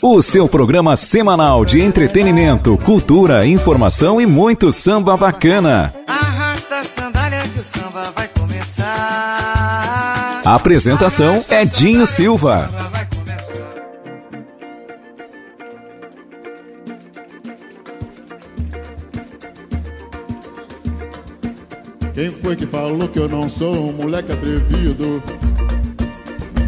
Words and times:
O 0.00 0.22
seu 0.22 0.48
programa 0.48 0.94
semanal 0.94 1.64
de 1.64 1.80
entretenimento, 1.80 2.78
cultura, 2.78 3.44
informação 3.44 4.20
e 4.20 4.26
muito 4.26 4.70
samba 4.70 5.16
bacana. 5.16 5.92
Arrasta 6.06 6.78
a 6.78 6.84
sandália 6.84 7.40
que 7.40 7.58
o 7.58 7.64
samba 7.64 8.12
vai 8.14 8.28
começar. 8.28 8.86
A 10.44 10.54
apresentação 10.54 11.44
é 11.48 11.64
Dinho 11.64 12.06
Silva. 12.06 12.70
Quem 22.14 22.30
foi 22.30 22.54
que 22.54 22.66
falou 22.66 23.08
que 23.08 23.18
eu 23.18 23.28
não 23.28 23.48
sou 23.48 23.88
um 23.88 23.92
moleque 23.92 24.30
atrevido? 24.30 25.20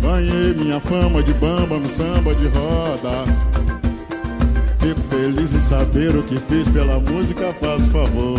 Ganhei 0.01 0.55
minha 0.55 0.81
fama 0.81 1.23
de 1.23 1.33
bamba 1.35 1.79
no 1.79 1.89
samba 1.89 2.35
de 2.35 2.49
roda. 2.49 3.25
Fico 4.81 5.01
feliz 5.11 5.53
em 5.53 5.63
saber 5.63 6.17
o 6.17 6.23
que 6.23 6.39
fiz 6.49 6.67
pela 6.69 6.99
música, 6.99 7.53
faço 7.61 7.89
favor. 7.91 8.39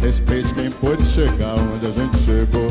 Respeite 0.00 0.54
quem 0.54 0.70
pôde 0.70 1.04
chegar 1.06 1.56
onde 1.74 1.86
a 1.86 1.90
gente 1.90 2.16
chegou. 2.18 2.70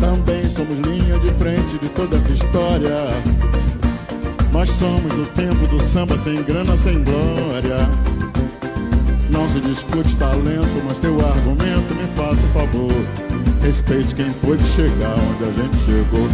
Também 0.00 0.48
somos 0.50 0.78
linha 0.80 1.18
de 1.20 1.30
frente 1.34 1.78
de 1.78 1.88
toda 1.90 2.16
essa 2.16 2.32
história. 2.32 3.06
Nós 4.52 4.68
somos 4.70 5.12
do 5.12 5.24
tempo 5.34 5.66
do 5.68 5.80
samba 5.80 6.18
sem 6.18 6.42
grana, 6.42 6.76
sem 6.76 7.04
glória. 7.04 7.88
Não 9.32 9.48
se 9.48 9.60
discute 9.60 10.14
talento, 10.16 10.82
mas 10.86 10.98
seu 10.98 11.14
argumento 11.14 11.94
me 11.94 12.04
faça 12.14 12.44
um 12.44 12.52
favor. 12.52 12.92
Respeite 13.62 14.14
quem 14.14 14.30
pôde 14.30 14.62
chegar 14.64 15.16
onde 15.30 15.44
a 15.44 15.52
gente 15.52 15.76
chegou. 15.86 16.28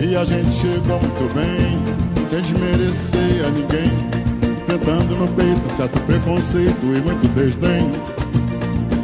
E 0.00 0.16
a 0.16 0.24
gente 0.24 0.50
chegou 0.50 0.98
muito 1.00 1.34
bem, 1.34 2.28
sem 2.28 2.42
desmerecer 2.42 3.46
a 3.46 3.50
ninguém. 3.50 3.92
Enfrentando 4.60 5.14
no 5.14 5.28
peito 5.28 5.76
certo 5.76 6.00
preconceito 6.00 6.84
e 6.84 7.00
muito 7.00 7.28
desdém. 7.28 7.92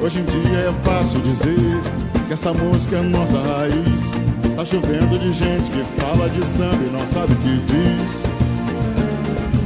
Hoje 0.02 0.19
em 0.19 0.25
dia 0.25 0.58
é 0.58 0.72
fácil 0.84 1.20
dizer 1.20 1.80
que 2.27 2.33
essa 2.33 2.52
música 2.52 2.96
é 2.96 3.02
nossa 3.02 3.39
raiz. 3.39 4.57
Tá 4.57 4.64
chovendo 4.64 5.18
de 5.18 5.33
gente 5.33 5.70
que 5.70 5.84
fala 6.01 6.29
de 6.29 6.45
samba 6.45 6.84
e 6.84 6.90
não 6.90 7.07
sabe 7.08 7.33
o 7.33 7.36
que 7.36 7.57
diz. 7.67 8.23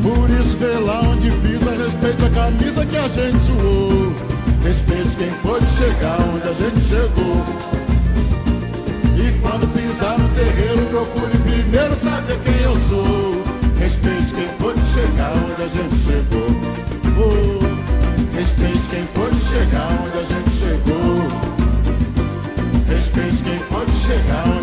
Por 0.09 0.31
isso 0.31 0.57
vê 0.57 0.79
lá 0.79 1.03
onde 1.03 1.31
pisa, 1.31 1.71
respeite 1.71 2.25
a 2.25 2.31
camisa 2.31 2.87
que 2.87 2.97
a 2.97 3.09
gente 3.09 3.39
suou. 3.43 4.15
Respeite 4.65 5.17
quem 5.19 5.31
pôde 5.43 5.67
chegar 5.77 6.19
onde 6.33 6.49
a 6.49 6.55
gente 6.55 6.81
chegou. 6.81 7.45
E 9.19 9.39
quando 9.43 9.71
pisar 9.75 10.19
no 10.19 10.29
terreiro, 10.31 10.87
procure 10.87 11.37
primeiro 11.45 11.95
saber 11.97 12.39
quem 12.43 12.59
eu 12.63 12.75
sou. 12.89 13.45
Respeite 13.79 14.33
quem 14.35 14.49
pôde 14.59 14.81
chegar 14.95 15.33
onde 15.37 15.63
a 15.63 15.69
gente 15.69 15.97
chegou. 16.07 16.49
Oh, 17.21 18.35
respeite 18.35 18.89
quem 18.89 19.05
pôde 19.13 19.39
chegar 19.41 19.89
onde 19.93 20.17
a 20.17 20.23
gente 20.23 20.51
chegou. 20.57 21.29
Respeite 22.89 23.43
quem 23.43 23.59
pôde 23.59 23.93
chegar 24.07 24.45
onde 24.49 24.58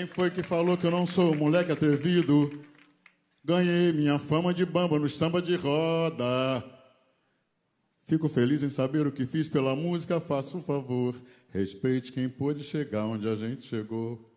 Quem 0.00 0.06
foi 0.06 0.30
que 0.30 0.42
falou 0.42 0.78
que 0.78 0.86
eu 0.86 0.90
não 0.90 1.04
sou 1.04 1.34
um 1.34 1.36
moleque 1.36 1.70
atrevido? 1.70 2.64
Ganhei 3.44 3.92
minha 3.92 4.18
fama 4.18 4.54
de 4.54 4.64
bamba 4.64 4.98
no 4.98 5.06
samba 5.06 5.42
de 5.42 5.54
roda. 5.56 6.64
Fico 8.06 8.26
feliz 8.26 8.62
em 8.62 8.70
saber 8.70 9.06
o 9.06 9.12
que 9.12 9.26
fiz 9.26 9.46
pela 9.46 9.76
música, 9.76 10.18
faço 10.18 10.56
um 10.56 10.62
favor. 10.62 11.14
Respeite 11.50 12.12
quem 12.12 12.30
pôde 12.30 12.64
chegar 12.64 13.04
onde 13.04 13.28
a 13.28 13.36
gente 13.36 13.66
chegou. 13.66 14.32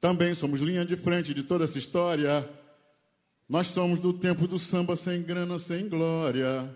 Também 0.00 0.34
somos 0.34 0.60
linha 0.60 0.84
de 0.84 0.96
frente 0.96 1.34
de 1.34 1.42
toda 1.42 1.64
essa 1.64 1.76
história. 1.76 2.48
Nós 3.48 3.66
somos 3.66 3.98
do 3.98 4.12
tempo 4.12 4.46
do 4.46 4.56
samba 4.56 4.94
sem 4.94 5.20
grana, 5.20 5.58
sem 5.58 5.88
glória. 5.88 6.72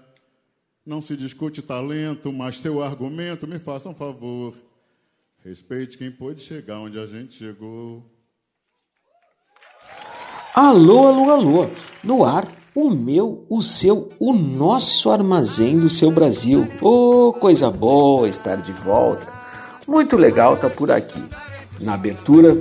Não 0.84 1.00
se 1.00 1.16
discute 1.16 1.62
talento, 1.62 2.32
mas 2.32 2.61
seu 2.61 2.82
argumento 2.82 3.47
me 3.47 3.61
faça 3.61 3.88
um 3.88 3.94
favor. 3.94 4.53
Respeite 5.44 5.99
quem 5.99 6.10
pôde 6.10 6.41
chegar 6.41 6.78
onde 6.78 6.99
a 6.99 7.06
gente 7.06 7.34
chegou. 7.34 8.03
Alô, 10.55 11.06
alô, 11.06 11.31
alô. 11.31 11.71
No 12.03 12.25
ar, 12.25 12.50
o 12.75 12.88
meu, 12.88 13.44
o 13.50 13.60
seu, 13.60 14.10
o 14.19 14.32
nosso 14.32 15.10
armazém 15.10 15.78
do 15.78 15.91
seu 15.91 16.10
Brasil. 16.10 16.66
Oh, 16.81 17.31
coisa 17.34 17.71
boa 17.71 18.27
estar 18.27 18.56
de 18.56 18.72
volta. 18.72 19.31
Muito 19.87 20.16
legal 20.16 20.55
estar 20.55 20.71
por 20.71 20.91
aqui. 20.91 21.22
Na 21.78 21.93
abertura 21.93 22.56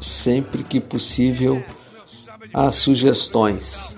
sempre 0.00 0.64
que 0.64 0.80
possível 0.80 1.62
às 2.52 2.74
sugestões. 2.76 3.94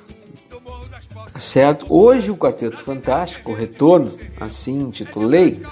Certo? 1.38 1.87
Hoje 1.88 2.31
o 2.31 2.37
Quarteto 2.37 2.76
Fantástico, 2.78 3.52
o 3.52 3.55
retorno, 3.55 4.12
assim 4.40 4.81
intitulei, 4.81 5.62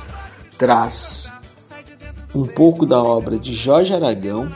traz 0.56 1.31
um 2.37 2.47
pouco 2.47 2.85
da 2.85 3.03
obra 3.03 3.38
de 3.38 3.55
Jorge 3.55 3.94
Aragão, 3.94 4.53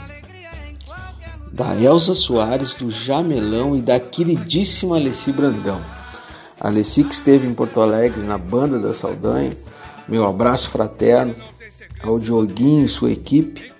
da 1.51 1.75
Elza 1.75 2.15
Soares, 2.15 2.75
do 2.75 2.91
Jamelão 2.91 3.75
e 3.75 3.81
da 3.81 3.99
queridíssima 3.99 4.97
Alessi 4.97 5.33
Brandão. 5.33 5.81
A 6.61 6.69
Alessi 6.69 7.03
que 7.03 7.15
esteve 7.15 7.47
em 7.47 7.55
Porto 7.55 7.81
Alegre 7.81 8.23
na 8.23 8.37
banda 8.37 8.79
da 8.79 8.93
Saldanha, 8.93 9.57
meu 10.07 10.27
abraço 10.27 10.69
fraterno 10.69 11.35
ao 12.03 12.19
Dioguinho 12.19 12.85
e 12.85 12.89
sua 12.89 13.13
equipe, 13.13 13.73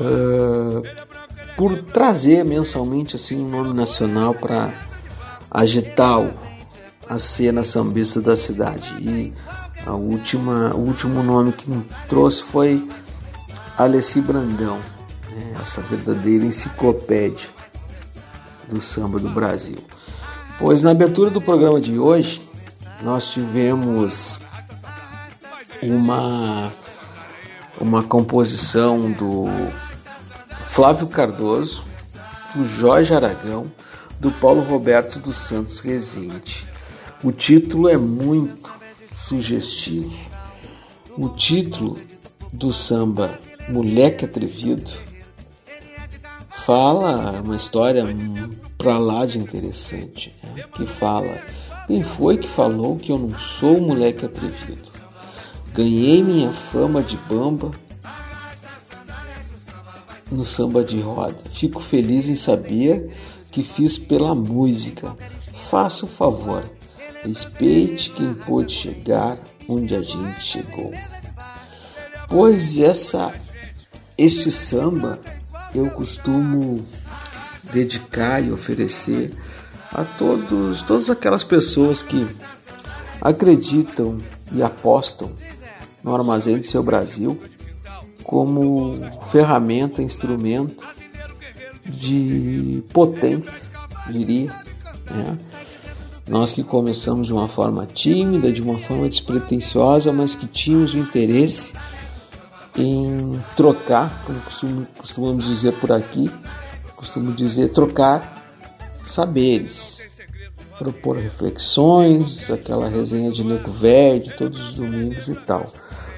uh, 0.00 0.82
por 1.56 1.80
trazer 1.80 2.44
mensalmente 2.44 3.14
assim 3.14 3.36
um 3.36 3.48
nome 3.48 3.72
nacional 3.72 4.34
para 4.34 4.72
agitar 5.48 6.28
a 7.08 7.18
cena 7.20 7.62
sambista 7.62 8.20
da 8.20 8.36
cidade. 8.36 8.92
E 9.00 9.32
a 9.86 9.92
última, 9.92 10.74
o 10.74 10.78
último 10.78 11.22
nome 11.22 11.52
que 11.52 11.70
trouxe 12.08 12.42
foi 12.42 12.88
Alessi 13.76 14.20
Brandão, 14.20 14.78
né? 15.30 15.54
essa 15.62 15.80
verdadeira 15.82 16.44
enciclopédia 16.44 17.48
do 18.68 18.80
samba 18.80 19.18
do 19.18 19.28
Brasil. 19.28 19.78
Pois 20.58 20.82
na 20.82 20.92
abertura 20.92 21.30
do 21.30 21.40
programa 21.40 21.80
de 21.80 21.98
hoje 21.98 22.42
nós 23.02 23.30
tivemos 23.30 24.40
uma 25.82 26.72
uma 27.80 28.02
composição 28.02 29.10
do 29.10 29.46
Flávio 30.60 31.08
Cardoso, 31.08 31.84
do 32.54 32.64
Jorge 32.64 33.12
Aragão, 33.12 33.70
do 34.18 34.30
Paulo 34.30 34.62
Roberto 34.62 35.18
dos 35.18 35.36
Santos 35.36 35.80
Rezende. 35.80 36.64
O 37.22 37.32
título 37.32 37.88
é 37.88 37.96
muito 37.96 38.70
sugestivo. 39.28 40.12
O 41.16 41.28
título 41.30 41.98
do 42.52 42.72
samba 42.72 43.38
Moleque 43.68 44.24
Atrevido 44.24 44.92
fala 46.50 47.40
uma 47.40 47.56
história 47.56 48.04
pra 48.76 48.98
lá 48.98 49.24
de 49.24 49.38
interessante, 49.38 50.34
né? 50.42 50.64
que 50.74 50.84
fala 50.84 51.40
quem 51.86 52.02
foi 52.02 52.38
que 52.38 52.48
falou 52.48 52.96
que 52.96 53.12
eu 53.12 53.18
não 53.18 53.38
sou 53.38 53.80
moleque 53.80 54.24
atrevido? 54.24 54.90
Ganhei 55.72 56.22
minha 56.22 56.52
fama 56.52 57.02
de 57.02 57.16
bamba 57.16 57.70
no 60.30 60.44
samba 60.44 60.82
de 60.84 61.00
roda. 61.00 61.36
Fico 61.50 61.80
feliz 61.80 62.28
em 62.28 62.36
saber 62.36 63.10
que 63.50 63.62
fiz 63.62 63.98
pela 63.98 64.34
música. 64.34 65.16
Faça 65.68 66.06
o 66.06 66.08
favor, 66.08 66.64
respeite 67.24 68.10
quem 68.10 68.34
pôde 68.34 68.72
chegar 68.72 69.38
onde 69.68 69.94
a 69.94 70.02
gente 70.02 70.44
chegou. 70.44 70.92
Pois 72.28 72.78
essa 72.78 73.32
este 74.16 74.50
samba 74.50 75.18
eu 75.74 75.90
costumo 75.90 76.84
dedicar 77.72 78.40
e 78.42 78.52
oferecer 78.52 79.32
a 79.92 80.04
todos, 80.04 80.82
todas 80.82 81.10
aquelas 81.10 81.42
pessoas 81.42 82.02
que 82.02 82.26
acreditam 83.20 84.18
e 84.52 84.62
apostam 84.62 85.32
no 86.02 86.14
Armazém 86.14 86.58
do 86.58 86.66
Seu 86.66 86.82
Brasil 86.82 87.40
como 88.22 88.98
ferramenta, 89.30 90.02
instrumento 90.02 90.84
de 91.84 92.82
potência, 92.92 93.62
diria. 94.08 94.50
Né? 95.10 95.38
Nós 96.26 96.52
que 96.52 96.62
começamos 96.62 97.26
de 97.26 97.32
uma 97.32 97.46
forma 97.46 97.86
tímida, 97.86 98.50
de 98.50 98.62
uma 98.62 98.78
forma 98.78 99.08
despretensiosa, 99.08 100.10
mas 100.12 100.34
que 100.34 100.46
tínhamos 100.46 100.94
o 100.94 100.98
interesse 100.98 101.74
em 102.76 103.42
trocar, 103.54 104.24
como 104.24 104.40
costumamos 104.96 105.44
dizer 105.44 105.72
por 105.74 105.92
aqui, 105.92 106.30
costumo 106.96 107.32
dizer 107.32 107.68
trocar 107.68 108.42
saberes, 109.06 110.00
propor 110.78 111.16
reflexões, 111.16 112.50
aquela 112.50 112.88
resenha 112.88 113.30
de 113.30 113.44
nego 113.44 113.70
velho 113.70 114.34
todos 114.36 114.70
os 114.70 114.76
domingos 114.76 115.28
e 115.28 115.34
tal. 115.34 115.72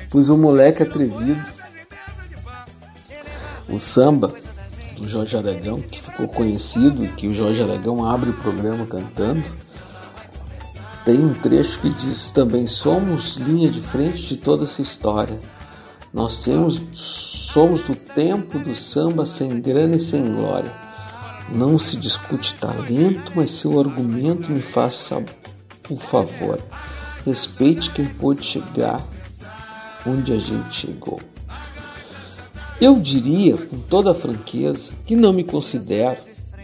Pois 0.08 0.30
o 0.30 0.36
moleque 0.36 0.84
atrevido, 0.84 1.44
o 3.68 3.80
samba 3.80 4.32
do 4.96 5.06
Jorge 5.06 5.36
Aragão, 5.36 5.80
que 5.80 6.00
ficou 6.00 6.28
conhecido, 6.28 7.06
que 7.16 7.26
o 7.26 7.34
Jorge 7.34 7.60
Aragão 7.60 8.06
abre 8.06 8.30
o 8.30 8.34
programa 8.34 8.86
cantando, 8.86 9.42
tem 11.06 11.24
um 11.24 11.32
trecho 11.32 11.80
que 11.80 11.88
diz 11.88 12.30
também: 12.30 12.66
somos 12.66 13.36
linha 13.36 13.70
de 13.70 13.80
frente 13.80 14.26
de 14.26 14.36
toda 14.36 14.64
essa 14.64 14.82
história. 14.82 15.40
Nós 16.12 16.44
temos, 16.44 16.82
somos 16.92 17.80
do 17.80 17.94
tempo 17.94 18.58
do 18.58 18.74
samba 18.74 19.24
sem 19.24 19.58
grana 19.58 19.96
e 19.96 20.00
sem 20.00 20.34
glória 20.34 20.84
não 21.52 21.78
se 21.78 21.96
discute 21.96 22.54
talento, 22.54 23.32
mas 23.34 23.52
seu 23.52 23.78
argumento 23.78 24.50
me 24.50 24.60
faça 24.60 25.24
o 25.88 25.96
favor. 25.96 26.60
Respeite 27.24 27.90
quem 27.90 28.06
pôde 28.06 28.44
chegar 28.44 29.06
onde 30.06 30.32
a 30.32 30.38
gente 30.38 30.74
chegou. 30.74 31.20
Eu 32.80 32.98
diria, 32.98 33.56
com 33.56 33.78
toda 33.78 34.14
franqueza, 34.14 34.92
que 35.06 35.16
não 35.16 35.32
me 35.32 35.44
considero 35.44 36.18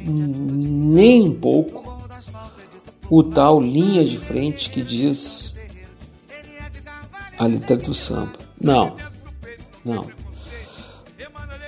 nem 0.05 1.23
um 1.23 1.35
pouco 1.35 1.92
o 3.11 3.23
tal 3.23 3.61
linha 3.61 4.05
de 4.05 4.19
frente 4.19 4.71
que 4.71 4.83
diz 4.83 5.55
a 7.39 7.47
letra 7.47 7.77
do 7.77 7.95
samba. 7.95 8.33
Não, 8.61 8.97
não. 9.85 10.07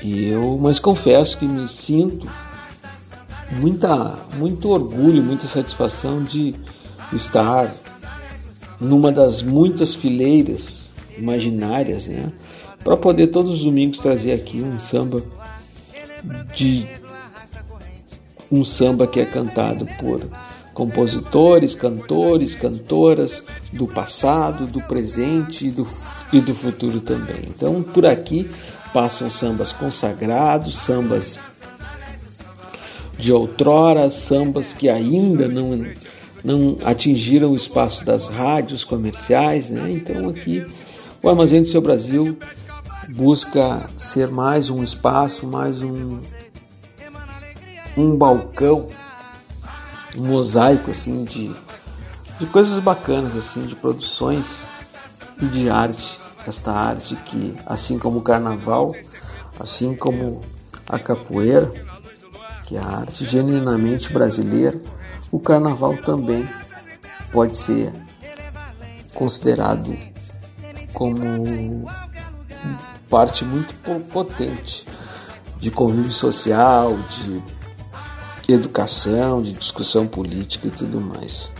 Eu, 0.03 0.59
mas 0.59 0.79
confesso 0.79 1.39
que 1.39 1.47
me 1.47 1.67
sinto 1.69 2.29
muita, 3.53 4.19
muito 4.37 4.69
orgulho, 4.69 5.23
muita 5.23 5.47
satisfação 5.47 6.23
de 6.23 6.55
estar 7.13 7.75
numa 8.81 9.11
das 9.11 9.43
muitas 9.43 9.95
fileiras 9.95 10.83
imaginárias, 11.17 12.09
né? 12.09 12.33
Para 12.83 12.97
poder 12.97 13.29
todos 13.29 13.53
os 13.53 13.65
domingos 13.65 13.99
trazer 13.99 14.33
aqui 14.33 14.61
um 14.61 14.79
samba 14.79 15.23
de 16.55 16.87
um 18.51 18.65
samba 18.65 19.07
que 19.07 19.21
é 19.21 19.25
cantado 19.25 19.87
por 19.99 20.29
compositores, 20.75 21.75
cantores, 21.75 22.55
cantoras 22.55 23.43
do 23.73 23.87
passado, 23.87 24.67
do 24.67 24.81
presente 24.81 25.69
e 25.69 25.71
do, 25.71 25.87
e 26.32 26.41
do 26.41 26.55
futuro 26.55 27.00
também. 27.00 27.43
Então, 27.49 27.82
por 27.82 28.05
aqui 28.05 28.50
passam 28.93 29.31
sambas 29.31 29.73
consagrados, 29.73 30.76
sambas 30.76 31.38
de 33.19 33.32
outrora, 33.32 34.11
sambas 34.11 34.73
que 34.73 34.88
ainda 34.88 35.49
não, 35.49 35.87
não 36.43 36.79
atingiram 36.85 37.53
o 37.53 37.56
espaço 37.56 38.05
das 38.05 38.29
rádios 38.29 38.85
comerciais. 38.85 39.71
Né? 39.71 39.91
Então 39.91 40.29
aqui 40.29 40.65
o 41.23 41.29
Armazém 41.29 41.62
do 41.62 41.69
Seu 41.69 41.81
Brasil 41.81 42.38
busca 43.09 43.88
ser 43.97 44.29
mais 44.29 44.71
um 44.71 44.82
espaço, 44.82 45.47
mais 45.47 45.82
um, 45.82 46.19
um 47.97 48.17
balcão, 48.17 48.88
um 50.16 50.26
mosaico 50.26 50.90
assim 50.90 51.25
de, 51.25 51.55
de 52.38 52.46
coisas 52.46 52.78
bacanas, 52.78 53.37
assim, 53.37 53.62
de 53.62 53.75
produções 53.75 54.64
e 55.40 55.47
de 55.47 55.68
arte. 55.68 56.21
Esta 56.47 56.73
arte 56.73 57.16
que, 57.16 57.54
assim 57.64 57.99
como 57.99 58.18
o 58.18 58.23
carnaval, 58.23 58.94
assim 59.59 59.94
como 59.94 60.42
a 60.87 60.99
capoeira, 60.99 61.73
que 62.64 62.76
é 62.76 62.80
a 62.80 62.99
arte 62.99 63.25
genuinamente 63.25 64.12
brasileira, 64.12 64.78
o 65.33 65.38
carnaval 65.38 65.97
também 65.99 66.47
pode 67.33 67.56
ser 67.56 67.92
considerado 69.14 69.97
como 70.92 71.87
parte 73.09 73.44
muito 73.44 73.75
potente 74.12 74.87
de 75.59 75.71
convívio 75.71 76.11
social, 76.11 76.97
de 77.09 77.42
educação, 78.53 79.43
de 79.43 79.53
discussão 79.53 80.07
política 80.07 80.69
e 80.69 80.71
tudo 80.71 81.01
mais. 81.01 81.51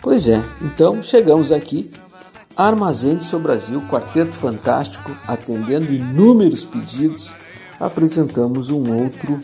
Pois 0.00 0.28
é, 0.28 0.42
então 0.62 1.02
chegamos 1.02 1.50
aqui. 1.52 1.90
Armazém 2.56 3.16
do 3.16 3.24
Seu 3.24 3.38
Brasil, 3.38 3.82
Quarteto 3.82 4.32
Fantástico, 4.32 5.14
atendendo 5.26 5.92
inúmeros 5.92 6.64
pedidos, 6.64 7.34
apresentamos 7.78 8.70
um 8.70 9.02
outro 9.02 9.40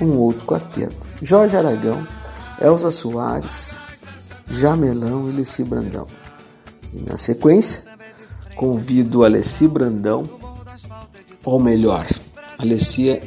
um 0.00 0.18
outro 0.18 0.46
quarteto. 0.46 0.96
Jorge 1.22 1.56
Aragão, 1.56 2.06
Elza 2.60 2.90
Soares, 2.90 3.78
Jamelão 4.50 5.28
e 5.28 5.32
Alessi 5.32 5.64
Brandão. 5.64 6.06
E 6.92 7.00
na 7.00 7.16
sequência, 7.16 7.84
convido 8.54 9.24
Alessi 9.24 9.66
Brandão, 9.66 10.28
ou 11.44 11.58
melhor, 11.60 12.06
Alessi 12.58 13.20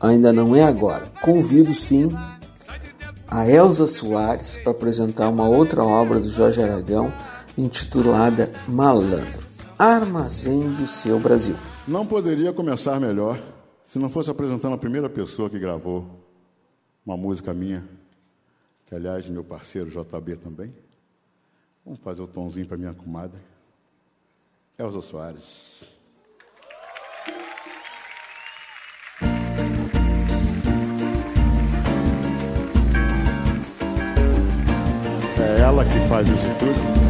ainda 0.00 0.32
não 0.32 0.56
é 0.56 0.62
agora. 0.62 1.06
Convido 1.20 1.74
sim 1.74 2.08
a 3.28 3.48
Elza 3.48 3.86
Soares 3.86 4.56
para 4.56 4.72
apresentar 4.72 5.28
uma 5.28 5.48
outra 5.48 5.84
obra 5.84 6.18
do 6.18 6.28
Jorge 6.28 6.62
Aragão 6.62 7.12
intitulada 7.56 8.50
Malandro. 8.66 9.38
Armazém 9.78 10.72
do 10.74 10.86
seu 10.86 11.18
Brasil. 11.20 11.56
Não 11.86 12.06
poderia 12.06 12.52
começar 12.52 12.98
melhor 12.98 13.38
se 13.84 13.98
não 13.98 14.08
fosse 14.08 14.30
apresentando 14.30 14.74
a 14.74 14.78
primeira 14.78 15.08
pessoa 15.08 15.50
que 15.50 15.58
gravou 15.58 16.06
uma 17.04 17.16
música 17.16 17.52
minha, 17.52 17.84
que 18.86 18.94
aliás 18.94 19.28
meu 19.28 19.42
parceiro 19.42 19.90
JB 19.90 20.36
também. 20.36 20.72
Vamos 21.84 22.00
fazer 22.00 22.22
o 22.22 22.26
tomzinho 22.26 22.66
para 22.66 22.76
minha 22.76 22.92
comadre. 22.92 23.40
Elza 24.78 25.00
Soares. 25.02 25.89
Ela 35.80 35.84
que 35.84 36.08
faz 36.08 36.28
isso 36.28 36.48
tudo. 36.58 37.09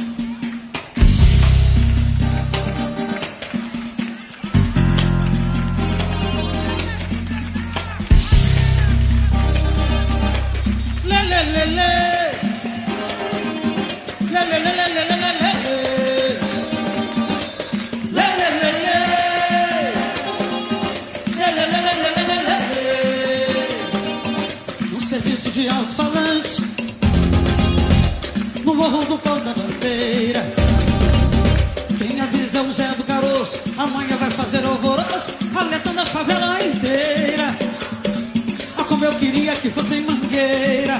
queria 39.21 39.55
que 39.55 39.69
fosse 39.69 40.01
Mangueira. 40.01 40.99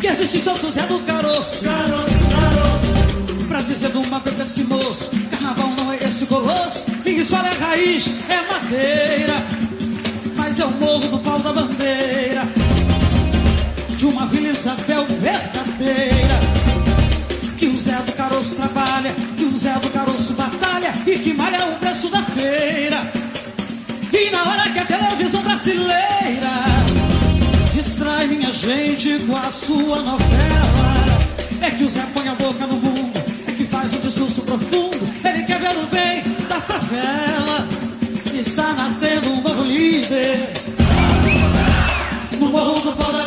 Que 0.00 0.06
existisse 0.06 0.42
São 0.42 0.56
José 0.56 0.80
do 0.86 0.98
Caroço. 1.00 1.62
Caroço, 1.62 2.18
caroço. 2.32 3.46
Pra 3.46 3.60
dizer 3.60 3.90
do 3.90 4.00
uma 4.00 4.18
vez 4.20 4.40
esse 4.40 4.64
moço 4.64 5.10
Carnaval 5.30 5.68
não 5.76 5.92
é 5.92 5.96
esse 5.96 6.24
colosso. 6.24 6.86
Ninguém 7.04 7.24
só 7.24 7.36
é 7.42 7.52
raiz, 7.52 8.06
é 8.26 8.52
madeira. 8.52 9.34
Mas 10.34 10.58
eu 10.58 10.70
morro 10.70 11.06
do 11.08 11.18
pau 11.18 11.38
da 11.40 11.52
bandeira. 11.52 12.42
De 13.98 14.06
uma 14.06 14.26
Vila 14.26 14.48
Isabel 14.48 15.04
verdadeira. 15.06 16.51
brasileira 25.62 26.50
distrai 27.72 28.26
minha 28.26 28.52
gente 28.52 29.20
com 29.26 29.36
a 29.36 29.48
sua 29.50 30.02
novela. 30.02 30.94
É 31.60 31.70
que 31.70 31.84
o 31.84 31.88
Zé 31.88 32.04
põe 32.12 32.28
a 32.28 32.34
boca 32.34 32.66
no 32.66 32.74
mundo, 32.74 33.12
é 33.46 33.52
que 33.52 33.64
faz 33.64 33.92
um 33.94 34.00
discurso 34.00 34.42
profundo. 34.42 34.98
Ele 35.24 35.44
quer 35.44 35.60
ver 35.60 35.76
o 35.78 35.86
bem 35.86 36.24
da 36.48 36.60
favela. 36.60 37.68
Está 38.34 38.72
nascendo 38.72 39.30
um 39.30 39.40
novo 39.40 39.62
líder. 39.62 40.48
No 42.40 42.50
morro 42.50 42.80
do 42.80 42.92
Paulo 42.96 43.18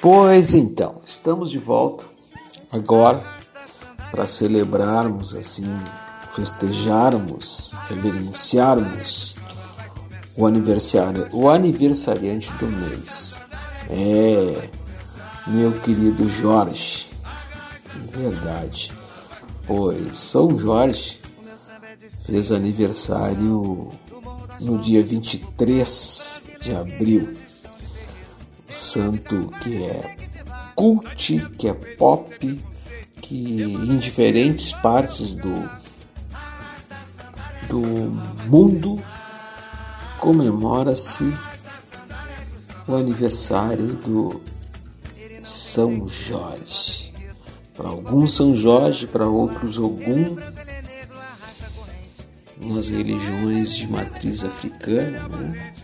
Pois 0.00 0.54
então, 0.54 1.00
estamos 1.04 1.50
de 1.50 1.58
volta 1.58 2.04
agora 2.70 3.20
para 4.12 4.28
celebrarmos, 4.28 5.34
assim, 5.34 5.66
festejarmos, 6.30 7.74
reverenciarmos 7.88 9.34
o 10.36 10.46
aniversário, 10.46 11.28
o 11.32 11.50
aniversariante 11.50 12.52
do 12.52 12.68
mês. 12.68 13.36
É, 13.90 14.68
meu 15.48 15.72
querido 15.80 16.28
Jorge, 16.28 17.08
verdade. 18.12 18.92
Pois 19.66 20.16
São 20.16 20.56
Jorge 20.56 21.20
fez 22.24 22.52
aniversário 22.52 23.88
no 24.60 24.78
dia 24.78 25.02
23 25.02 26.42
de 26.60 26.72
abril 26.72 27.47
Santo 28.70 29.50
que 29.60 29.82
é 29.84 30.16
cult, 30.74 31.48
que 31.58 31.68
é 31.68 31.74
pop, 31.74 32.64
que 33.20 33.62
em 33.62 33.98
diferentes 33.98 34.72
partes 34.72 35.34
do, 35.34 35.70
do 37.68 37.80
mundo 38.48 39.02
comemora-se 40.18 41.24
o 42.86 42.94
aniversário 42.94 43.94
do 43.94 44.40
São 45.42 46.08
Jorge. 46.08 47.12
Para 47.74 47.88
alguns 47.88 48.34
São 48.34 48.56
Jorge, 48.56 49.06
para 49.06 49.26
outros 49.28 49.78
Ogum, 49.78 50.36
nas 52.56 52.88
religiões 52.88 53.76
de 53.76 53.86
matriz 53.86 54.42
africana, 54.42 55.28
né? 55.28 55.74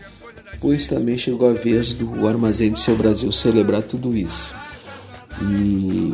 Pois 0.59 0.87
também 0.87 1.17
chegou 1.17 1.49
a 1.49 1.53
vez 1.53 1.93
do 1.93 2.27
Armazém 2.27 2.71
de 2.71 2.79
Seu 2.79 2.95
Brasil 2.95 3.31
celebrar 3.31 3.83
tudo 3.83 4.15
isso. 4.15 4.53
E 5.41 6.13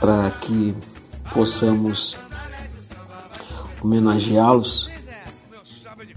para 0.00 0.30
que 0.32 0.74
possamos 1.32 2.16
homenageá-los, 3.82 4.90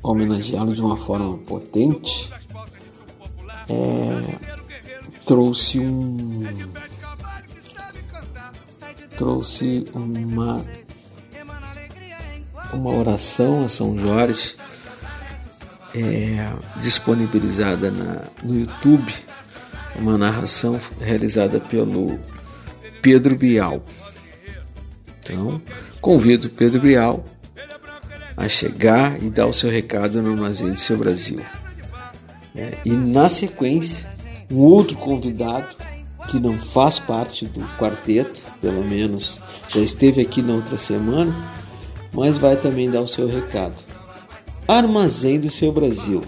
homenageá-los 0.01 0.75
de 0.75 0.81
uma 0.81 0.97
forma 0.97 1.37
potente, 1.39 2.29
é, 3.69 4.37
trouxe 5.25 5.79
um 5.79 6.43
trouxe 9.17 9.85
uma 9.93 10.65
uma 12.73 12.91
oração 12.91 13.63
a 13.63 13.69
São 13.69 13.97
Jorge 13.97 14.55
é, 15.95 16.51
disponibilizada 16.81 17.89
na, 17.89 18.23
no 18.43 18.59
YouTube, 18.59 19.13
uma 19.95 20.17
narração 20.17 20.79
realizada 20.99 21.59
pelo 21.59 22.19
Pedro 23.01 23.35
Bial. 23.35 23.81
Então, 25.19 25.61
convido 26.01 26.49
Pedro 26.49 26.81
Bial 26.81 27.23
a 28.35 28.49
chegar 28.49 29.21
e 29.23 29.29
dar 29.29 29.47
o 29.47 29.53
seu 29.53 29.69
recado 29.69 30.21
no 30.21 30.31
Armazém 30.31 30.71
de 30.71 30.79
Seu 30.79 30.97
Brasil. 30.97 31.39
É, 32.53 32.77
e 32.85 32.91
na 32.91 33.29
sequência, 33.29 34.05
um 34.51 34.59
outro 34.59 34.97
convidado 34.97 35.75
que 36.29 36.39
não 36.39 36.57
faz 36.57 36.99
parte 36.99 37.45
do 37.45 37.61
quarteto, 37.77 38.41
pelo 38.61 38.83
menos 38.83 39.39
já 39.69 39.79
esteve 39.79 40.21
aqui 40.21 40.41
na 40.41 40.53
outra 40.53 40.77
semana, 40.77 41.33
mas 42.11 42.37
vai 42.37 42.55
também 42.57 42.89
dar 42.89 43.01
o 43.01 43.07
seu 43.07 43.27
recado. 43.27 43.84
Armazém 44.67 45.39
do 45.39 45.49
seu 45.49 45.71
Brasil. 45.71 46.23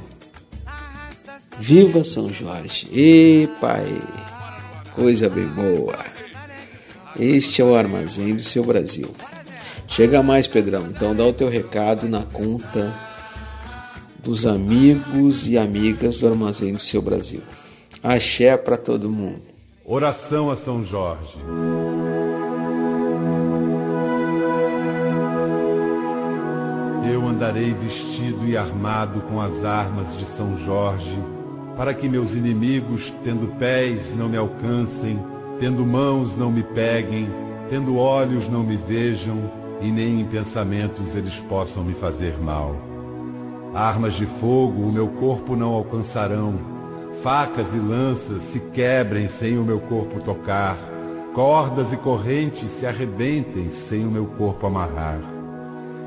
Viva 1.60 2.04
São 2.04 2.32
Jorge! 2.32 2.88
E 2.91 3.50
pai, 3.60 4.00
coisa 4.93 5.28
bem 5.28 5.47
boa! 5.47 5.97
Este 7.19 7.63
é 7.63 7.65
o 7.65 7.76
Armazém 7.76 8.36
do 8.36 8.43
seu 8.43 8.63
Brasil. 8.63 9.10
Chega 9.88 10.21
mais, 10.21 10.45
Pedrão. 10.45 10.88
Então 10.91 11.15
dá 11.15 11.26
o 11.26 11.34
teu 11.34 11.50
recado 11.50 12.08
na 12.08 12.23
conta 12.23 12.93
dos 14.23 14.45
amigos 14.45 15.47
e 15.47 15.58
amigas 15.58 16.19
do 16.19 16.28
Armazém 16.28 16.73
do 16.73 16.80
seu 16.80 17.02
Brasil. 17.02 17.41
Axé 18.04 18.56
para 18.56 18.78
todo 18.78 19.10
mundo. 19.10 19.41
Oração 19.84 20.52
a 20.52 20.56
São 20.56 20.84
Jorge. 20.84 21.39
Andarei 27.38 27.71
vestido 27.71 28.47
e 28.47 28.58
armado 28.58 29.21
com 29.30 29.39
as 29.39 29.63
armas 29.63 30.17
de 30.17 30.26
São 30.26 30.58
Jorge, 30.58 31.19
para 31.76 31.93
que 31.93 32.10
meus 32.10 32.34
inimigos, 32.34 33.13
tendo 33.23 33.56
pés, 33.60 34.12
não 34.12 34.28
me 34.28 34.36
alcancem, 34.36 35.19
tendo 35.60 35.86
mãos, 35.86 36.36
não 36.36 36.52
me 36.52 36.63
peguem, 36.63 37.30
tendo 37.69 37.95
olhos, 37.95 38.50
não 38.50 38.63
me 38.63 38.76
vejam, 38.76 39.52
e 39.80 39.91
nem 39.91 40.19
em 40.19 40.26
pensamentos 40.26 41.15
eles 41.15 41.39
possam 41.41 41.84
me 41.84 41.93
fazer 41.93 42.36
mal. 42.41 42.76
Armas 43.71 44.15
de 44.15 44.26
fogo 44.26 44.82
o 44.82 44.91
meu 44.91 45.08
corpo 45.08 45.56
não 45.56 45.76
alcançarão, 45.76 46.56
facas 47.21 47.71
e 47.71 47.78
lanças 47.78 48.41
se 48.41 48.60
quebrem 48.60 49.28
sem 49.30 49.60
o 49.60 49.63
meu 49.63 49.80
corpo 49.80 50.21
tocar, 50.21 50.76
cordas 51.36 51.93
e 51.93 51.97
correntes 51.97 52.71
se 52.71 52.88
arrebentem 52.88 53.69
sem 53.69 54.08
o 54.08 54.10
meu 54.10 54.26
corpo 54.26 54.65
amarrar. 54.65 55.19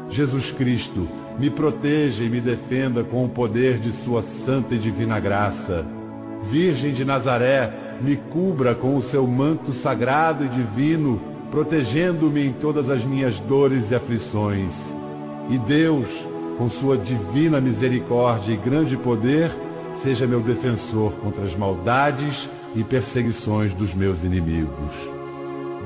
Jesus 0.08 0.50
Cristo, 0.50 1.06
me 1.38 1.50
proteja 1.50 2.24
e 2.24 2.28
me 2.28 2.40
defenda 2.40 3.02
com 3.02 3.24
o 3.24 3.28
poder 3.28 3.78
de 3.78 3.92
Sua 3.92 4.22
santa 4.22 4.74
e 4.74 4.78
divina 4.78 5.18
graça. 5.18 5.84
Virgem 6.50 6.92
de 6.92 7.04
Nazaré, 7.04 7.72
me 8.00 8.16
cubra 8.16 8.74
com 8.74 8.96
o 8.96 9.02
seu 9.02 9.26
manto 9.26 9.72
sagrado 9.72 10.44
e 10.44 10.48
divino, 10.48 11.20
protegendo-me 11.50 12.46
em 12.46 12.52
todas 12.52 12.88
as 12.88 13.04
minhas 13.04 13.38
dores 13.40 13.90
e 13.90 13.94
aflições. 13.94 14.94
E 15.50 15.58
Deus, 15.58 16.26
com 16.56 16.68
Sua 16.68 16.96
divina 16.96 17.60
misericórdia 17.60 18.52
e 18.52 18.56
grande 18.56 18.96
poder, 18.96 19.50
seja 20.02 20.26
meu 20.26 20.40
defensor 20.40 21.12
contra 21.12 21.44
as 21.44 21.54
maldades 21.54 22.48
e 22.74 22.82
perseguições 22.82 23.74
dos 23.74 23.94
meus 23.94 24.22
inimigos. 24.22 24.92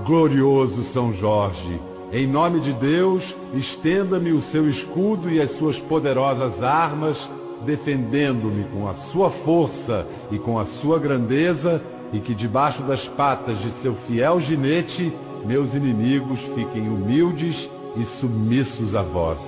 Glorioso 0.05 0.83
São 0.83 1.13
Jorge, 1.13 1.81
em 2.15 2.29
nome 2.29 2.61
de 2.61 2.73
Deus, 2.73 3.35
estenda-me 3.55 4.31
o 4.31 4.41
seu 4.41 4.69
escudo 4.69 5.29
e 5.29 5.41
as 5.41 5.51
suas 5.51 5.81
poderosas 5.81 6.63
armas, 6.63 7.29
defendendo-me 7.67 8.63
com 8.73 8.89
a 8.89 8.95
sua 8.95 9.31
força 9.31 10.07
e 10.31 10.39
com 10.39 10.57
a 10.57 10.65
sua 10.65 11.01
grandeza, 11.01 11.83
e 12.13 12.21
que 12.21 12.33
debaixo 12.33 12.85
das 12.85 13.09
patas 13.09 13.59
de 13.59 13.73
seu 13.73 13.97
fiel 13.97 14.39
ginete, 14.39 15.13
meus 15.45 15.75
inimigos 15.75 16.39
fiquem 16.55 16.89
humildes 16.89 17.69
e 17.97 18.05
submissos 18.05 18.95
a 18.95 19.03
vós. 19.03 19.41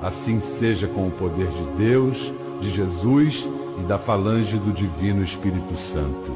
Assim 0.00 0.40
seja 0.40 0.86
com 0.86 1.06
o 1.06 1.10
poder 1.10 1.48
de 1.48 1.84
Deus, 1.84 2.32
de 2.62 2.70
Jesus 2.70 3.46
e 3.78 3.82
da 3.82 3.98
falange 3.98 4.56
do 4.56 4.72
Divino 4.72 5.22
Espírito 5.22 5.76
Santo. 5.76 6.34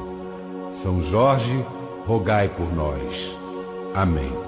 São 0.75 1.03
Jorge, 1.03 1.65
rogai 2.07 2.49
por 2.49 2.71
nós. 2.75 3.35
Amém. 3.95 4.48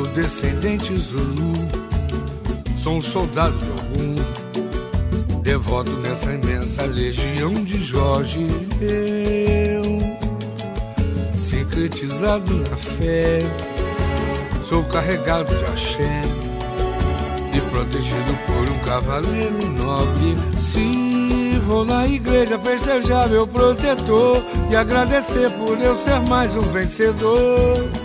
Sou 0.00 0.08
descendente 0.12 0.96
Zulu, 0.96 1.52
sou 2.82 2.96
um 2.96 3.02
soldado 3.02 3.54
de 3.58 3.70
algum, 3.70 5.42
devoto 5.42 5.90
nessa 5.98 6.32
imensa 6.32 6.86
legião 6.86 7.52
de 7.52 7.84
Jorge. 7.84 8.46
Eu, 8.80 9.98
sincretizado 11.34 12.60
na 12.60 12.76
fé, 12.78 13.40
sou 14.66 14.82
carregado 14.84 15.54
de 15.54 15.64
axé 15.66 16.22
e 17.54 17.60
protegido 17.70 18.38
por 18.46 18.74
um 18.74 18.78
cavaleiro 18.78 19.68
nobre. 19.68 20.34
Se 20.72 21.58
vou 21.66 21.84
na 21.84 22.08
igreja 22.08 22.58
festejar 22.58 23.28
meu 23.28 23.46
protetor 23.46 24.42
e 24.70 24.76
agradecer 24.76 25.50
por 25.58 25.78
eu 25.78 25.94
ser 25.98 26.20
mais 26.20 26.56
um 26.56 26.62
vencedor 26.62 27.99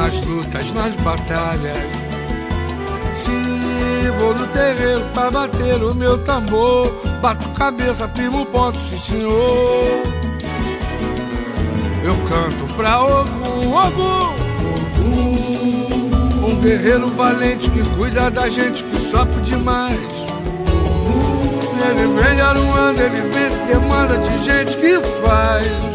nas 0.00 0.14
lutas, 0.24 0.72
nas 0.72 0.94
batalhas. 1.02 1.76
Se 3.22 4.10
vou 4.18 4.34
no 4.34 4.46
terreiro 4.46 5.04
pra 5.12 5.30
bater 5.30 5.82
o 5.82 5.94
meu 5.94 6.16
tambor, 6.24 6.90
bato 7.20 7.46
cabeça, 7.50 8.08
primo 8.08 8.46
ponto, 8.46 8.78
sim 8.88 8.98
senhor. 8.98 10.02
Eu 12.02 12.16
canto 12.30 12.74
pra 12.76 13.04
Ogum, 13.04 13.74
Ogum, 13.74 14.34
um 16.48 16.60
guerreiro 16.62 17.08
valente 17.08 17.70
que 17.70 17.82
cuida 17.96 18.30
da 18.30 18.48
gente 18.48 18.82
que 18.82 19.10
sofre 19.10 19.42
demais. 19.42 20.00
ele 21.90 22.06
vem 22.18 22.40
aruando, 22.40 23.02
ele 23.02 23.20
vem 23.28 23.50
se 23.50 23.62
demanda 23.64 24.16
de 24.16 24.44
gente 24.44 24.74
que 24.78 24.98
faz. 25.20 25.90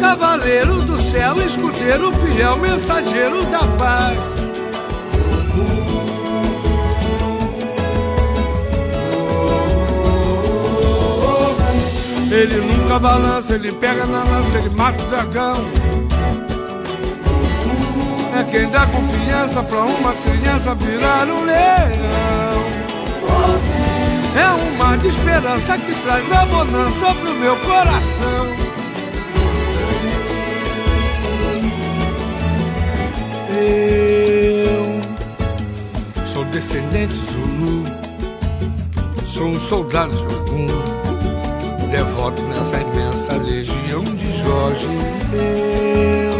Cavaleiro 0.00 0.82
do 0.82 1.03
céu, 1.14 1.36
escudeiro 1.46 2.12
fiel, 2.12 2.56
mensageiro 2.56 3.44
da 3.46 3.60
paz. 3.78 4.18
Ele 12.32 12.60
nunca 12.62 12.98
balança, 12.98 13.54
ele 13.54 13.70
pega 13.70 14.04
na 14.06 14.24
lança, 14.24 14.58
ele 14.58 14.70
mata 14.70 15.00
o 15.00 15.06
dragão. 15.06 15.70
É 18.36 18.42
quem 18.50 18.68
dá 18.70 18.84
confiança 18.86 19.62
pra 19.62 19.82
uma 19.82 20.12
criança 20.14 20.74
virar 20.74 21.28
um 21.28 21.44
leão. 21.44 22.64
É 24.36 24.48
um 24.48 24.76
mar 24.76 24.98
de 24.98 25.06
esperança 25.06 25.78
que 25.78 25.94
traz 26.02 26.32
a 26.32 26.44
bonança 26.46 27.14
pro 27.14 27.34
meu 27.34 27.56
coração. 27.58 28.53
Eu 33.56 35.00
sou 36.32 36.44
descendente 36.46 37.14
Zulu, 37.14 37.84
sou 39.26 39.46
um 39.48 39.60
soldado 39.68 40.14
de 40.16 40.24
algum, 40.24 40.66
devoto 41.90 42.42
nessa 42.42 42.80
imensa 42.80 43.36
legião 43.36 44.02
de 44.02 44.38
Jorge. 44.42 44.88
Eu, 45.32 46.34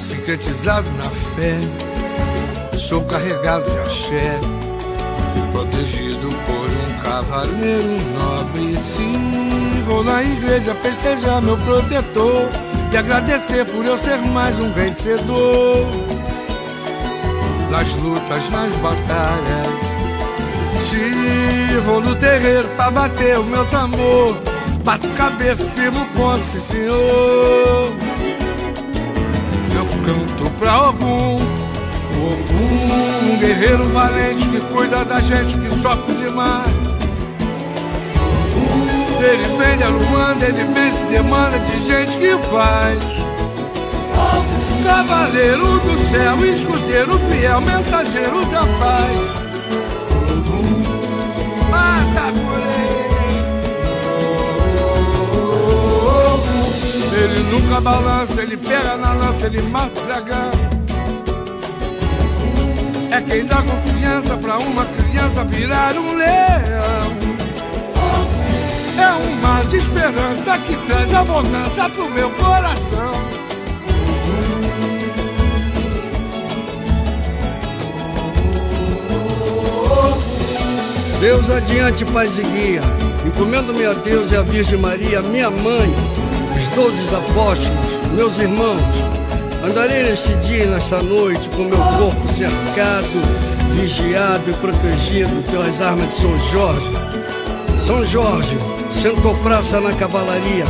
sincretizado 0.00 0.90
na 0.92 1.10
fé, 1.34 1.58
sou 2.78 3.02
carregado 3.04 3.70
de 3.70 3.78
axé, 3.78 4.38
protegido 5.52 6.28
por 6.46 6.70
um 6.70 6.98
cavaleiro 7.02 7.96
nobre. 8.12 8.76
Se 8.76 9.82
vou 9.86 10.02
na 10.04 10.22
igreja 10.22 10.74
festejar 10.76 11.42
meu 11.42 11.56
protetor 11.58 12.48
e 12.92 12.96
agradecer 12.96 13.64
por 13.66 13.84
eu 13.84 13.98
ser 13.98 14.18
mais 14.18 14.58
um 14.58 14.72
vencedor. 14.72 15.86
Nas 17.70 17.88
lutas, 17.94 18.50
nas 18.50 18.74
batalhas, 18.76 19.86
vou 21.86 22.00
no 22.00 22.16
terreiro 22.16 22.68
pra 22.70 22.90
bater 22.90 23.38
o 23.38 23.44
meu 23.44 23.64
tambor, 23.66 24.36
bato 24.84 25.08
cabeça, 25.10 25.64
ponto, 26.16 26.42
sim 26.52 26.60
senhor. 26.60 27.92
Eu 29.74 29.86
canto 30.04 30.50
pra 30.58 30.72
algum, 30.72 31.36
algum 31.36 33.32
um 33.32 33.38
guerreiro 33.38 33.84
valente 33.90 34.48
que 34.48 34.60
cuida 34.72 35.04
da 35.04 35.20
gente 35.20 35.56
que 35.58 35.80
sofre 35.80 36.14
demais. 36.14 36.75
Ele 39.18 39.56
vem 39.56 39.76
de 39.76 39.84
Aruanda, 39.84 40.46
ele 40.46 40.64
vem 40.72 40.92
se 40.92 41.04
demanda 41.04 41.58
de 41.58 41.86
gente 41.86 42.18
que 42.18 42.36
faz. 42.48 43.02
Cavaleiro 44.84 45.80
do 45.80 46.10
céu, 46.10 46.44
escudeiro 46.44 47.18
fiel, 47.30 47.60
mensageiro 47.60 48.44
da 48.46 48.60
paz. 48.78 49.46
Mata 51.70 52.32
Ele 57.18 57.50
nunca 57.50 57.80
balança, 57.80 58.42
ele 58.42 58.56
pega 58.56 58.96
na 58.96 59.12
lança, 59.12 59.46
ele 59.46 59.62
mata 59.62 59.98
o 59.98 60.06
dragão. 60.06 60.50
É 63.10 63.20
quem 63.22 63.46
dá 63.46 63.62
confiança 63.62 64.36
pra 64.36 64.58
uma 64.58 64.84
criança 64.84 65.44
virar 65.44 65.96
um 65.96 66.14
leão. 66.14 67.05
É 69.06 69.12
um 69.12 69.36
mar 69.40 69.64
de 69.66 69.76
esperança 69.76 70.58
que 70.58 70.74
traz 70.84 71.14
a 71.14 71.24
bonança 71.24 71.88
pro 71.90 72.10
meu 72.10 72.28
coração. 72.30 73.12
Deus 81.20 81.48
adiante, 81.48 82.04
paz 82.06 82.36
e 82.36 82.42
guia. 82.42 82.80
Encomendo-me 83.24 83.86
a 83.86 83.92
Deus 83.92 84.32
e 84.32 84.36
a 84.36 84.42
Virgem 84.42 84.78
Maria, 84.78 85.22
minha 85.22 85.50
mãe, 85.50 85.88
os 86.56 86.74
doze 86.74 87.14
apóstolos, 87.14 88.12
meus 88.12 88.36
irmãos. 88.38 88.80
Andarei 89.64 90.02
neste 90.02 90.34
dia 90.46 90.64
e 90.64 90.66
nesta 90.66 91.00
noite 91.00 91.48
com 91.50 91.62
meu 91.62 91.78
corpo 91.78 92.28
cercado, 92.36 93.06
vigiado 93.72 94.50
e 94.50 94.54
protegido 94.54 95.42
pelas 95.48 95.80
armas 95.80 96.08
de 96.10 96.16
São 96.22 96.38
Jorge. 96.50 96.90
São 97.86 98.04
Jorge, 98.04 98.58
sentou 99.06 99.36
praça 99.36 99.80
na 99.80 99.92
cavalaria. 99.92 100.64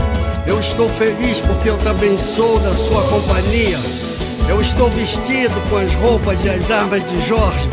Eu 0.47 0.61
estou 0.61 0.91
feliz 0.91 1.39
porque 1.41 1.71
eu 1.71 1.79
também 1.79 2.19
sou 2.19 2.61
da 2.61 2.75
sua 2.75 3.03
companhia. 3.05 3.79
Eu 4.47 4.61
estou 4.61 4.91
vestido 4.91 5.55
com 5.71 5.79
as 5.79 5.91
roupas 5.95 6.45
e 6.45 6.51
as 6.51 6.71
armas 6.71 7.03
de 7.09 7.27
Jorge, 7.27 7.67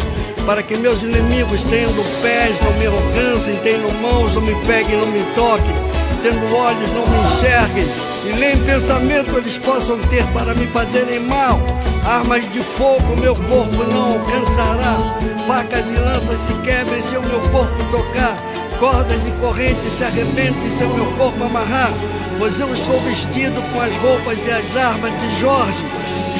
para 0.46 0.64
que 0.64 0.78
meus 0.78 1.04
inimigos, 1.04 1.62
tendo 1.64 2.02
pés, 2.22 2.56
não 2.64 2.72
me 2.80 2.86
alcancem, 2.86 3.58
tendo 3.62 3.94
mãos, 4.02 4.36
não 4.36 4.42
me 4.42 4.56
peguem, 4.66 4.96
não 4.96 5.08
me 5.08 5.22
toquem, 5.36 5.76
tendo 6.22 6.56
olhos, 6.56 6.90
não 6.94 7.06
me 7.08 7.18
enxerguem, 7.36 7.88
e 8.26 8.40
nem 8.40 8.58
pensamento 8.64 9.38
eles 9.38 9.58
possam 9.58 10.00
ter 10.10 10.26
para 10.28 10.56
me 10.56 10.66
fazerem 10.68 11.20
mal. 11.20 11.60
Armas 12.06 12.50
de 12.54 12.62
fogo 12.62 13.18
meu 13.20 13.36
corpo 13.36 13.84
não 13.92 14.14
alcançará, 14.14 14.98
facas 15.46 15.86
e 15.88 16.00
lanças 16.00 16.40
se 16.48 16.54
quebrem 16.64 17.02
se 17.02 17.18
o 17.18 17.22
meu 17.22 17.42
corpo 17.52 17.84
tocar 17.92 18.38
cordas 18.80 19.22
e 19.26 19.32
correntes 19.40 19.98
se 19.98 20.04
arrebentem 20.04 20.70
se 20.78 20.84
o 20.84 20.94
meu 20.94 21.06
corpo 21.14 21.44
amarrar, 21.44 21.92
pois 22.38 22.60
eu 22.60 22.74
estou 22.74 23.00
vestido 23.02 23.62
com 23.72 23.82
as 23.82 23.94
roupas 24.02 24.38
e 24.46 24.52
as 24.52 24.78
armas 24.78 25.12
de 25.20 25.40
Jorge. 25.40 25.86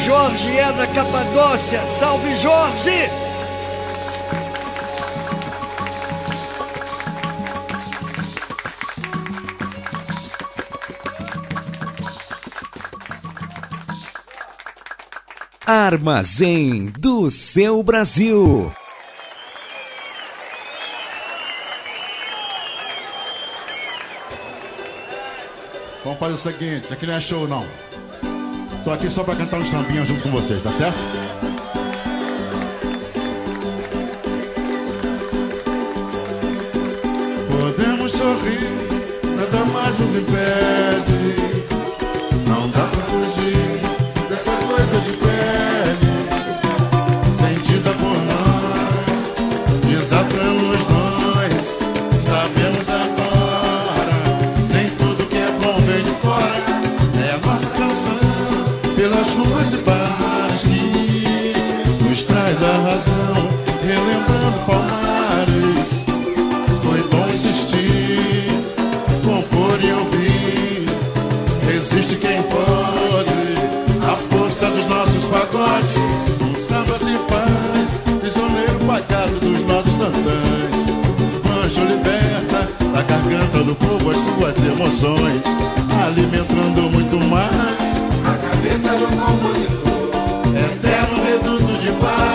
Jorge 0.06 0.58
é 0.58 0.72
da 0.74 0.88
Capadócia, 0.88 1.82
salve 2.00 2.36
Jorge! 2.38 3.10
Armazém 15.66 16.88
do 17.00 17.30
seu 17.30 17.82
Brasil. 17.82 18.70
Vamos 26.20 26.38
fazer 26.38 26.50
o 26.50 26.54
seguinte, 26.54 26.84
isso 26.84 26.94
aqui 26.94 27.08
não 27.08 27.14
é 27.16 27.22
show 27.22 27.48
não. 27.48 27.66
Tô 28.84 28.92
aqui 28.92 29.10
só 29.10 29.24
pra 29.24 29.36
cantar 29.36 29.60
um 29.60 29.66
sambinha 29.66 30.06
junto 30.06 30.22
com 30.22 30.30
vocês, 30.30 30.62
tá 30.62 30.72
certo? 30.72 30.98
Podemos 37.50 38.12
sorrir, 38.12 38.70
nada 39.36 39.66
mais 39.66 40.00
nos 40.00 40.16
impede. 40.16 41.36
Não 42.48 42.70
dá 42.70 42.86
pra 42.88 43.02
fugir 43.02 43.82
dessa 44.30 44.52
coisa 44.52 45.00
de 45.00 45.14
pele, 45.14 45.73
razão, 62.78 63.50
relembrando 63.86 64.60
palmares. 64.66 65.90
Foi 66.84 67.02
bom 67.10 67.28
insistir, 67.34 68.48
compor 69.24 69.80
e 69.84 69.92
ouvir. 69.92 70.86
Existe 71.76 72.16
quem 72.18 72.42
pode, 72.44 73.34
a 74.06 74.16
força 74.36 74.70
dos 74.70 74.86
nossos 74.88 75.24
pagodes. 75.26 75.90
Um 76.42 76.56
samba 76.56 76.98
sem 77.00 77.18
paz, 77.26 78.02
prisioneiro 78.20 78.80
pagado 78.86 79.40
dos 79.40 79.62
nossos 79.66 79.94
tantãs. 79.94 80.74
Anjo 81.64 81.86
liberta 81.86 82.68
da 82.94 83.02
garganta 83.02 83.64
do 83.64 83.76
povo 83.76 84.12
as 84.12 84.18
suas 84.18 84.58
emoções, 84.58 85.44
alimentando 86.06 86.90
muito 86.90 87.18
mais 87.28 88.04
a 88.26 88.38
cabeça 88.38 88.90
do 88.98 89.08
compositor. 89.08 89.84
Eterno 90.56 91.24
reduto 91.24 91.74
de 91.82 91.92
paz, 91.94 92.33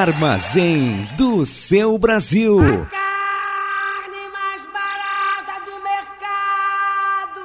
Armazém 0.00 1.08
do 1.16 1.44
seu 1.44 1.98
Brasil. 1.98 2.60
A 2.60 2.86
carne 2.86 4.30
mais 4.32 4.64
barata 4.72 5.58
do 5.66 5.72
mercado 5.82 7.44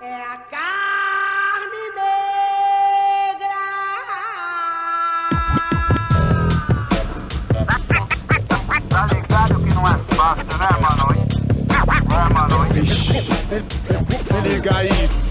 é 0.00 0.22
a 0.22 0.36
carne 0.36 1.82
negra. 1.96 3.58
Tá 8.88 9.02
ligado 9.12 9.60
que 9.60 9.74
não 9.74 9.88
é 9.88 9.94
fácil, 10.14 10.44
né, 10.44 10.70
mano? 10.80 11.06
É, 12.14 12.32
mano? 12.32 12.56
Se 14.28 14.48
liga 14.48 14.76
aí. 14.76 15.29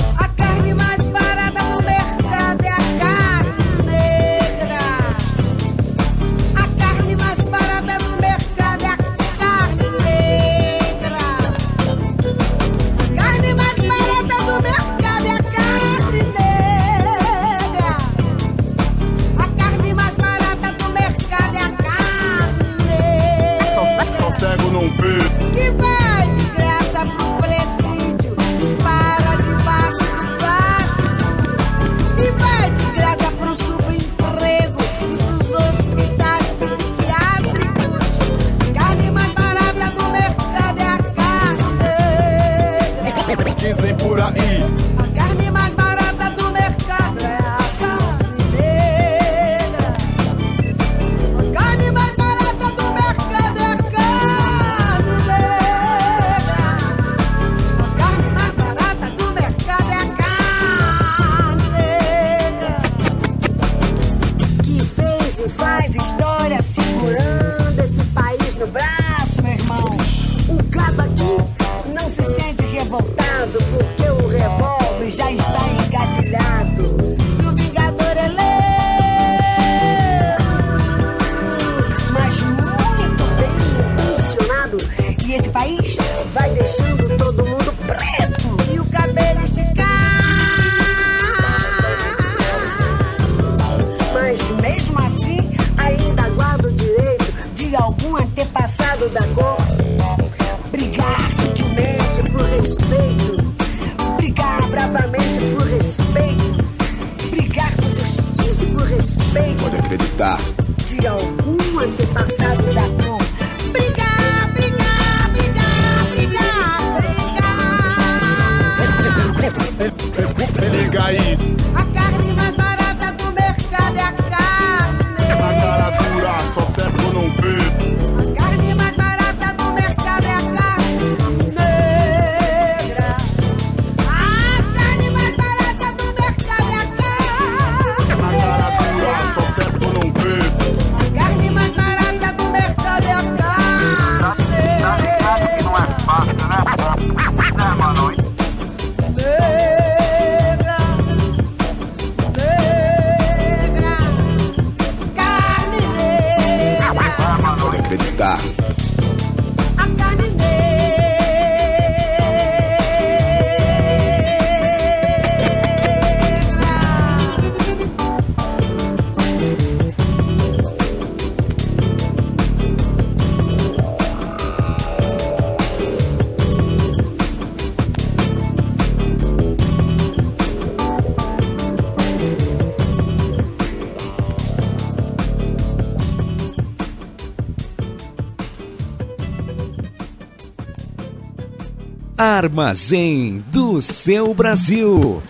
Armazém 192.39 193.43
do 193.51 193.81
seu 193.81 194.33
Brasil. 194.33 195.21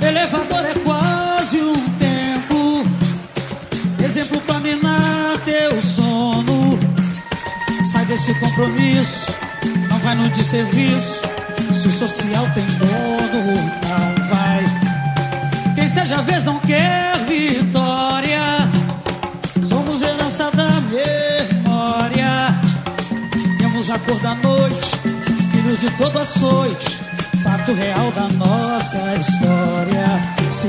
Elevador 0.00 0.64
é 0.66 0.74
quase 0.82 1.60
um 1.60 1.74
tempo, 1.98 2.84
exemplo 4.04 4.40
pra 4.40 4.58
minar 4.58 5.38
teu 5.44 5.80
sono. 5.80 6.76
Sai 7.92 8.04
desse 8.06 8.34
compromisso, 8.40 9.28
não 9.88 9.98
vai 10.00 10.16
no 10.16 10.28
de 10.28 10.42
serviço. 10.42 11.22
Se 11.72 11.86
o 11.86 11.90
social 11.92 12.48
tem 12.52 12.66
dor. 12.78 12.91
cor 24.12 24.20
da 24.20 24.34
noite, 24.34 24.90
filhos 25.52 25.80
de 25.80 25.90
todo 25.96 26.18
açoite, 26.18 26.98
fato 27.42 27.72
real 27.72 28.10
da 28.12 28.28
nossa 28.28 28.98
história. 29.16 30.06
Se 30.50 30.68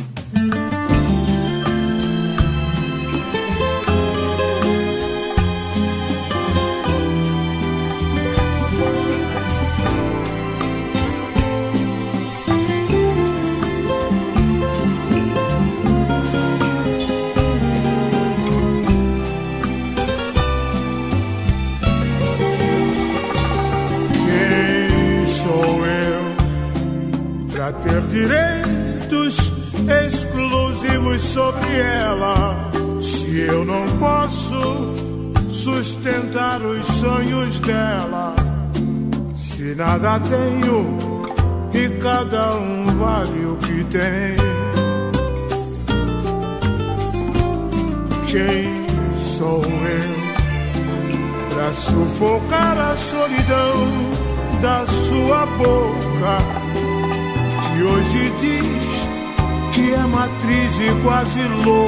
E 61.41 61.47
quase 61.63 61.80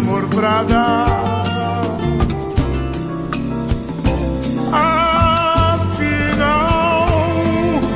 amor 0.00 0.24
pra 0.28 0.62
dar. 0.62 1.06
Afinal, 5.82 7.06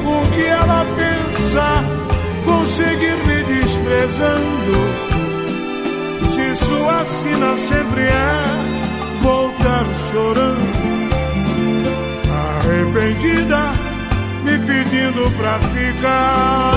o 0.05 0.18
que 0.34 0.44
ela 0.44 0.86
pensa 1.00 1.66
conseguir 2.44 3.16
me 3.26 3.38
desprezando? 3.44 4.76
Se 6.28 6.46
sua 6.64 7.05
sina 7.07 7.57
sempre 7.68 8.02
é 8.02 8.44
voltar 9.22 9.86
chorando 10.11 10.84
arrependida, 12.61 13.62
me 14.44 14.59
pedindo 14.59 15.30
pra 15.36 15.55
ficar. 15.70 16.74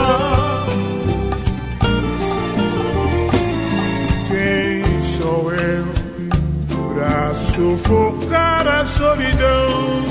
Sufocar 8.38 8.68
a 8.68 8.86
solidão 8.86 10.06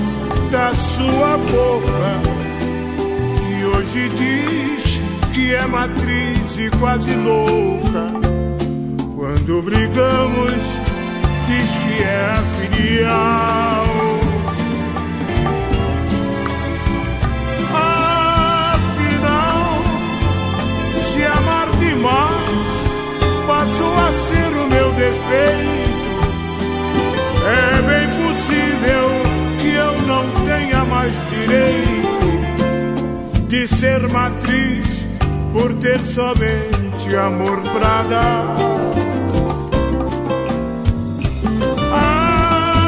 da 0.50 0.74
sua 0.74 1.36
boca? 1.38 2.20
Que 3.38 3.64
hoje 3.64 4.08
diz 4.10 5.00
que 5.32 5.54
é 5.54 5.66
matriz 5.66 6.58
e 6.58 6.70
quase 6.78 7.14
louca. 7.14 8.12
Quando 9.14 9.62
brigamos, 9.62 10.62
diz 11.46 11.78
que 11.78 12.02
é 12.02 12.32
a 12.32 12.42
filial. 12.54 13.86
Afinal, 18.74 19.82
se 21.02 21.24
amar 21.24 21.68
demais 21.78 22.46
passou 23.46 23.94
a 23.94 24.12
ser 24.12 24.48
o 24.56 24.66
meu 24.68 24.92
defeito, 24.92 25.75
possível 28.46 29.10
que 29.60 29.74
eu 29.74 30.00
não 30.02 30.24
tenha 30.46 30.84
mais 30.84 31.12
direito 31.30 32.06
de 33.48 33.66
ser 33.66 34.08
matriz 34.08 35.08
por 35.52 35.74
ter 35.74 35.98
somente 36.00 37.16
amor 37.16 37.60
pra 37.60 38.02
dar. 38.08 38.56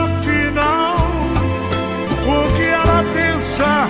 Afinal, 0.05 0.97
o 2.25 2.57
que 2.57 2.67
ela 2.67 3.05
pensa 3.15 3.89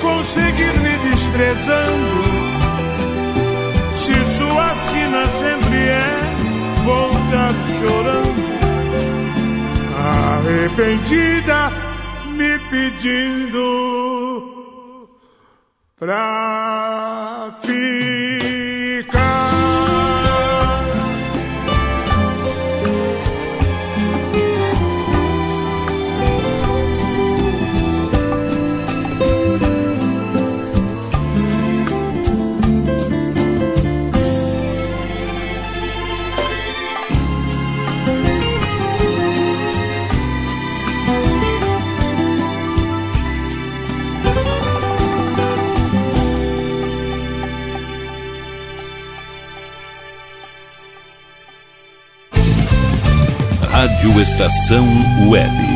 conseguir 0.00 0.78
me 0.80 0.96
desprezando? 1.10 2.22
Se 3.94 4.14
sua 4.36 4.74
sina 4.88 5.26
sempre 5.36 5.78
é 5.88 6.36
voltar 6.84 7.52
chorando, 7.80 8.25
arrependida, 10.46 11.70
me 12.36 12.58
pedindo 12.70 13.60
pra 15.98 16.45
Rádio 54.06 54.20
Estação 54.20 54.86
Web. 55.28 55.75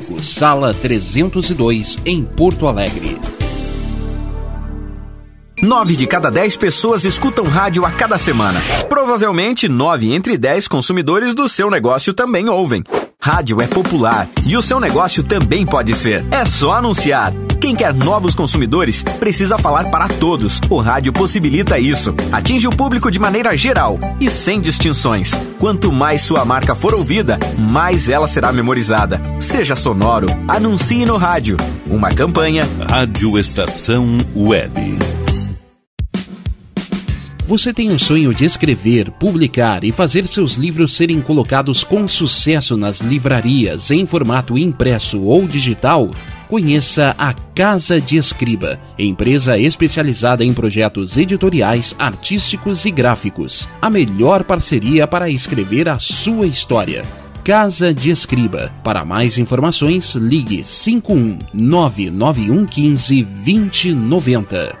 sala 0.21 0.73
302, 0.73 1.99
em 2.05 2.23
Porto 2.23 2.67
Alegre. 2.67 3.17
Nove 5.61 5.95
de 5.95 6.07
cada 6.07 6.31
dez 6.31 6.57
pessoas 6.57 7.05
escutam 7.05 7.45
rádio 7.45 7.85
a 7.85 7.91
cada 7.91 8.17
semana. 8.17 8.59
Provavelmente, 8.89 9.69
nove 9.69 10.11
entre 10.11 10.35
dez 10.35 10.67
consumidores 10.67 11.35
do 11.35 11.47
seu 11.47 11.69
negócio 11.69 12.13
também 12.13 12.49
ouvem. 12.49 12.83
Rádio 13.21 13.61
é 13.61 13.67
popular 13.67 14.27
e 14.47 14.57
o 14.57 14.61
seu 14.61 14.79
negócio 14.79 15.21
também 15.21 15.63
pode 15.63 15.93
ser. 15.93 16.25
É 16.31 16.45
só 16.47 16.71
anunciar. 16.71 17.31
Quem 17.61 17.75
quer 17.75 17.93
novos 17.93 18.33
consumidores 18.33 19.03
precisa 19.19 19.55
falar 19.55 19.91
para 19.91 20.07
todos. 20.07 20.59
O 20.67 20.79
rádio 20.79 21.13
possibilita 21.13 21.77
isso. 21.77 22.15
Atinge 22.31 22.67
o 22.67 22.71
público 22.71 23.11
de 23.11 23.19
maneira 23.19 23.55
geral 23.55 23.99
e 24.19 24.31
sem 24.31 24.59
distinções. 24.59 25.31
Quanto 25.59 25.91
mais 25.91 26.23
sua 26.23 26.43
marca 26.43 26.73
for 26.73 26.95
ouvida, 26.95 27.37
mais 27.59 28.09
ela 28.09 28.25
será 28.25 28.51
memorizada. 28.51 29.21
Seja 29.39 29.75
sonoro, 29.75 30.25
anuncie 30.47 31.05
no 31.05 31.17
rádio. 31.17 31.55
Uma 31.85 32.09
campanha. 32.09 32.67
Rádio 32.89 33.37
Estação 33.37 34.07
Web. 34.35 34.97
Você 37.45 37.71
tem 37.71 37.91
o 37.91 37.99
sonho 37.99 38.33
de 38.33 38.43
escrever, 38.45 39.11
publicar 39.11 39.83
e 39.83 39.91
fazer 39.91 40.25
seus 40.27 40.55
livros 40.55 40.95
serem 40.95 41.21
colocados 41.21 41.83
com 41.83 42.07
sucesso 42.07 42.75
nas 42.75 43.01
livrarias 43.01 43.91
em 43.91 44.05
formato 44.07 44.57
impresso 44.57 45.21
ou 45.21 45.45
digital? 45.45 46.09
Conheça 46.51 47.15
a 47.17 47.33
Casa 47.33 48.01
de 48.01 48.17
Escriba, 48.17 48.77
empresa 48.99 49.57
especializada 49.57 50.43
em 50.43 50.53
projetos 50.53 51.15
editoriais, 51.15 51.95
artísticos 51.97 52.83
e 52.83 52.91
gráficos. 52.91 53.69
A 53.81 53.89
melhor 53.89 54.43
parceria 54.43 55.07
para 55.07 55.29
escrever 55.29 55.87
a 55.87 55.97
sua 55.97 56.45
história. 56.45 57.05
Casa 57.41 57.93
de 57.93 58.09
Escriba. 58.09 58.69
Para 58.83 59.05
mais 59.05 59.37
informações, 59.37 60.13
ligue 60.15 60.61
51 60.61 61.39
99115 61.53 63.23
2090. 63.23 64.80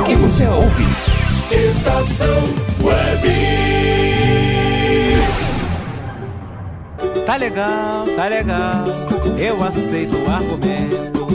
O 0.00 0.04
que 0.04 0.14
você 0.14 0.46
ouve? 0.46 0.84
Estação 1.50 2.42
Web. 2.82 3.28
Tá 7.26 7.36
legal, 7.36 8.06
tá 8.16 8.26
legal, 8.26 8.84
eu 9.38 9.62
aceito 9.62 10.16
o 10.16 10.30
argumento. 10.30 11.26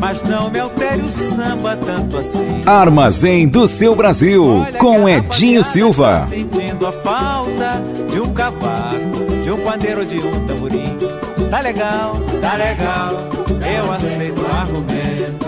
Mas 0.00 0.22
não 0.24 0.50
me 0.50 0.58
altere 0.58 1.02
o 1.02 1.08
samba 1.08 1.76
tanto 1.76 2.18
assim. 2.18 2.62
Armazém 2.66 3.46
do 3.46 3.68
seu 3.68 3.94
Brasil, 3.94 4.66
com 4.78 5.08
Edinho 5.08 5.62
Silva. 5.62 6.26
Sentindo 6.28 6.86
a 6.86 6.92
falta 6.92 7.80
de 8.10 8.20
um 8.20 8.32
cavaco, 8.34 9.42
de 9.42 9.50
um 9.52 9.58
pandeiro, 9.58 10.04
de 10.04 10.18
um 10.18 10.46
tamborim. 10.46 10.98
Tá 11.48 11.60
legal, 11.60 12.16
tá 12.42 12.54
legal, 12.54 13.12
eu 13.64 13.92
aceito 13.92 14.42
o 14.42 14.46
argumento. 14.46 15.45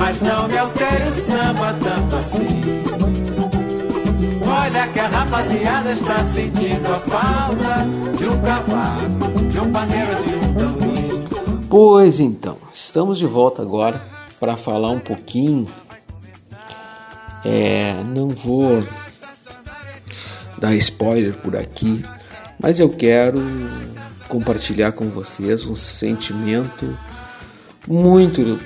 Mas 0.00 0.18
não 0.22 0.48
me 0.48 0.56
altere 0.56 1.08
o 1.10 1.12
samba 1.12 1.74
tanto 1.74 2.16
assim. 2.16 2.62
Olha 4.42 4.88
que 4.88 4.98
a 4.98 5.08
rapaziada 5.08 5.92
está 5.92 6.24
sentindo 6.24 6.86
a 6.86 6.98
falta 7.00 8.16
de 8.16 8.24
um 8.26 8.40
cavaco, 8.40 9.44
de 9.50 9.58
um 9.58 9.70
pandeiro, 9.70 10.24
de 10.24 10.34
um 10.36 10.54
tamborim. 10.54 11.66
Pois 11.68 12.18
então, 12.18 12.56
estamos 12.72 13.18
de 13.18 13.26
volta 13.26 13.60
agora 13.60 14.00
para 14.40 14.56
falar 14.56 14.90
um 14.90 14.98
pouquinho. 14.98 15.68
É, 17.44 17.92
não 18.02 18.30
vou 18.30 18.82
dar 20.56 20.74
spoiler 20.76 21.34
por 21.34 21.56
aqui, 21.56 22.02
mas 22.58 22.80
eu 22.80 22.88
quero 22.88 23.38
compartilhar 24.28 24.92
com 24.92 25.10
vocês 25.10 25.66
um 25.66 25.74
sentimento 25.74 26.98
muito 27.86 28.58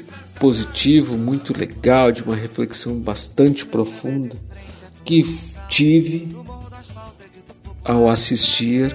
positivo, 0.44 1.16
muito 1.16 1.58
legal, 1.58 2.12
de 2.12 2.22
uma 2.22 2.36
reflexão 2.36 2.98
bastante 2.98 3.64
profunda 3.64 4.36
que 5.02 5.24
tive 5.70 6.36
ao 7.82 8.10
assistir 8.10 8.94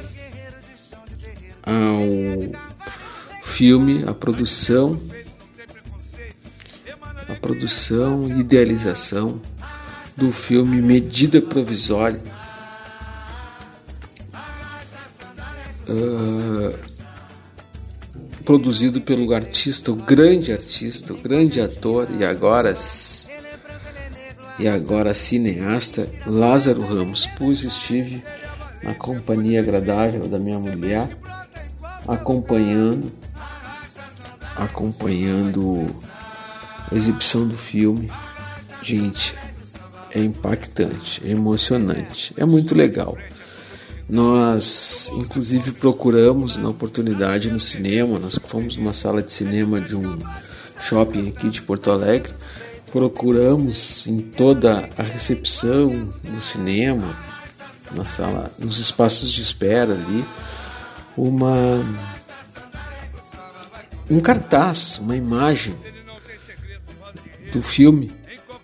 ao 1.64 2.04
filme, 3.41 4.04
a 4.08 4.14
produção, 4.14 5.02
a 7.28 7.34
produção 7.34 8.28
e 8.28 8.41
idealização 8.41 9.41
do 10.16 10.32
filme 10.32 10.80
Medida 10.80 11.41
Provisória. 11.41 12.22
Uh, 15.88 16.89
produzido 18.50 19.00
pelo 19.00 19.32
artista, 19.32 19.91
o 19.91 19.95
grande 19.95 20.52
artista, 20.52 21.14
o 21.14 21.18
grande 21.18 21.62
ator 21.62 22.08
e 22.20 22.26
agora 22.26 22.74
e 24.58 24.68
agora 24.68 25.14
cineasta 25.14 26.10
Lázaro 26.26 26.82
Ramos. 26.82 27.30
Pois 27.38 27.64
estive 27.64 28.24
na 28.82 28.95
companhia 28.95 29.60
agradável 29.60 30.28
da 30.28 30.39
minha 30.39 30.58
mulher, 30.58 31.16
acompanhando 32.08 33.12
acompanhando 34.56 35.86
a 36.91 36.95
exibição 36.95 37.47
do 37.47 37.56
filme. 37.56 38.12
Gente, 38.82 39.36
é 40.10 40.20
impactante, 40.20 41.22
é 41.24 41.30
emocionante, 41.30 42.34
é 42.36 42.45
muito 42.45 42.74
legal. 42.74 43.16
Nós, 44.10 45.12
inclusive, 45.14 45.72
procuramos 45.72 46.57
na 46.57 46.70
oportunidade 46.70 47.51
no 47.51 47.60
cinema. 47.60 48.18
Nós 48.18 48.39
fomos 48.47 48.76
numa 48.76 48.91
sala 48.91 49.22
de 49.22 49.32
cinema 49.32 49.80
de 49.80 49.95
um 49.95 50.18
shopping 50.82 51.30
aqui 51.30 51.47
de 51.49 51.62
Porto 51.62 51.91
Alegre. 51.91 52.34
Procuramos 52.91 54.07
em 54.07 54.20
toda 54.20 54.89
a 54.97 55.03
recepção 55.03 56.12
do 56.24 56.41
cinema, 56.41 57.16
na 57.95 58.03
sala, 58.03 58.51
nos 58.57 58.80
espaços 58.80 59.32
de 59.32 59.43
espera 59.43 59.93
ali, 59.93 60.26
uma 61.16 61.80
um 64.10 64.20
cartaz, 64.20 64.97
uma 64.97 65.16
imagem 65.16 65.76
do 67.51 67.62
filme 67.62 68.12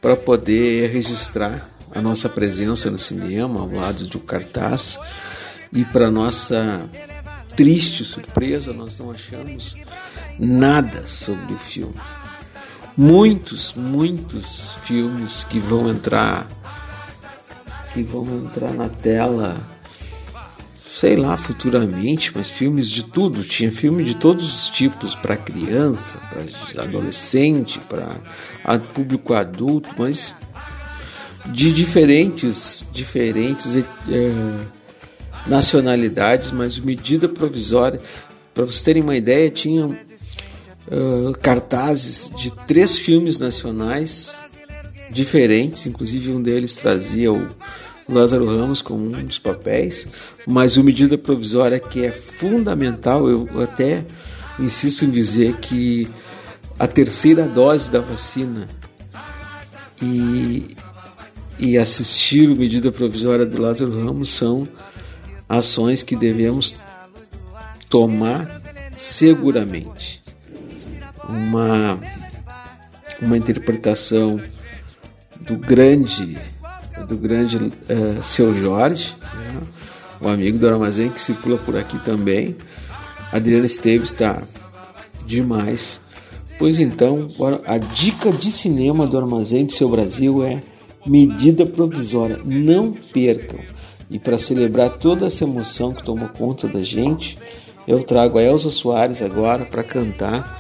para 0.02 0.16
poder 0.16 0.90
registrar 0.90 1.70
a 1.94 2.02
nossa 2.02 2.28
presença 2.28 2.90
no 2.90 2.98
cinema 2.98 3.60
ao 3.60 3.72
lado 3.72 4.08
do 4.08 4.20
cartaz 4.20 4.98
e 5.76 5.84
para 5.86 6.10
nossa 6.10 6.90
triste 7.56 8.04
surpresa 8.04 8.74
nós 8.74 8.98
não 8.98 9.12
achamos 9.12 9.76
nada 10.40 11.06
sobre 11.06 11.54
o 11.54 11.60
filme. 11.60 11.96
Muitos, 12.98 13.74
muitos 13.74 14.72
filmes 14.82 15.44
que 15.44 15.60
vão 15.60 15.90
entrar 15.90 16.48
que 17.94 18.02
vão 18.04 18.26
entrar 18.40 18.74
na 18.74 18.90
tela 18.90 19.56
sei 20.96 21.18
lá, 21.18 21.36
futuramente, 21.36 22.32
mas 22.34 22.50
filmes 22.50 22.90
de 22.90 23.04
tudo. 23.04 23.44
Tinha 23.44 23.70
filme 23.70 24.02
de 24.02 24.16
todos 24.16 24.46
os 24.46 24.70
tipos, 24.70 25.14
para 25.14 25.36
criança, 25.36 26.18
para 26.74 26.84
adolescente, 26.84 27.80
para 27.80 28.80
público 28.94 29.34
adulto, 29.34 29.90
mas 29.98 30.34
de 31.48 31.74
diferentes, 31.74 32.86
diferentes 32.94 33.76
é, 33.76 33.84
nacionalidades, 35.48 36.52
mas 36.52 36.80
medida 36.80 37.28
provisória. 37.28 38.00
Para 38.54 38.66
vocês 38.66 38.84
terem 38.84 39.04
uma 39.04 39.16
ideia, 39.16 39.50
tinham 39.50 39.92
uh, 39.92 41.38
cartazes 41.42 42.30
de 42.38 42.52
três 42.52 42.98
filmes 42.98 43.40
nacionais 43.40 44.40
diferentes, 45.10 45.86
inclusive 45.86 46.32
um 46.32 46.42
deles 46.42 46.76
trazia 46.76 47.32
o 47.32 47.48
Lázaro 48.08 48.46
Ramos 48.46 48.82
como 48.82 49.06
um 49.06 49.24
dos 49.24 49.40
papéis, 49.40 50.08
mas 50.46 50.78
o 50.78 50.84
medida 50.84 51.18
provisória 51.18 51.80
que 51.80 52.06
é 52.06 52.12
fundamental, 52.12 53.28
eu 53.28 53.48
até 53.62 54.06
insisto 54.60 55.06
em 55.06 55.10
dizer 55.10 55.56
que 55.58 56.08
a 56.78 56.88
terceira 56.88 57.48
dose 57.48 57.90
da 57.90 58.00
vacina 58.00 58.68
e, 60.02 60.76
e 61.58 61.78
assistir 61.78 62.50
o 62.50 62.56
medida 62.56 62.92
provisória 62.92 63.46
do 63.46 63.60
Lázaro 63.62 64.06
Ramos 64.06 64.30
são 64.30 64.68
ações 65.48 66.04
que 66.04 66.16
devemos 66.16 66.76
tomar 67.90 68.62
seguramente. 68.96 70.22
Uma, 71.28 72.00
uma 73.22 73.38
interpretação 73.38 74.40
do 75.42 75.58
grande 75.58 76.38
do 77.08 77.18
grande 77.18 77.58
uh, 77.58 78.24
seu 78.24 78.58
Jorge, 78.58 79.16
né? 79.22 79.62
o 80.20 80.28
amigo 80.28 80.58
do 80.58 80.68
armazém 80.68 81.10
que 81.10 81.22
circula 81.22 81.58
por 81.58 81.76
aqui 81.76 82.00
também. 82.00 82.56
Adriana 83.32 83.66
Esteves 83.66 84.12
está 84.12 84.42
demais. 85.26 86.02
Pois 86.58 86.80
então, 86.80 87.28
a 87.66 87.78
dica 87.78 88.32
de 88.32 88.52
cinema 88.52 89.06
do 89.06 89.18
Armazém 89.18 89.66
do 89.66 89.74
Seu 89.74 89.90
Brasil 89.90 90.42
é 90.44 90.62
medida 91.06 91.66
provisória. 91.66 92.40
Não 92.46 92.94
percam. 92.94 93.60
E 94.16 94.20
para 94.20 94.38
celebrar 94.38 94.92
toda 94.92 95.26
essa 95.26 95.44
emoção 95.44 95.92
que 95.92 96.02
tomou 96.02 96.30
conta 96.30 96.70
da 96.70 96.82
gente, 96.82 97.38
eu 97.86 98.02
trago 98.02 98.40
a 98.40 98.42
Elza 98.42 98.70
Soares 98.70 99.22
agora 99.22 99.66
para 99.66 99.84
cantar 99.84 100.58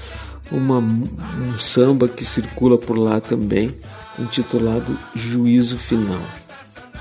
uma, 0.51 0.79
um 0.79 1.57
samba 1.57 2.05
que 2.09 2.25
circula 2.25 2.77
por 2.77 2.97
lá 2.97 3.21
também, 3.21 3.73
intitulado 4.19 4.99
Juízo 5.15 5.77
Final. 5.77 6.21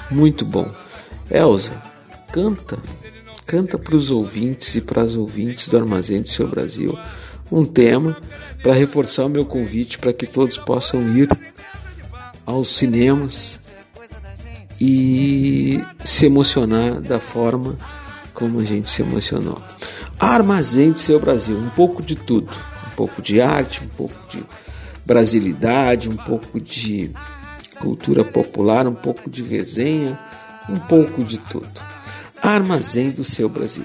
Muito 0.09 0.44
bom. 0.44 0.70
Elza, 1.28 1.72
canta, 2.32 2.78
canta 3.44 3.76
para 3.76 3.96
os 3.96 4.12
ouvintes 4.12 4.76
e 4.76 4.80
para 4.80 5.02
as 5.02 5.16
ouvintes 5.16 5.66
do 5.66 5.76
Armazém 5.76 6.22
do 6.22 6.28
Seu 6.28 6.46
Brasil 6.46 6.96
um 7.50 7.64
tema 7.64 8.16
para 8.62 8.74
reforçar 8.74 9.24
o 9.24 9.28
meu 9.28 9.44
convite 9.44 9.98
para 9.98 10.12
que 10.12 10.24
todos 10.24 10.57
possam 10.57 11.02
ir 11.16 11.28
aos 12.46 12.68
cinemas 12.68 13.59
e 14.81 15.83
se 16.05 16.27
emocionar 16.27 17.01
da 17.01 17.20
forma 17.20 17.77
como 18.33 18.61
a 18.61 18.64
gente 18.64 18.91
se 18.91 19.03
emocionou. 19.03 19.61
Armazém 20.18 20.93
do 20.93 20.99
Seu 20.99 21.20
Brasil, 21.20 21.57
um 21.57 21.70
pouco 21.70 22.03
de 22.03 22.16
tudo, 22.16 22.51
um 22.87 22.97
pouco 22.97 23.22
de 23.22 23.41
arte, 23.41 23.83
um 23.85 23.89
pouco 23.89 24.14
de 24.29 24.45
brasilidade, 25.05 26.09
um 26.09 26.16
pouco 26.16 26.61
de 26.61 27.11
cultura 27.81 28.25
popular, 28.25 28.87
um 28.87 28.95
pouco 28.95 29.29
de 29.29 29.43
resenha, 29.43 30.18
um 30.68 30.79
pouco 30.79 31.22
de 31.22 31.39
tudo. 31.39 31.68
Armazém 32.43 33.11
do 33.11 33.25
seu 33.25 33.49
Brasil. 33.49 33.85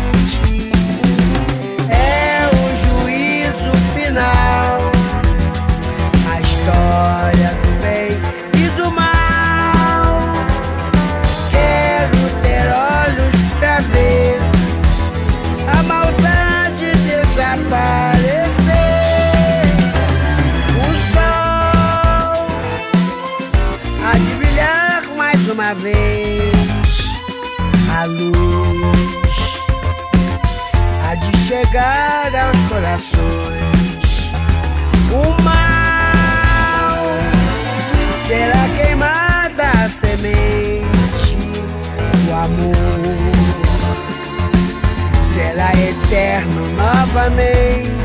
pra 47.13 47.29
ver. 47.29 48.00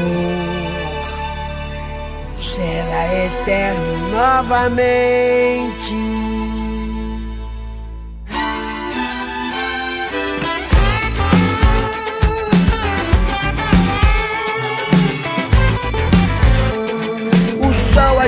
Amor 0.00 0.40
será 2.40 3.02
eterno 3.24 4.08
novamente. 4.10 5.94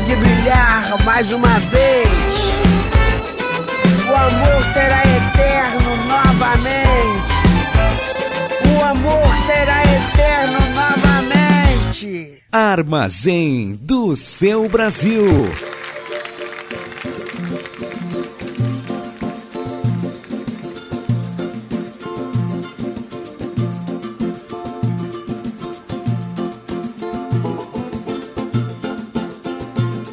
De 0.06 0.16
brilhar 0.16 0.96
mais 1.04 1.30
uma 1.30 1.58
vez. 1.60 2.08
O 4.08 4.14
amor 4.14 4.64
será 4.72 5.02
eterno 5.04 5.96
novamente. 6.08 7.32
O 8.74 8.82
amor 8.82 9.22
será 9.46 9.84
eterno 9.84 10.61
novamente. 12.02 12.42
Armazém 12.50 13.78
do 13.80 14.14
seu 14.16 14.68
Brasil. 14.68 15.24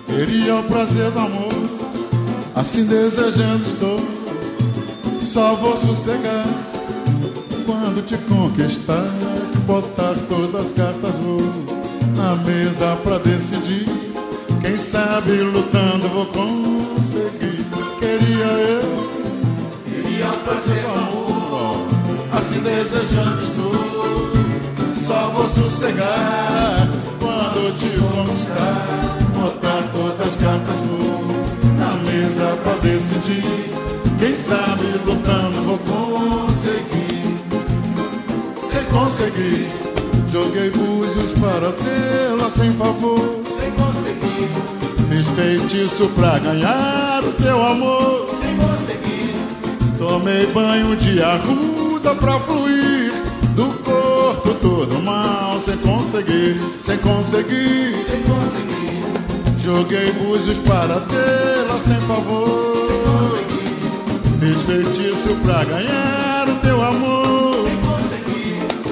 Queria 0.06 0.56
o 0.56 0.64
prazer 0.64 1.12
do 1.12 1.20
amor, 1.20 1.50
assim 2.56 2.86
desejando 2.86 3.66
estou. 3.66 4.00
Só 5.22 5.56
vou 5.56 5.78
sossegar 5.78 6.46
quando 7.66 8.06
te 8.06 8.18
conquistar. 8.18 9.06
Botar 9.66 10.16
todas 10.28 10.66
as 10.66 10.72
cartas 10.72 11.12
vou 11.22 11.79
na 12.20 12.36
mesa 12.36 12.98
pra 12.98 13.18
decidir. 13.18 13.86
Quem 14.62 14.78
sabe 14.78 15.32
lutando 15.32 16.10
vou 16.10 16.26
conseguir. 16.26 17.66
Queria 17.98 18.46
eu, 18.46 19.10
queria 19.86 20.28
prazer 20.44 20.82
do 20.82 20.90
amor, 20.90 21.88
assim 22.34 22.60
desejando 22.60 23.42
estou. 23.42 23.70
Só 25.08 25.30
vou 25.30 25.48
sossegar 25.48 26.90
quando 27.20 27.74
te 27.80 27.90
conquistar. 27.98 29.18
Botar 29.34 29.82
todas 29.94 30.28
as 30.28 30.36
cartas 30.36 30.80
na 31.78 31.92
mesa 32.04 32.58
pra 32.64 32.74
decidir. 32.74 33.72
Quem 34.20 34.36
sabe 34.36 34.84
lutando 35.06 35.62
vou 35.62 35.80
conseguir. 35.80 37.00
Se 38.70 38.84
conseguir, 38.92 39.89
joguei 40.32 40.70
búzios 40.70 41.34
para 41.40 41.72
tê-la 41.72 42.50
sem 42.50 42.72
favor. 42.74 43.20
Sem 43.60 43.72
conseguir, 43.72 44.50
fiz 45.10 45.28
feitiço 45.36 46.08
pra 46.16 46.38
ganhar 46.40 47.24
o 47.24 47.34
teu 47.34 47.66
amor. 47.66 48.28
Sem 48.42 48.56
conseguir, 48.58 49.98
tomei 49.98 50.46
banho 50.48 50.96
de 50.96 51.22
arruda 51.22 52.16
pra 52.16 52.40
fluir 52.42 53.14
do 53.56 53.66
corpo 53.84 54.54
todo 54.62 55.00
mal. 55.00 55.60
Sem 55.62 55.78
conseguir, 55.78 56.60
sem 56.84 56.98
conseguir, 57.00 57.96
sem 58.10 58.22
conseguir. 58.24 59.60
Joguei 59.60 60.12
búzios 60.14 60.58
para 60.60 61.00
tê-la 61.02 61.80
sem 61.80 62.00
favor. 62.08 63.40
Fiz 64.40 64.62
feitiço 64.62 65.36
pra 65.44 65.64
ganhar 65.66 66.48
o 66.48 66.56
teu 66.62 66.82
amor. 66.82 67.19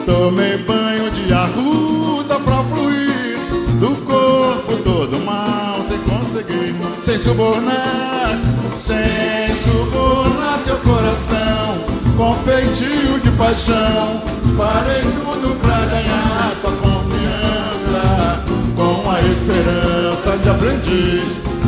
Tomei 0.08 0.58
banho 0.60 1.12
de 1.12 1.34
arruda 1.34 2.40
pra 2.40 2.64
fluir 2.64 3.38
do 3.78 3.94
corpo 4.06 4.78
todo 4.78 5.20
mal. 5.26 5.82
Sem 5.86 6.00
conseguir, 6.00 6.74
sem 7.04 7.18
subornar, 7.18 8.40
sem 8.80 9.54
subornar 9.58 10.60
teu 10.66 10.78
coração. 10.78 11.84
Com 12.16 12.34
feitio 12.46 13.20
de 13.20 13.30
paixão, 13.32 14.22
parei 14.58 15.02
tudo 15.02 15.54
pra 15.60 15.86
ganhar 15.88 16.54
sua 16.62 16.72
confiança. 16.72 18.46
Com 18.78 19.12
a 19.12 19.20
esperança 19.22 20.38
de 20.42 20.50
aprendiz, 20.50 21.24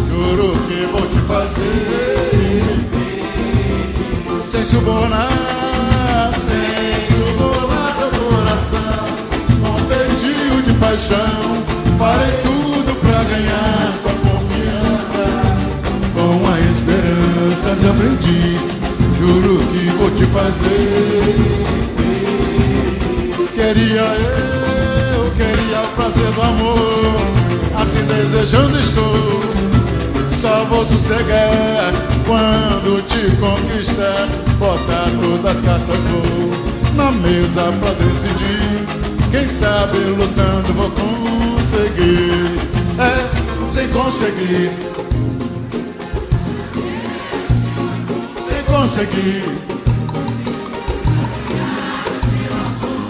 juro 0.10 0.54
que 0.70 0.88
vou 0.94 1.06
te 1.10 1.20
fazer 1.28 2.10
sem 4.50 4.64
subornar, 4.64 5.68
paixão, 10.80 11.63
farei 11.97 12.32
tudo 12.41 12.95
pra 13.01 13.23
ganhar 13.23 13.93
sua 14.01 14.13
confiança, 14.25 15.25
com 16.13 16.47
a 16.47 16.59
esperança 16.71 17.75
de 17.75 17.88
aprendiz, 17.88 18.77
juro 19.17 19.57
que 19.71 19.84
vou 19.97 20.11
te 20.11 20.25
fazer. 20.25 21.69
Queria 23.53 24.01
eu, 24.01 25.32
queria 25.32 25.82
o 25.82 25.88
prazer 25.95 26.32
do 26.32 26.41
amor, 26.41 27.21
assim 27.75 28.03
desejando 28.05 28.80
estou. 28.80 29.39
Só 30.39 30.63
vou 30.69 30.86
sossegar 30.86 31.91
quando 32.25 33.05
te 33.05 33.36
conquistar. 33.36 34.30
Botar 34.57 35.09
todas 35.19 35.57
as 35.57 35.61
cartas 35.61 35.97
vou 36.09 36.95
na 36.95 37.11
mesa 37.11 37.73
pra 37.82 37.91
decidir. 37.91 38.99
Quem 39.32 39.47
sabe 39.47 39.97
lutando 39.97 40.73
vou 40.73 40.89
conseguir. 40.89 42.59
É, 42.97 43.71
sem 43.71 43.88
conseguir. 43.89 44.71
Sem 48.47 48.63
conseguir. 48.63 49.43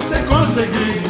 Sem 0.10 0.24
conseguir. 0.26 1.02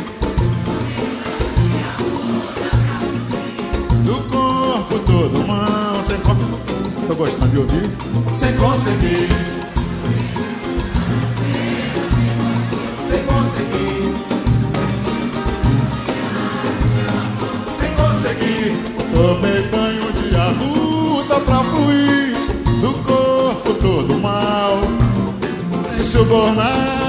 Do 4.04 4.16
corpo 4.30 5.00
todo 5.00 5.48
mal, 5.48 6.04
sem 6.04 6.18
conseguir. 6.18 7.08
Tô 7.08 7.16
gostando 7.16 7.52
de 7.52 7.58
ouvir? 7.58 7.90
Sem 8.38 8.56
conseguir. 8.58 9.69
Sem 26.10 26.22
subornar. 26.22 27.09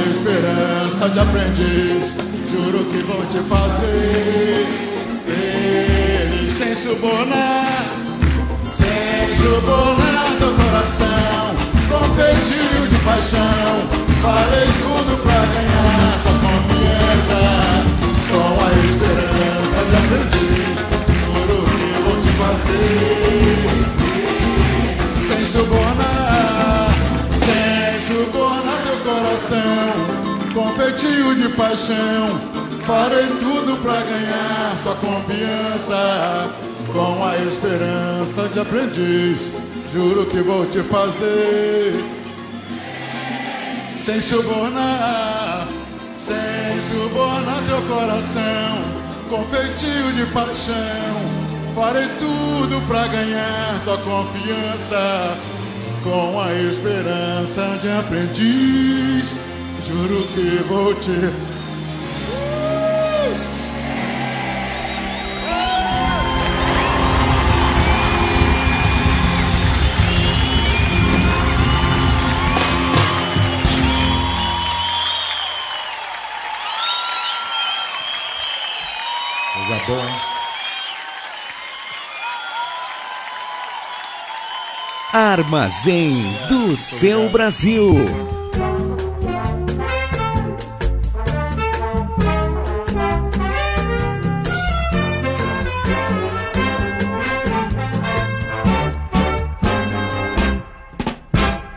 Esperança 0.00 1.08
de 1.10 1.18
aprendiz. 1.20 2.16
Juro 2.50 2.84
que 2.84 2.98
vou 3.02 3.24
te 3.26 3.38
fazer 3.48 4.66
feliz. 5.26 6.58
Sem 6.58 6.74
subornar. 6.74 7.84
Sem 8.76 9.34
subornar 9.36 10.26
teu 10.38 10.52
coração. 10.54 11.54
Com 11.88 12.04
feitio 12.16 12.86
de 12.88 12.98
paixão. 13.04 13.72
Farei 14.22 14.68
tudo 14.82 15.22
pra 15.22 15.40
ganhar 15.54 16.12
tua 16.22 16.36
confiança. 16.44 17.42
Com 18.30 18.50
a 18.64 18.70
esperança 18.86 19.80
de 19.90 19.94
aprendiz. 20.00 20.76
Juro 21.24 21.58
que 21.64 21.88
vou 22.02 22.16
te 22.20 22.30
fazer. 22.38 24.09
Coração 29.50 30.54
com 30.54 30.72
feitio 30.74 31.34
de 31.34 31.48
paixão. 31.50 32.40
Farei 32.86 33.26
tudo 33.38 33.76
pra 33.82 34.00
ganhar 34.00 34.76
sua 34.82 34.94
confiança 34.96 36.50
com 36.92 37.24
a 37.24 37.36
esperança 37.36 38.48
de 38.48 38.60
aprendiz. 38.60 39.54
Juro 39.92 40.26
que 40.26 40.40
vou 40.42 40.66
te 40.66 40.80
fazer 40.82 42.04
sem 44.02 44.20
subornar, 44.20 45.68
sem 46.18 46.80
subornar 46.88 47.62
teu 47.68 47.82
coração 47.82 48.78
com 49.28 49.44
feitio 49.46 50.12
de 50.12 50.26
paixão. 50.32 51.40
Farei 51.74 52.08
tudo 52.18 52.84
pra 52.88 53.06
ganhar 53.06 53.80
tua 53.84 53.98
confiança 53.98 55.36
com 56.02 56.40
a 56.40 56.52
esperança 56.54 57.78
de 57.82 57.90
aprendiz. 57.90 59.36
Juro 59.86 60.22
que 60.34 60.62
vou 60.68 60.94
te 60.94 61.50
boa? 79.90 80.29
Armazém 85.12 86.22
do 86.48 86.76
seu 86.76 87.28
Brasil. 87.28 87.96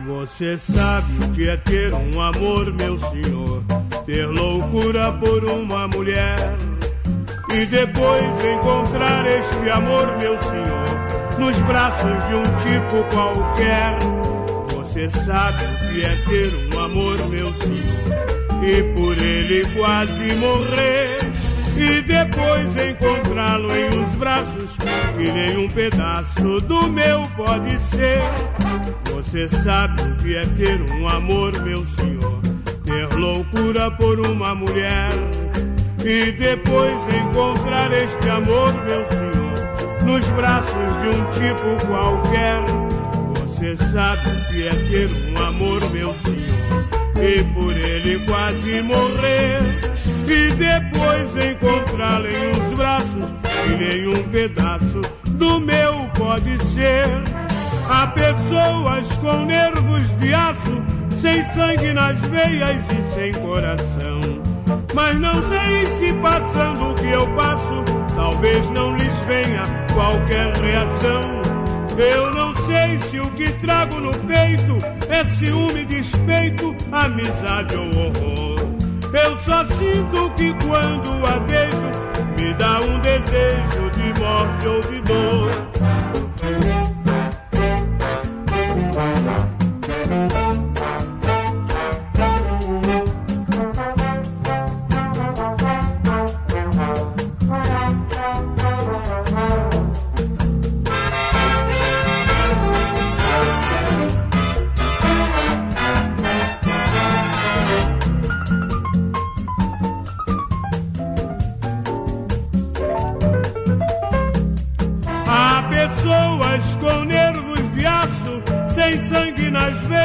Você 0.05 0.57
sabe 0.59 1.25
o 1.25 1.31
que 1.31 1.49
é 1.49 1.57
ter 1.57 1.91
um 1.91 2.21
amor, 2.21 2.71
meu 2.73 2.99
senhor? 2.99 3.63
Ter 4.05 4.27
loucura 4.27 5.11
por 5.13 5.43
uma 5.45 5.87
mulher 5.87 6.37
e 7.51 7.65
depois 7.65 8.43
encontrar 8.43 9.25
este 9.25 9.69
amor, 9.71 10.17
meu 10.19 10.39
senhor, 10.39 10.82
nos 11.43 11.59
braços 11.63 12.27
de 12.27 12.35
um 12.35 12.43
tipo 12.63 13.03
qualquer. 13.13 13.97
Você 14.71 15.09
sabe 15.09 15.57
o 15.57 15.93
que 15.93 16.05
é 16.05 16.09
ter 16.09 16.49
um 16.73 16.85
amor, 16.85 17.17
meu 17.29 17.47
senhor, 17.47 18.63
e 18.63 18.83
por 18.93 19.17
ele 19.17 19.65
quase 19.75 20.35
morrer. 20.35 21.09
E 21.75 22.01
depois 22.01 22.69
encontrá-lo 22.77 23.75
em 23.75 23.87
uns 23.99 24.15
braços 24.15 24.77
que 25.17 25.31
nenhum 25.31 25.67
pedaço 25.67 26.61
do 26.61 26.87
meu 26.87 27.23
pode 27.35 27.77
ser. 27.89 28.21
Você 29.11 29.49
sabe 29.49 30.01
o 30.01 30.15
que 30.15 30.35
é 30.37 30.45
ter 30.45 30.79
um 30.93 31.09
amor, 31.09 31.51
meu 31.61 31.83
senhor, 31.85 32.39
ter 32.85 33.13
loucura 33.17 33.91
por 33.91 34.25
uma 34.27 34.55
mulher. 34.55 35.09
E 36.05 36.31
depois 36.31 36.93
encontrar 37.13 37.91
este 37.91 38.29
amor, 38.29 38.73
meu 38.85 39.05
senhor, 39.09 39.42
nos 40.03 40.25
braços 40.29 40.73
de 41.01 41.07
um 41.07 41.25
tipo 41.31 41.87
qualquer. 41.87 42.59
Você 43.37 43.75
sabe 43.77 44.19
o 44.27 44.51
que 44.51 44.67
é 44.67 44.71
ter 44.89 45.09
um 45.31 45.43
amor, 45.45 45.89
meu 45.91 46.11
senhor, 46.11 46.85
e 47.21 47.43
por 47.53 47.71
ele 47.71 48.19
quase 48.25 48.81
morrer. 48.83 49.61
E 50.27 50.53
depois 50.53 51.45
encontrá-lo 51.45 52.27
em 52.27 52.49
uns 52.49 52.73
braços 52.73 53.33
que 53.63 53.75
nenhum 53.75 54.23
pedaço 54.29 55.01
do 55.29 55.59
meu 55.59 55.93
pode 56.17 56.57
ser. 56.67 57.07
Há 57.89 58.07
pessoas 58.07 59.07
com 59.17 59.45
nervos 59.45 60.13
de 60.15 60.33
aço, 60.33 60.81
sem 61.19 61.43
sangue 61.51 61.93
nas 61.93 62.17
veias 62.27 62.77
e 62.91 63.13
sem 63.13 63.33
coração. 63.33 64.19
Mas 64.93 65.19
não 65.19 65.33
sei 65.33 65.85
se 65.97 66.13
passando 66.13 66.91
o 66.91 66.95
que 66.95 67.07
eu 67.07 67.27
passo, 67.35 67.83
talvez 68.15 68.69
não 68.69 68.95
lhes 68.95 69.15
venha 69.25 69.63
qualquer 69.93 70.53
reação. 70.57 71.21
Eu 71.97 72.31
não 72.31 72.55
sei 72.65 72.99
se 72.99 73.19
o 73.19 73.29
que 73.31 73.51
trago 73.59 73.99
no 73.99 74.11
peito 74.11 74.77
é 75.09 75.23
ciúme, 75.23 75.85
despeito, 75.85 76.75
amizade 76.91 77.75
ou 77.75 77.87
horror. 77.87 78.59
Eu 79.13 79.37
só 79.37 79.63
sinto 79.65 80.31
que 80.35 80.53
quando 80.65 81.11
a 81.25 81.37
vejo, 81.39 81.93
me 82.35 82.53
dá 82.55 82.79
um 82.79 82.99
desejo 82.99 83.91
de 83.91 84.19
morte 84.19 84.67
ou 84.67 84.79
de 84.81 85.01
dor. 85.01 86.22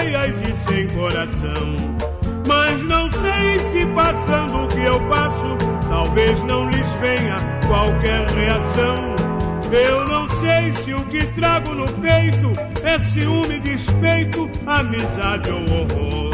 Nas 0.08 0.30
veias 0.30 0.34
e 0.42 0.68
sem 0.68 0.86
coração. 0.88 1.76
Mas 2.46 2.82
não 2.84 3.10
sei 3.12 3.58
se 3.70 3.86
passando 3.86 4.64
o 4.64 4.68
que 4.68 4.80
eu 4.80 5.00
passo, 5.08 5.56
talvez 5.88 6.42
não 6.44 6.68
lhes 6.70 6.90
venha 6.94 7.36
qualquer 7.66 8.26
reação. 8.30 9.16
Eu 9.70 10.04
não 10.06 10.28
sei 10.40 10.72
se 10.72 10.94
o 10.94 11.04
que 11.06 11.26
trago 11.38 11.74
no 11.74 11.86
peito 12.00 12.52
é 12.82 12.98
ciúme, 12.98 13.60
despeito, 13.60 14.48
amizade 14.66 15.50
ou 15.50 15.60
horror. 15.60 16.32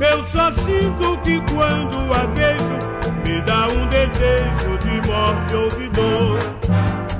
Eu 0.00 0.24
só 0.26 0.50
sinto 0.52 1.18
que 1.22 1.38
quando 1.52 1.98
a 2.14 2.24
vejo, 2.34 2.78
me 3.26 3.42
dá 3.42 3.66
um 3.66 3.86
desejo 3.88 4.78
de 4.78 5.08
morte 5.08 5.54
ou 5.54 5.68
de 5.68 5.88
dor. 5.90 6.38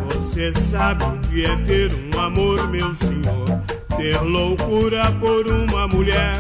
Você 0.07 0.53
sabe 0.71 1.05
o 1.05 1.19
que 1.29 1.45
é 1.45 1.57
ter 1.67 1.93
um 1.93 2.21
amor, 2.21 2.67
meu 2.71 2.95
senhor? 2.95 3.80
Ter 4.01 4.19
loucura 4.23 5.13
por 5.21 5.47
uma 5.47 5.87
mulher 5.89 6.39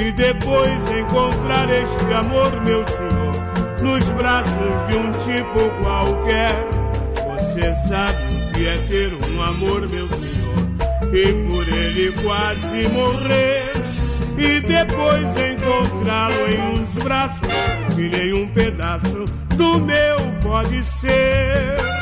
e 0.00 0.10
depois 0.12 0.90
encontrar 0.90 1.68
este 1.68 2.04
amor, 2.14 2.50
meu 2.62 2.82
senhor, 2.88 3.82
nos 3.82 4.02
braços 4.12 4.56
de 4.88 4.96
um 4.96 5.12
tipo 5.12 5.68
qualquer. 5.82 6.54
Você 7.26 7.74
sabe 7.86 8.16
o 8.32 8.52
que 8.54 8.66
é 8.66 8.78
ter 8.88 9.12
um 9.12 9.42
amor, 9.42 9.86
meu 9.86 10.06
senhor, 10.06 11.14
e 11.14 11.46
por 11.46 11.68
ele 11.76 12.10
quase 12.22 12.88
morrer. 12.88 13.62
E 14.38 14.60
depois 14.60 15.28
encontrá-lo 15.28 16.48
em 16.48 16.80
uns 16.80 16.94
braços 17.04 17.40
que 17.94 18.08
nenhum 18.08 18.48
pedaço 18.48 19.26
do 19.56 19.78
meu 19.78 20.16
pode 20.42 20.82
ser. 20.84 22.01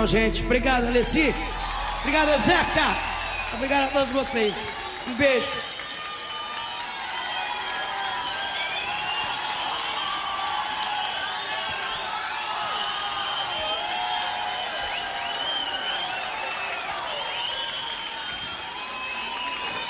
Legal, 0.00 0.06
gente. 0.06 0.42
Obrigado, 0.44 0.86
Alessi. 0.86 1.34
Obrigado, 2.00 2.28
Zeca. 2.42 2.96
Obrigado 3.54 3.84
a 3.84 3.88
todos 3.88 4.10
vocês. 4.10 4.54
Um 5.06 5.14
beijo. 5.14 5.50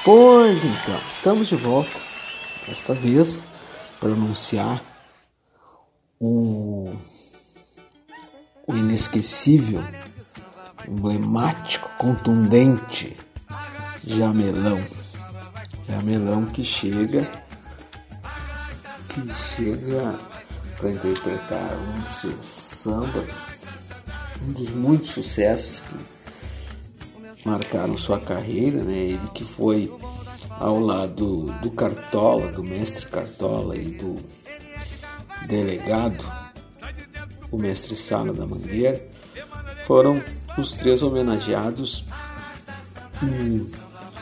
Pois 0.05 0.65
então, 0.65 1.01
estamos 1.09 1.49
de 1.49 1.55
volta, 1.55 2.01
desta 2.67 2.95
vez, 2.95 3.45
para 4.01 4.09
anunciar 4.09 4.83
o 6.19 6.97
inesquecível, 8.77 9.83
emblemático, 10.89 11.91
contundente 11.99 13.17
Jamelão. 14.07 14.81
Jamelão 15.89 16.47
que 16.47 16.65
chega 16.65 17.29
que 19.09 19.33
chega 19.33 20.19
para 20.77 20.91
interpretar 20.91 21.77
um 21.77 22.01
dos 22.01 22.13
seus 22.13 22.45
sambas, 22.45 23.67
um 24.43 24.53
dos 24.53 24.71
muitos 24.71 25.11
sucessos 25.11 25.81
que 25.81 27.49
marcaram 27.49 27.99
sua 27.99 28.19
carreira, 28.21 28.83
né? 28.83 28.97
Ele 28.97 29.29
que 29.35 29.45
foi 29.45 29.93
ao 30.59 30.79
lado 30.79 31.47
do 31.61 31.71
Cartola, 31.71 32.53
do 32.53 32.63
mestre 32.63 33.07
Cartola 33.07 33.77
e 33.77 33.91
do 33.91 34.17
delegado 35.47 36.25
o 37.51 37.59
mestre 37.59 37.97
Sala 37.97 38.33
da 38.33 38.47
Mangueira, 38.47 39.05
foram 39.87 40.23
os 40.57 40.73
três 40.73 41.03
homenageados 41.03 42.05
no 43.23 43.71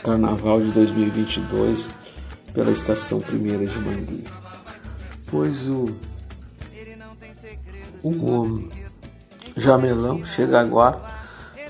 Carnaval 0.03 0.61
de 0.61 0.71
2022 0.71 1.89
pela 2.53 2.71
Estação 2.71 3.19
Primeira 3.19 3.65
de 3.65 3.79
Mangueira. 3.79 4.31
Pois 5.27 5.67
o, 5.67 5.85
o 8.03 8.69
Jamelão 9.55 10.23
chega 10.25 10.59
agora 10.59 11.19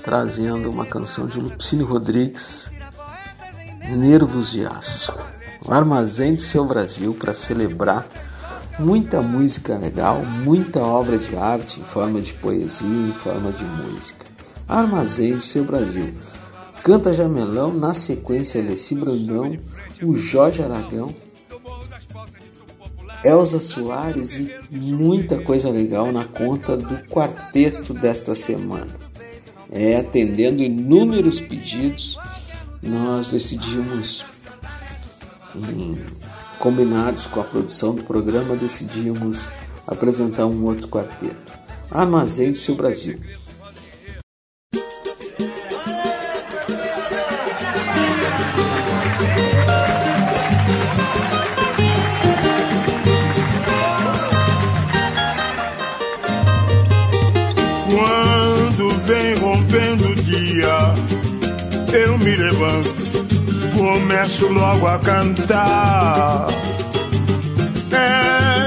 trazendo 0.02 0.70
uma 0.70 0.86
canção 0.86 1.26
de 1.26 1.38
Lupicínio 1.38 1.86
Rodrigues, 1.86 2.70
Nervos 3.96 4.52
de 4.52 4.64
Aço. 4.64 5.12
O 5.62 5.72
armazém 5.72 6.34
do 6.34 6.40
seu 6.40 6.64
Brasil 6.64 7.12
para 7.12 7.34
celebrar 7.34 8.06
muita 8.80 9.20
música 9.20 9.76
legal, 9.76 10.24
muita 10.24 10.80
obra 10.80 11.18
de 11.18 11.36
arte 11.36 11.80
em 11.80 11.84
forma 11.84 12.20
de 12.20 12.32
poesia, 12.34 12.88
em 12.88 13.12
forma 13.12 13.52
de 13.52 13.64
música. 13.64 14.26
Armazém 14.66 15.34
do 15.34 15.40
seu 15.40 15.64
Brasil. 15.64 16.14
Canta 16.82 17.12
Jamelão, 17.12 17.74
na 17.74 17.92
sequência 17.92 18.60
Alessi 18.60 18.94
Brandão, 18.94 19.58
o 20.02 20.14
Jorge 20.14 20.62
Aragão, 20.62 21.14
Elza 23.22 23.60
Soares 23.60 24.32
e 24.38 24.50
muita 24.70 25.38
coisa 25.42 25.68
legal 25.68 26.10
na 26.10 26.24
conta 26.24 26.74
do 26.76 26.96
quarteto 27.06 27.92
desta 27.92 28.34
semana. 28.34 28.88
É, 29.70 29.96
atendendo 29.96 30.62
inúmeros 30.62 31.38
pedidos, 31.38 32.18
nós 32.82 33.30
decidimos, 33.30 34.24
em, 35.54 35.98
combinados 36.60 37.26
com 37.26 37.40
a 37.40 37.44
produção 37.44 37.94
do 37.94 38.04
programa, 38.04 38.54
decidimos 38.54 39.50
apresentar 39.86 40.46
um 40.46 40.64
outro 40.66 40.86
quarteto. 40.86 41.52
Armazém 41.90 42.52
do 42.52 42.58
seu 42.58 42.76
Brasil. 42.76 43.18
Começo 64.20 64.48
logo 64.48 64.86
a 64.86 64.98
cantar 64.98 66.46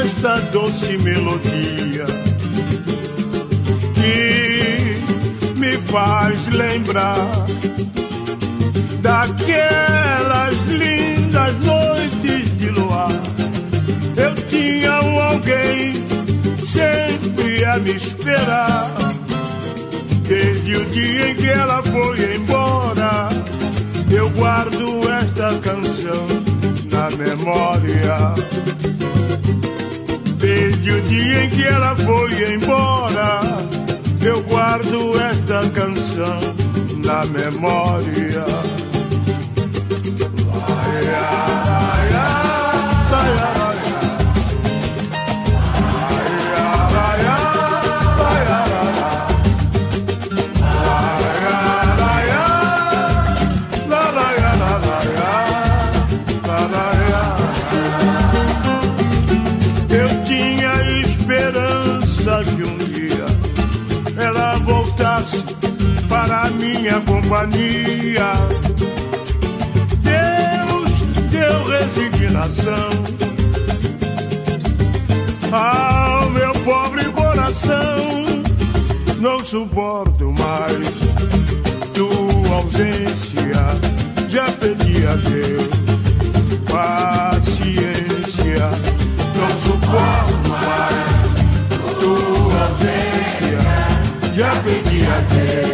esta 0.03 0.41
doce 0.51 0.97
melodia 0.97 2.05
que 3.93 4.97
me 5.55 5.77
faz 5.91 6.47
lembrar 6.47 7.29
daquelas 9.01 10.59
lindas 10.69 11.59
noites 11.61 12.57
de 12.57 12.69
luar. 12.69 13.11
Eu 14.17 14.33
tinha 14.49 15.01
um 15.03 15.19
alguém 15.19 16.03
sempre 16.65 17.63
a 17.65 17.77
me 17.77 17.91
esperar. 17.91 18.91
Desde 20.27 20.77
o 20.77 20.85
dia 20.85 21.29
em 21.29 21.35
que 21.35 21.47
ela 21.47 21.83
foi 21.83 22.37
embora, 22.37 23.29
eu 24.15 24.29
guardo 24.29 25.09
esta 25.09 25.57
canção 25.59 26.27
na 26.91 27.09
memória. 27.17 28.33
Desde 30.37 30.91
o 30.91 31.01
dia 31.01 31.45
em 31.45 31.49
que 31.49 31.63
ela 31.63 31.95
foi 31.95 32.53
embora, 32.53 33.41
eu 34.21 34.43
guardo 34.43 35.19
esta 35.19 35.67
canção 35.71 36.39
na 37.03 37.25
memória. 37.25 38.45
Ai, 40.67 41.62
minha 66.83 66.99
companhia. 66.99 68.33
Deus 70.01 70.91
deu 71.31 71.65
resignação 71.65 72.89
ao 75.49 76.29
meu 76.31 76.51
pobre 76.65 77.05
coração. 77.05 78.43
Não 79.17 79.39
suporto 79.39 80.33
mais 80.33 80.89
tua 81.93 82.55
ausência. 82.57 83.63
Já 84.27 84.51
pedi 84.51 85.07
a 85.07 85.15
Deus 85.15 85.69
paciência. 86.69 87.79
Não 89.37 89.57
suporto 89.57 90.49
mais 90.49 91.23
tua 91.97 92.59
ausência. 92.67 93.61
Já 94.35 94.51
pedi 94.63 95.01
a 95.07 95.19
Deus 95.33 95.72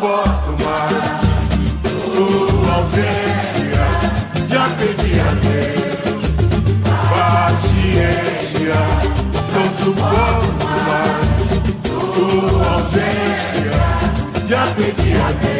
suporto 0.00 0.56
mais 0.64 1.20
tua 2.14 2.72
ausência. 2.74 3.84
Já 4.48 4.64
pedi 4.78 5.20
a 5.20 5.30
Deus 5.44 6.24
paciência. 7.10 8.78
Não 9.52 9.68
suporto 9.76 10.50
mais 10.64 11.28
tua 11.84 12.66
ausência, 12.72 13.80
já 14.48 14.64
pedi 14.74 15.10
a 15.12 15.32
Deus 15.32 15.59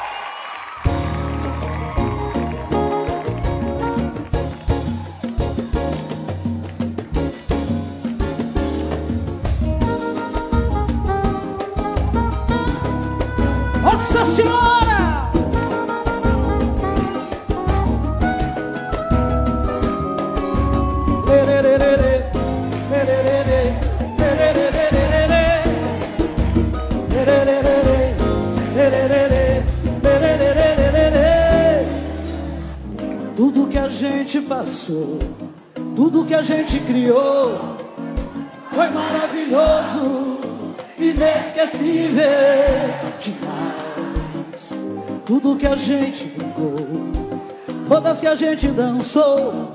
Gente 48.61 48.73
dançou, 48.73 49.71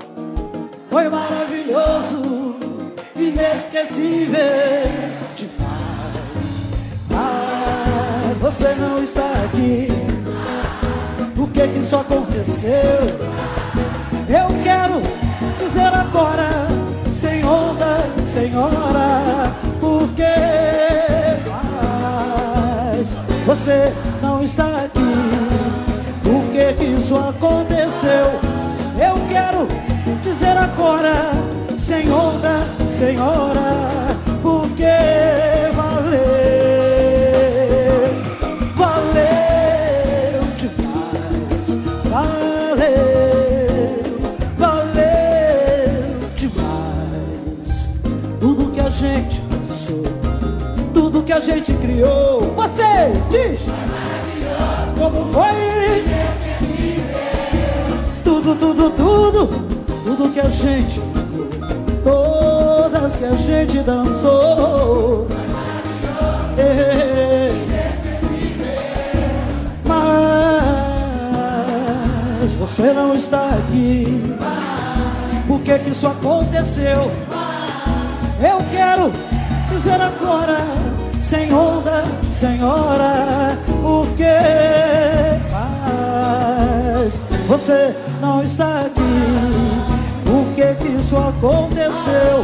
foi 0.89 1.09
maravilhoso, 1.09 2.55
inesquecível 3.17 4.39
demais. 5.35 6.61
Ah, 7.11 8.33
você 8.39 8.73
não 8.75 9.03
está 9.03 9.29
aqui, 9.43 9.89
por 11.35 11.49
que 11.49 11.67
que 11.67 11.79
isso 11.79 11.97
aconteceu? 11.97 13.01
Eu 14.29 14.63
quero 14.63 15.01
dizer 15.59 15.93
agora, 15.93 16.67
sem 17.13 17.43
onda, 17.43 17.97
senhora, 18.25 19.51
por 19.81 20.07
que 20.15 20.23
você 23.45 23.91
não 24.21 24.41
está 24.41 24.85
aqui? 24.85 25.01
Por 26.23 26.51
que 26.53 26.73
que 26.73 26.85
isso 26.85 27.17
aconteceu? 27.17 28.56
Eu 28.99 29.13
quero 29.29 29.67
dizer 30.23 30.57
agora, 30.57 31.31
senhora, 31.77 32.65
por 34.41 34.67
que 34.71 34.83
valeu, 35.75 36.17
valeu 38.75 40.41
demais, 40.57 41.77
valeu, 42.09 42.89
valeu 44.57 46.19
demais. 46.35 47.93
Tudo 48.39 48.71
que 48.71 48.79
a 48.79 48.89
gente 48.89 49.41
passou, 49.41 50.03
tudo 50.91 51.21
que 51.21 51.33
a 51.33 51.39
gente 51.39 51.71
criou, 51.75 52.39
você 52.55 53.11
diz 53.29 53.61
como 54.97 55.31
foi? 55.31 56.16
Tudo, 58.47 58.73
tudo, 58.73 58.89
tudo, 58.91 59.47
tudo 60.05 60.33
que 60.33 60.39
a 60.39 60.47
gente 60.47 61.01
todas 62.01 63.17
que 63.17 63.25
a 63.25 63.33
gente 63.33 63.79
dançou. 63.79 65.27
É, 66.57 67.51
Mas 69.83 70.13
você 72.53 72.93
não 72.93 73.13
está 73.13 73.49
aqui. 73.49 74.23
Por 75.45 75.59
que 75.59 75.77
que 75.79 75.89
isso 75.89 76.07
aconteceu? 76.07 77.11
Eu 78.39 78.59
quero 78.71 79.11
dizer 79.69 79.99
agora, 79.99 80.59
senhora, 81.21 82.05
por 83.81 84.07
que 84.15 84.23
mas 87.07 87.23
você 87.47 87.95
não 88.21 88.43
está 88.43 88.81
aqui? 88.81 89.01
Por 90.25 90.53
que 90.55 90.75
que 90.75 90.97
isso 90.97 91.17
aconteceu? 91.17 92.43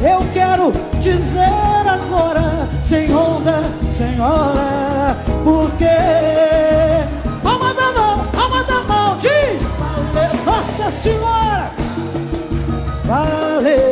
Eu 0.00 0.20
quero 0.32 0.72
dizer 1.00 1.86
agora, 1.86 2.68
sem 2.82 3.14
onda, 3.14 3.62
senhora, 3.88 5.16
por 5.44 5.70
que 5.72 5.84
Palma 7.42 7.72
da 7.72 7.92
mão, 7.92 8.26
palma 8.32 8.64
da 8.64 8.82
mão, 8.82 9.18
diz 9.18 9.62
Valeu, 9.78 10.44
Nossa 10.44 10.90
Senhora 10.90 11.70
Valeu, 13.04 13.91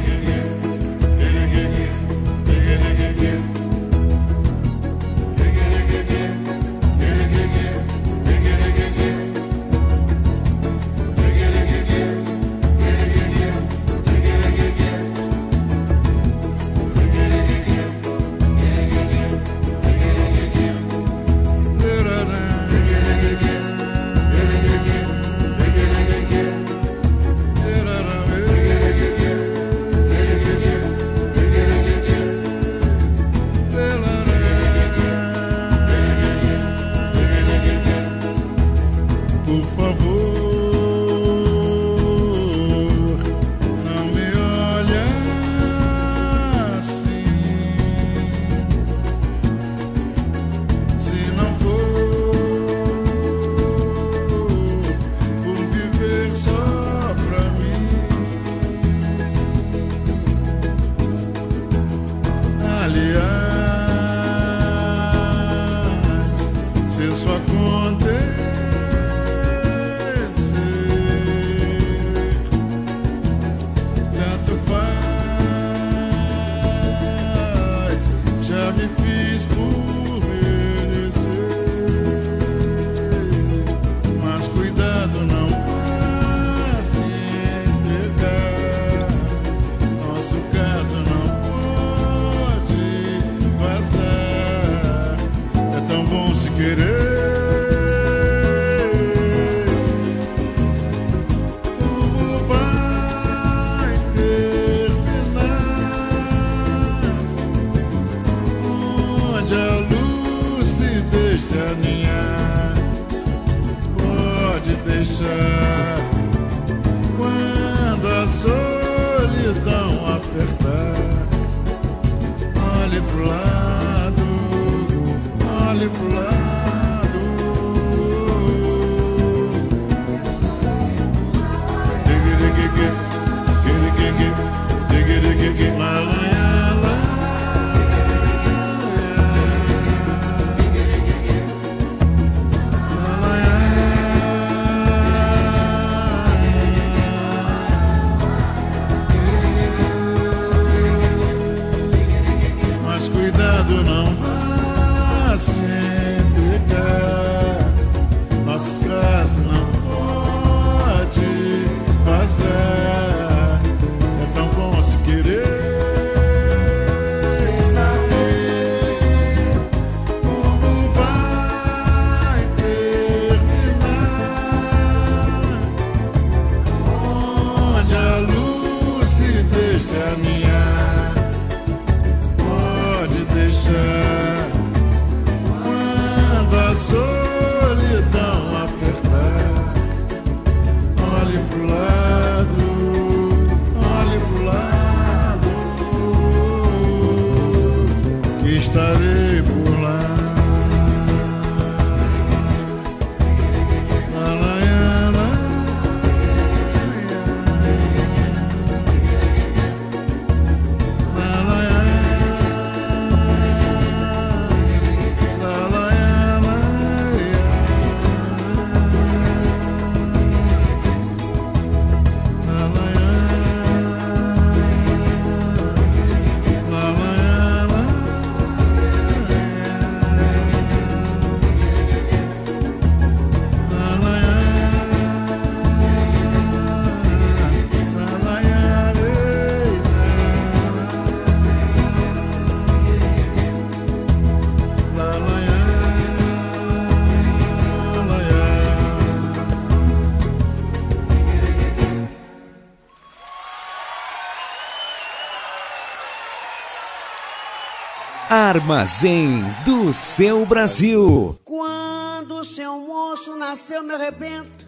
Armazém 258.51 259.41
do 259.63 259.93
seu 259.93 260.45
Brasil. 260.45 261.39
Quando 261.45 262.35
o 262.35 262.43
seu 262.43 262.81
moço 262.81 263.33
nasceu, 263.37 263.81
me 263.81 263.93
arrebento. 263.93 264.67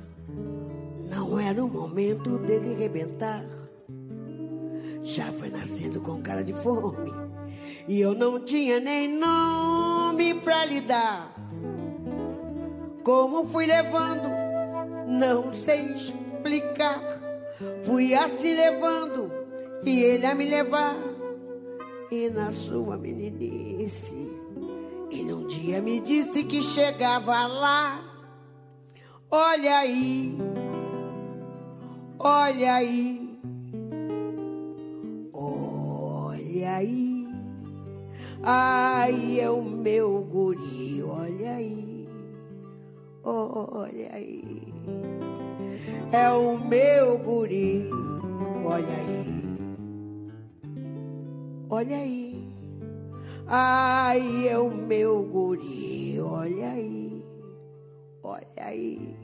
Não 1.10 1.38
era 1.38 1.62
o 1.62 1.70
momento 1.70 2.38
dele 2.38 2.76
rebentar. 2.76 3.44
Já 5.02 5.26
foi 5.34 5.50
nascendo 5.50 6.00
com 6.00 6.22
cara 6.22 6.46
de 6.46 6.54
fome. 6.54 7.14
E 7.86 8.00
eu 8.00 8.16
não 8.16 8.40
tinha 8.40 8.80
nem 8.80 9.20
nome 9.20 10.36
pra 10.36 10.64
lhe 10.64 10.80
dar. 10.80 11.36
Como 13.04 13.50
fui 13.50 13.66
levando, 13.66 14.30
não 15.10 15.54
sei 15.54 15.92
explicar. 15.92 17.04
Fui 17.84 18.14
assim 18.14 18.54
levando, 18.54 19.30
e 19.84 20.00
ele 20.04 20.26
a 20.26 20.34
me 20.34 20.46
levar. 20.46 20.96
E 22.16 22.30
na 22.30 22.52
sua 22.52 22.96
meninice, 22.96 24.30
ele 25.10 25.34
um 25.34 25.48
dia 25.48 25.82
me 25.82 26.00
disse 26.00 26.44
que 26.44 26.62
chegava 26.62 27.48
lá. 27.48 28.04
Olha 29.32 29.80
aí, 29.80 30.38
olha 32.20 32.76
aí, 32.76 33.40
olha 35.34 36.76
aí. 36.76 37.28
Ai, 38.44 39.40
é 39.40 39.50
o 39.50 39.64
meu 39.64 40.22
guri, 40.22 41.02
olha 41.02 41.56
aí, 41.56 42.08
olha 43.24 44.14
aí. 44.14 44.72
É 46.12 46.30
o 46.30 46.60
meu 46.60 47.18
guri, 47.18 47.90
olha 48.64 48.86
aí. 48.88 49.43
Olha 51.76 51.98
aí. 51.98 52.40
Ai, 53.48 54.48
é 54.48 54.60
o 54.60 54.70
meu 54.70 55.24
guri, 55.24 56.20
olha 56.22 56.70
aí. 56.70 57.26
Olha 58.22 58.46
aí. 58.58 59.18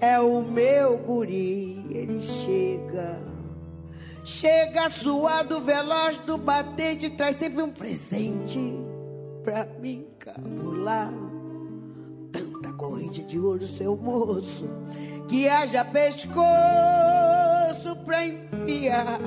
É 0.00 0.18
o 0.20 0.42
meu 0.42 0.96
guri, 0.96 1.84
ele 1.90 2.18
chega. 2.18 3.20
Chega 4.24 4.88
suado, 4.88 5.60
veloz 5.60 6.16
do 6.20 6.38
batente, 6.38 7.10
traz 7.10 7.36
sempre 7.36 7.62
um 7.62 7.70
presente 7.70 8.82
pra 9.42 9.66
mim 9.82 10.06
capular. 10.18 11.12
Tanta 12.32 12.72
corrente 12.72 13.22
de 13.22 13.38
ouro, 13.38 13.66
seu 13.66 13.94
moço, 13.98 14.66
que 15.28 15.46
haja 15.46 15.84
pescoço 15.84 16.34
pra 18.02 18.24
enfiar. 18.24 19.20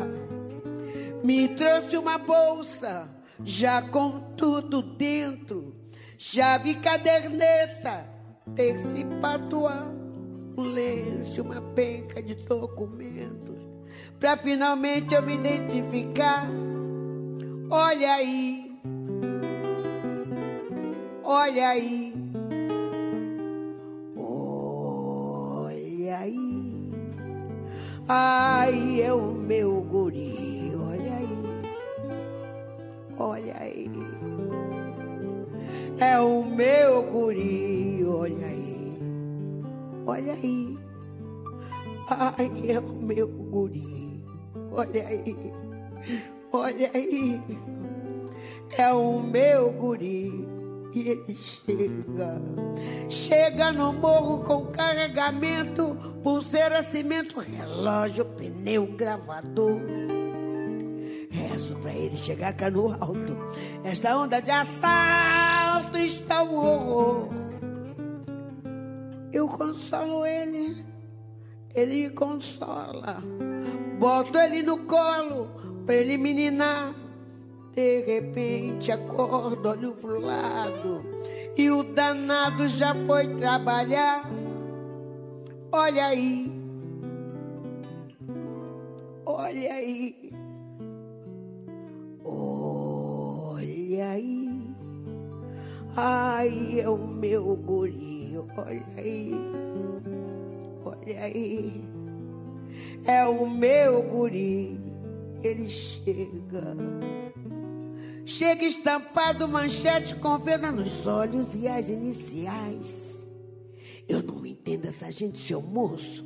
Me 1.27 1.49
trouxe 1.49 1.97
uma 1.97 2.17
bolsa, 2.17 3.09
já 3.43 3.81
com 3.81 4.33
tudo 4.37 4.81
dentro, 4.81 5.75
chave, 6.17 6.75
caderneta, 6.75 8.09
terce 8.55 9.05
patuá, 9.21 9.85
um 10.57 10.61
lenço, 10.61 11.41
uma 11.41 11.59
penca 11.75 12.23
de 12.23 12.33
documentos, 12.33 13.57
pra 14.17 14.37
finalmente 14.37 15.15
eu 15.15 15.21
me 15.21 15.35
identificar. 15.35 16.47
Olha 17.69 18.13
aí, 18.13 18.79
olha 21.25 21.67
aí, 21.67 22.13
olha 24.15 26.19
aí, 26.19 26.91
ai, 28.07 29.01
é 29.01 29.13
o 29.13 29.33
meu 29.33 29.81
guri, 29.81 30.71
olha 30.73 30.96
olha 33.17 33.55
aí, 33.59 33.89
é 35.99 36.19
o 36.19 36.43
meu 36.43 37.03
guri, 37.03 38.05
olha 38.05 38.45
aí, 38.45 38.99
olha 40.05 40.33
aí, 40.33 40.77
ai, 42.09 42.71
é 42.71 42.79
o 42.79 42.93
meu 42.93 43.27
guri, 43.27 44.23
olha 44.71 45.07
aí, 45.07 45.35
olha 46.51 46.91
aí, 46.93 47.41
é 48.77 48.93
o 48.93 49.19
meu 49.19 49.71
guri. 49.71 50.47
E 50.93 51.09
ele 51.09 51.35
chega, 51.35 52.41
chega 53.07 53.71
no 53.71 53.93
morro 53.93 54.43
com 54.43 54.65
carregamento, 54.67 55.95
pulseira, 56.23 56.81
cimento, 56.81 57.39
relógio, 57.39 58.25
pneu, 58.25 58.87
gravador. 58.95 60.06
Ele 61.97 62.15
chegar 62.15 62.53
cá 62.53 62.69
no 62.69 62.91
alto. 62.91 63.35
Esta 63.83 64.17
onda 64.17 64.39
de 64.39 64.51
assalto 64.51 65.97
está 65.97 66.43
um 66.43 66.55
horror. 66.55 67.29
Eu 69.31 69.47
consolo 69.47 70.25
ele, 70.25 70.85
ele 71.75 72.03
me 72.03 72.09
consola. 72.09 73.21
Boto 73.99 74.37
ele 74.37 74.63
no 74.63 74.79
colo, 74.79 75.49
pra 75.85 75.95
ele 75.95 76.17
me 76.17 76.33
ninar. 76.33 76.93
De 77.73 78.01
repente 78.05 78.91
acordo, 78.91 79.69
olho 79.69 79.93
pro 79.93 80.19
lado 80.19 81.17
e 81.57 81.71
o 81.71 81.83
danado 81.83 82.67
já 82.67 82.93
foi 83.05 83.35
trabalhar. 83.35 84.29
Olha 85.71 86.05
aí, 86.05 86.51
olha 89.25 89.73
aí, 89.73 90.26
olha 93.97 94.11
aí. 94.11 94.75
Ai, 95.95 96.79
é 96.81 96.89
o 96.89 96.97
meu 96.97 97.55
guri, 97.55 98.37
olha 98.55 98.85
aí, 98.95 99.33
olha 100.85 101.23
aí. 101.23 101.81
É 103.05 103.25
o 103.25 103.49
meu 103.49 104.03
guri, 104.03 104.79
ele 105.41 105.67
chega. 105.67 106.77
Chega 108.25 108.65
estampado, 108.65 109.47
manchete 109.47 110.13
com 110.15 110.37
venda 110.37 110.71
nos 110.71 111.07
olhos 111.07 111.55
e 111.55 111.67
as 111.67 111.89
iniciais. 111.89 113.27
Eu 114.07 114.21
não 114.21 114.45
entendo 114.45 114.85
essa 114.85 115.11
gente, 115.11 115.39
seu 115.47 115.61
moço, 115.61 116.25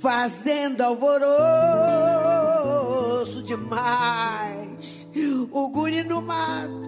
fazendo 0.00 0.82
alvoroço 0.82 1.38
demais. 3.44 5.06
O 5.50 5.70
guri 5.70 6.04
no 6.04 6.20
mato, 6.20 6.87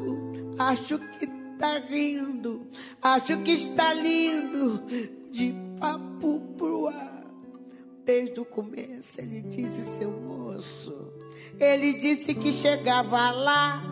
acho 0.61 0.99
que 0.99 1.27
tá 1.59 1.79
rindo, 1.79 2.67
acho 3.03 3.43
que 3.43 3.53
está 3.53 3.95
lindo, 3.95 4.83
de 5.31 5.55
papo 5.79 6.41
pro 6.59 6.89
ar. 6.89 7.25
Desde 8.05 8.41
o 8.41 8.45
começo 8.45 9.21
ele 9.21 9.41
disse, 9.43 9.83
seu 9.99 10.11
moço, 10.11 11.13
ele 11.59 11.95
disse 11.95 12.35
que 12.35 12.53
chegava 12.53 13.31
lá. 13.31 13.83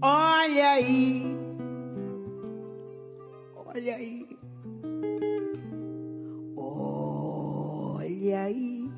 Olha 0.00 0.70
aí, 0.70 1.36
olha 3.54 3.96
aí, 3.96 4.26
olha 6.56 8.40
aí. 8.42 8.90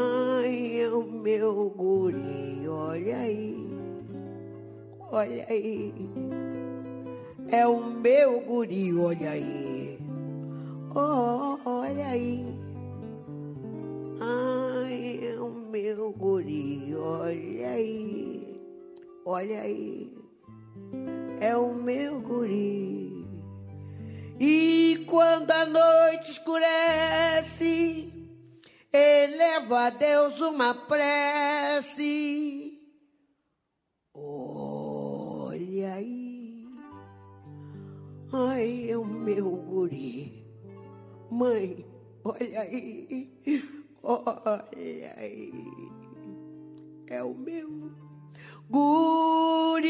Ai, 0.00 0.80
é 0.80 0.90
o 0.90 1.02
meu 1.02 1.70
guri, 1.70 2.68
olha 2.68 3.16
aí, 3.18 3.67
olha 5.10 5.46
aí. 5.48 5.94
É 7.50 7.66
o 7.66 7.80
meu 7.80 8.40
guri, 8.40 8.94
olha 8.98 9.30
aí, 9.30 9.98
oh, 10.94 11.58
olha 11.64 12.06
aí. 12.08 12.44
Ai, 14.20 15.20
é 15.22 15.40
o 15.40 15.48
meu 15.48 16.12
guri, 16.12 16.94
olha 16.94 17.68
aí. 17.70 18.28
Olha 19.24 19.60
aí, 19.60 20.12
é 21.40 21.56
o 21.56 21.74
meu 21.74 22.20
guri. 22.20 23.26
E 24.40 25.04
quando 25.06 25.50
a 25.50 25.66
noite 25.66 26.30
escurece, 26.30 28.12
eleva 28.92 29.86
a 29.86 29.90
Deus 29.90 30.40
uma 30.40 30.72
prece. 30.74 32.08
Olha 35.78 35.94
aí, 35.94 36.66
ai, 38.32 38.90
é 38.90 38.98
o 38.98 39.04
meu 39.04 39.48
guri. 39.48 40.44
Mãe, 41.30 41.86
olha 42.24 42.62
aí, 42.62 43.30
olha 44.02 45.14
aí, 45.16 45.52
é 47.06 47.22
o 47.22 47.32
meu 47.32 47.92
tudo 48.68 49.88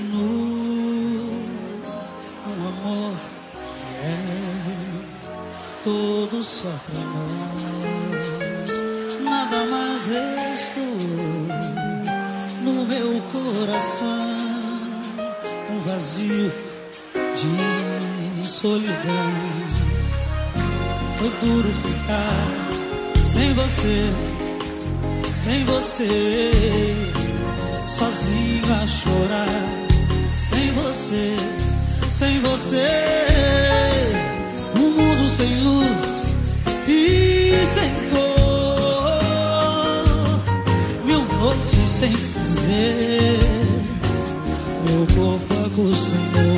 nu, 0.00 1.40
um 2.46 2.68
amor 2.68 3.14
fiel, 3.72 5.02
todo 5.82 6.42
só 6.42 6.72
pra 6.86 7.00
nós. 7.00 8.70
Nada 9.22 9.64
mais 9.64 10.06
restou 10.06 10.82
no 12.62 12.84
meu 12.84 13.22
coração, 13.32 14.36
um 15.70 15.78
vazio 15.80 16.52
de 17.34 18.46
solidão. 18.46 19.30
Foi 21.18 21.30
duro 21.40 21.72
ficar 21.72 23.24
sem 23.24 23.52
você 23.54 24.36
sem 25.46 25.64
você, 25.64 26.50
sozinho 27.86 28.64
a 28.64 28.84
chorar, 28.84 29.46
você, 30.96 31.36
sem 32.10 32.40
você, 32.40 32.86
um 34.78 34.92
mundo 34.92 35.28
sem 35.28 35.60
luz 35.60 36.24
e 36.88 37.66
sem 37.66 37.90
cor, 38.12 39.20
mil 41.04 41.20
noites 41.38 41.86
sem 41.86 42.12
dizer, 42.12 43.38
meu 44.88 45.06
corpo 45.14 45.52
acostumou, 45.66 46.56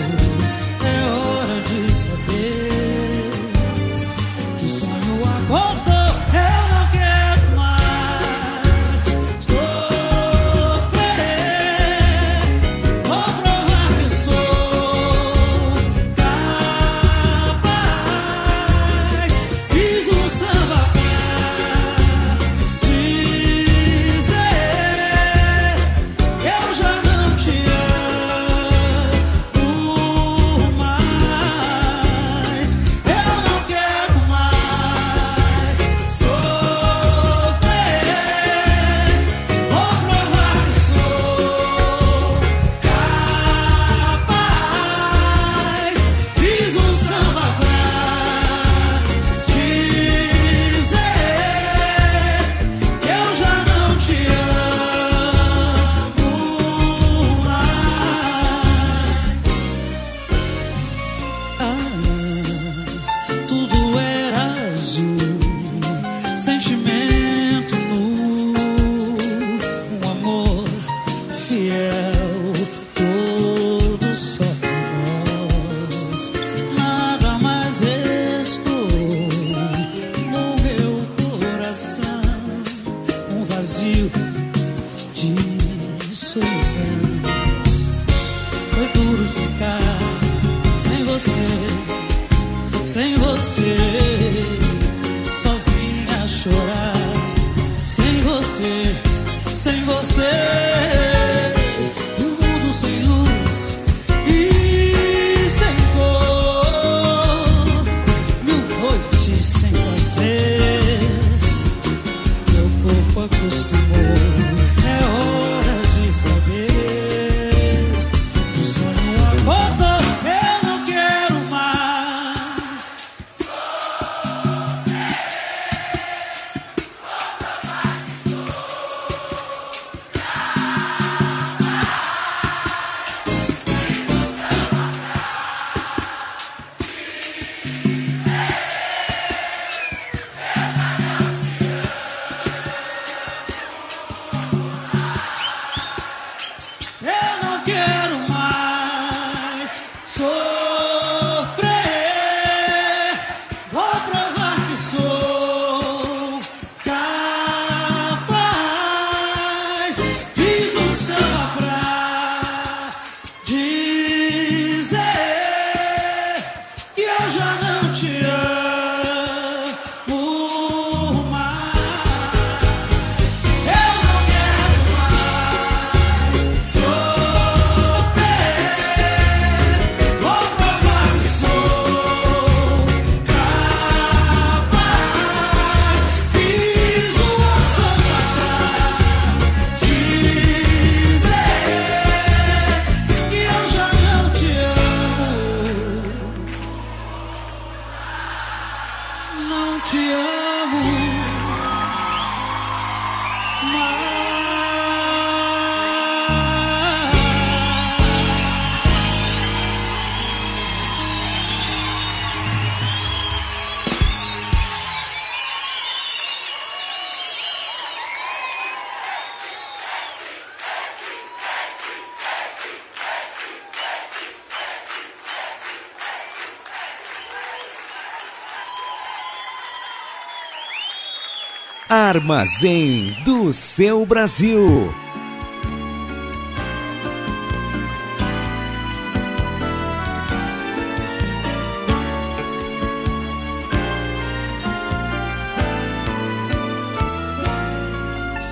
Armazém 231.99 233.17
do 233.25 233.53
seu 233.53 234.07
Brasil. 234.07 234.95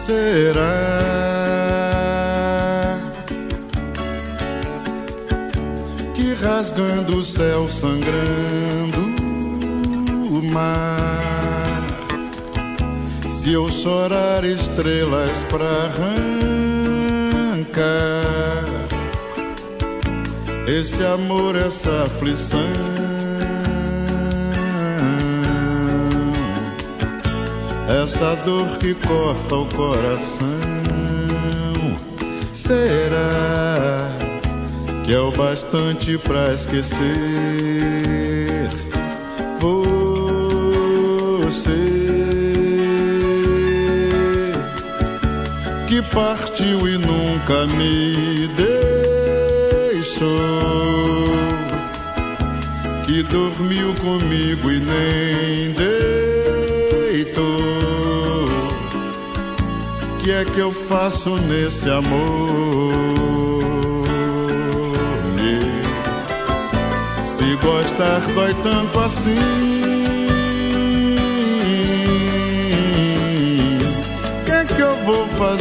Será 0.05 0.64
que 6.14 6.35
rasgando 6.35 7.18
o 7.18 7.24
céu, 7.24 7.68
sangrando 7.70 8.65
eu 13.56 13.68
chorar 13.70 14.44
estrelas 14.44 15.42
pra 15.44 15.64
arrancar 15.64 16.06
esse 20.68 21.02
amor, 21.02 21.56
essa 21.56 22.02
aflição? 22.02 22.58
essa 28.02 28.34
dor 28.44 28.76
que 28.78 28.94
corta 28.94 29.54
o 29.56 29.66
coração. 29.66 30.46
Será 32.52 34.10
que 35.04 35.14
é 35.14 35.20
o 35.20 35.30
bastante 35.32 36.18
pra 36.18 36.52
esquecer 36.52 38.15
partiu 46.16 46.88
e 46.88 46.97
nunca 46.97 47.66
me 47.66 48.48
deixou? 49.93 50.26
Que 53.05 53.22
dormiu 53.22 53.94
comigo 53.97 54.70
e 54.70 54.80
nem 54.80 55.74
deitou. 57.12 57.44
Que 60.20 60.30
é 60.30 60.44
que 60.47 60.59
eu 60.59 60.72
faço 60.72 61.36
nesse 61.36 61.90
amor? 61.90 62.97
Se 67.26 67.56
gostar 67.56 68.20
dói 68.34 68.55
tanto 68.62 68.98
assim. 69.01 69.76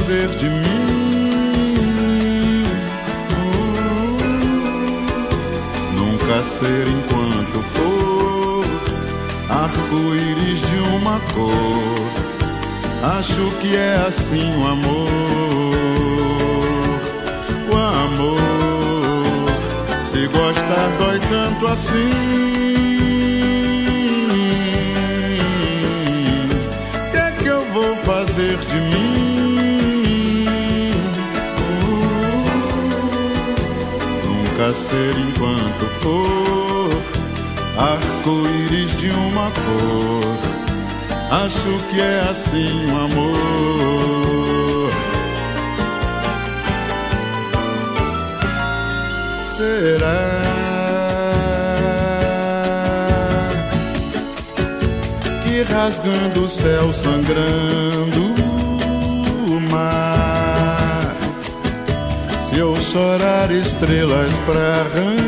Fazer 0.05 0.27
de 0.37 0.49
mim? 0.49 0.85
Nunca 5.95 6.43
ser 6.43 6.87
enquanto 6.87 7.63
for 7.73 8.65
arco-íris 9.49 10.59
de 10.59 10.77
uma 10.95 11.19
cor. 11.33 12.05
Acho 13.17 13.49
que 13.59 13.75
é 13.75 14.05
assim 14.07 14.55
o 14.61 14.67
amor. 14.67 15.09
O 17.71 17.75
amor, 17.75 19.49
se 20.07 20.27
gostar 20.27 20.87
dói 20.99 21.19
tanto 21.19 21.67
assim. 21.67 22.11
Que 27.11 27.17
é 27.17 27.31
que 27.39 27.47
eu 27.47 27.65
vou 27.73 27.95
fazer 27.97 28.57
de 28.57 28.75
mim? 28.75 29.24
Ser 34.75 35.17
enquanto 35.17 35.85
for 36.01 36.89
arco-íris 37.77 38.91
de 38.97 39.09
uma 39.09 39.51
cor. 39.51 40.35
Acho 41.31 41.79
que 41.89 41.99
é 41.99 42.27
assim 42.29 42.85
o 42.91 42.97
amor. 42.97 44.91
Será 49.57 50.41
que 55.43 55.63
rasgando 55.63 56.43
o 56.43 56.49
céu, 56.49 56.93
sangrando 56.93 58.44
chorar 62.95 63.51
estrelas 63.51 64.31
pra 64.45 64.79
arrancar? 64.79 65.25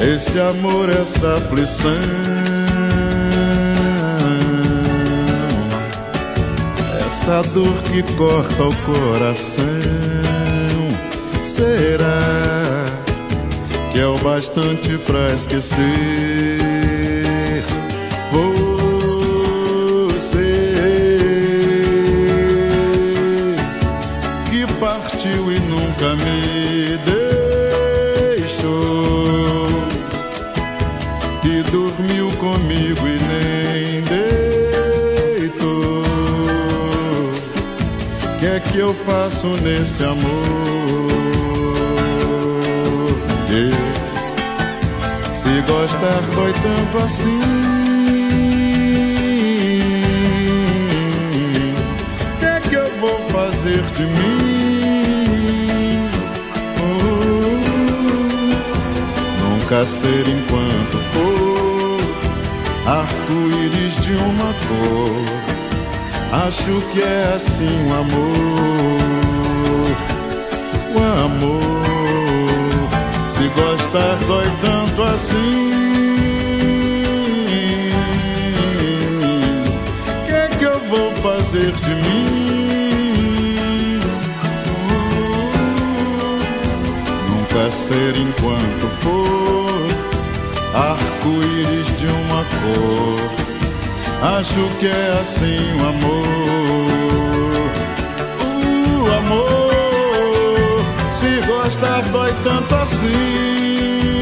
esse 0.00 0.40
amor, 0.40 0.88
essa 0.88 1.34
aflição. 1.34 1.90
Essa 7.04 7.42
dor 7.52 7.82
que 7.82 8.02
corta 8.14 8.62
o 8.62 8.74
coração. 8.86 9.64
Será 11.44 12.84
que 13.92 14.00
é 14.00 14.06
o 14.06 14.16
bastante 14.20 14.96
pra 14.98 15.26
esquecer? 15.34 16.63
Nunca 26.04 26.16
me 26.16 26.98
deixou, 28.36 29.68
que 31.40 31.62
dormiu 31.70 32.30
comigo 32.32 33.00
e 33.06 33.18
nem 33.24 34.02
deitou. 35.38 36.04
Que 38.38 38.46
é 38.46 38.60
que 38.60 38.78
eu 38.78 38.92
faço 39.06 39.46
nesse 39.62 40.04
amor? 40.04 40.22
Que 43.46 43.70
se 45.34 45.62
gostar 45.62 46.20
dói 46.34 46.52
tanto 46.52 46.98
assim. 47.04 47.40
É 52.42 52.60
fazer 53.32 53.82
de 53.96 54.02
mim? 54.02 54.43
Nunca 59.74 59.86
ser 59.86 60.28
enquanto 60.28 60.98
for 61.12 61.98
arco-íris 62.86 63.96
de 63.96 64.12
uma 64.12 64.54
cor. 64.68 65.24
Acho 66.46 66.80
que 66.92 67.02
é 67.02 67.32
assim 67.34 67.88
o 67.88 67.94
amor, 67.94 69.00
o 70.94 70.98
amor. 71.24 71.74
Se 73.28 73.48
gostar 73.48 74.16
dói 74.26 74.50
tanto 74.62 75.02
assim. 75.02 75.72
Que 80.26 80.32
é 80.32 80.48
que 80.58 80.64
eu 80.64 80.78
vou 80.88 81.12
fazer 81.16 81.72
de 81.72 81.94
mim? 81.94 82.44
Nunca 87.28 87.70
ser 87.70 88.16
enquanto 88.16 88.88
for 89.02 89.23
cor. 92.64 94.38
Acho 94.38 94.62
que 94.78 94.86
é 94.86 95.18
assim 95.20 95.62
o 95.78 95.88
amor. 95.88 96.24
O 98.46 99.12
amor, 99.18 100.84
se 101.12 101.46
gostar 101.46 102.02
dói 102.10 102.32
tanto 102.42 102.74
assim. 102.74 104.13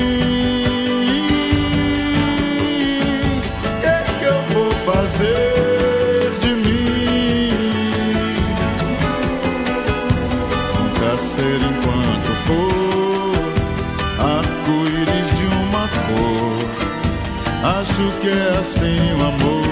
Acho 18.03 18.19
que 18.19 18.27
é 18.27 18.49
assim 18.59 18.99
o 19.13 19.23
amor. 19.25 19.63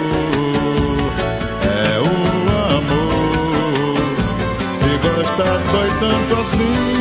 É 1.67 1.99
o 1.99 2.15
amor. 2.77 3.99
Se 4.77 4.91
gostar 5.03 5.59
dói 5.73 5.91
tanto 5.99 6.33
assim. 6.41 7.01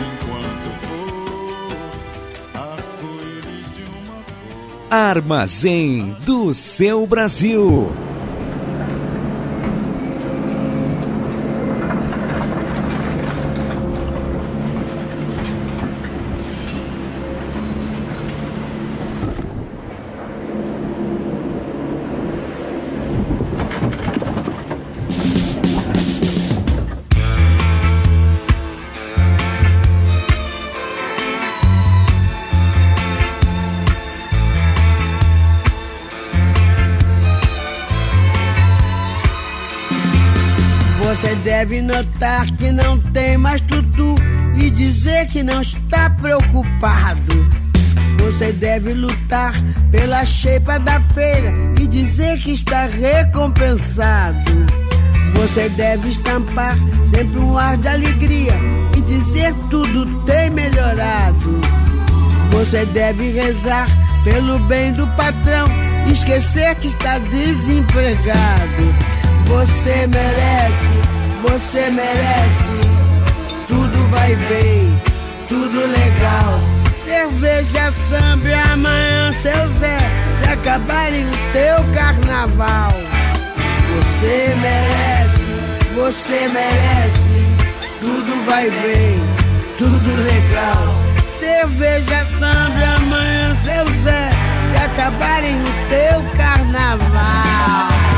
Enquanto 0.00 0.68
for 0.82 1.08
Armazém 4.90 6.16
do 6.24 6.54
seu 6.54 7.06
Brasil. 7.06 7.90
Não 45.42 45.60
está 45.60 46.10
preocupado. 46.10 47.48
Você 48.18 48.52
deve 48.52 48.94
lutar 48.94 49.52
pela 49.90 50.24
cheipa 50.24 50.78
da 50.78 51.00
feira 51.00 51.52
e 51.80 51.86
dizer 51.86 52.38
que 52.40 52.52
está 52.52 52.86
recompensado. 52.86 54.38
Você 55.34 55.68
deve 55.70 56.08
estampar 56.08 56.76
sempre 57.14 57.38
um 57.38 57.56
ar 57.56 57.76
de 57.76 57.88
alegria 57.88 58.54
e 58.96 59.00
dizer 59.02 59.54
tudo 59.70 60.06
tem 60.24 60.50
melhorado. 60.50 61.60
Você 62.50 62.84
deve 62.86 63.30
rezar 63.30 63.86
pelo 64.24 64.58
bem 64.60 64.92
do 64.92 65.06
patrão 65.08 65.66
e 66.08 66.12
esquecer 66.12 66.74
que 66.76 66.88
está 66.88 67.18
desempregado. 67.18 68.94
Você 69.46 70.06
merece, 70.06 70.88
você 71.42 71.90
merece. 71.90 72.78
Tudo 73.66 74.10
vai 74.10 74.34
bem, 74.34 75.02
tudo 75.48 75.86
legal. 75.86 76.60
Cerveja, 77.04 77.92
samba 78.08 78.72
amanhã, 78.72 79.30
seu 79.32 79.68
Zé, 79.80 79.98
se 80.38 80.50
acabarem 80.50 81.24
o 81.24 81.52
teu 81.52 81.94
carnaval. 81.94 82.92
Você 83.94 84.54
merece, 84.60 85.94
você 85.94 86.48
merece. 86.48 87.48
Tudo 88.00 88.44
vai 88.46 88.70
bem, 88.70 89.18
tudo 89.78 90.22
legal. 90.22 90.94
Cerveja, 91.40 92.26
samba 92.38 92.96
amanhã, 92.96 93.56
seu 93.64 93.86
Zé, 94.02 94.30
se 94.70 94.84
acabarem 94.84 95.56
o 95.56 95.88
teu 95.88 96.22
carnaval. 96.36 98.17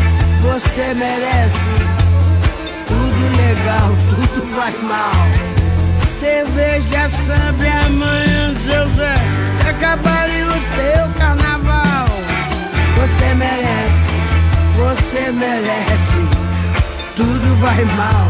você 0.41 0.93
merece 0.93 1.69
tudo 2.87 3.21
legal, 3.37 3.95
tudo 4.09 4.55
vai 4.55 4.73
mal. 4.83 5.51
Cerveja, 6.19 7.09
samba, 7.25 7.85
amanhã, 7.85 8.53
seu 8.65 8.87
Zé, 8.95 9.15
se 9.61 9.69
acabaria 9.69 10.45
o 10.45 10.51
teu 10.51 11.09
carnaval. 11.17 12.07
Você 12.97 13.33
merece, 13.35 14.13
você 14.75 15.31
merece, 15.31 16.21
tudo 17.15 17.55
vai 17.59 17.85
mal, 17.85 18.27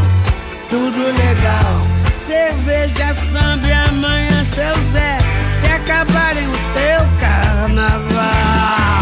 tudo 0.70 1.06
legal. 1.06 1.86
Cerveja, 2.26 3.14
samba, 3.32 3.88
amanhã, 3.88 4.44
seu 4.54 4.74
Zé, 4.92 5.18
se 5.62 5.72
acabarem 5.72 6.46
o 6.46 6.58
teu 6.74 7.00
carnaval. 7.20 9.01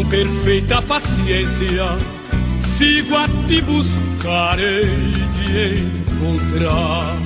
com 0.00 0.08
perfeita 0.08 0.80
paciência, 0.82 1.98
sigo 2.62 3.16
a 3.16 3.28
te 3.46 3.60
buscar 3.62 4.58
e 4.58 4.82
te 5.34 5.82
encontrar. 5.82 7.18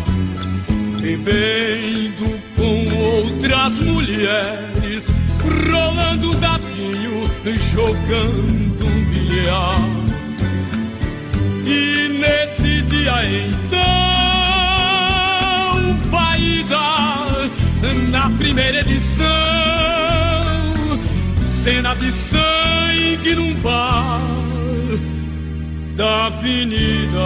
Bebendo 1.01 2.41
com 2.57 2.89
outras 2.97 3.79
mulheres, 3.81 5.07
rolando 5.71 6.31
um 6.31 6.41
dadinho, 6.41 7.31
jogando 7.73 8.87
um 8.87 9.05
bilhar. 9.11 9.79
E 11.67 12.09
nesse 12.09 12.83
dia 12.83 13.23
então 13.25 13.79
vai 16.11 16.65
dar 16.69 17.51
na 18.11 18.31
primeira 18.31 18.81
edição 18.81 19.84
cena 21.65 21.95
de 21.95 22.13
sangue 22.13 23.35
num 23.35 23.55
bar 23.63 24.21
da 25.97 26.27
Avenida 26.27 27.19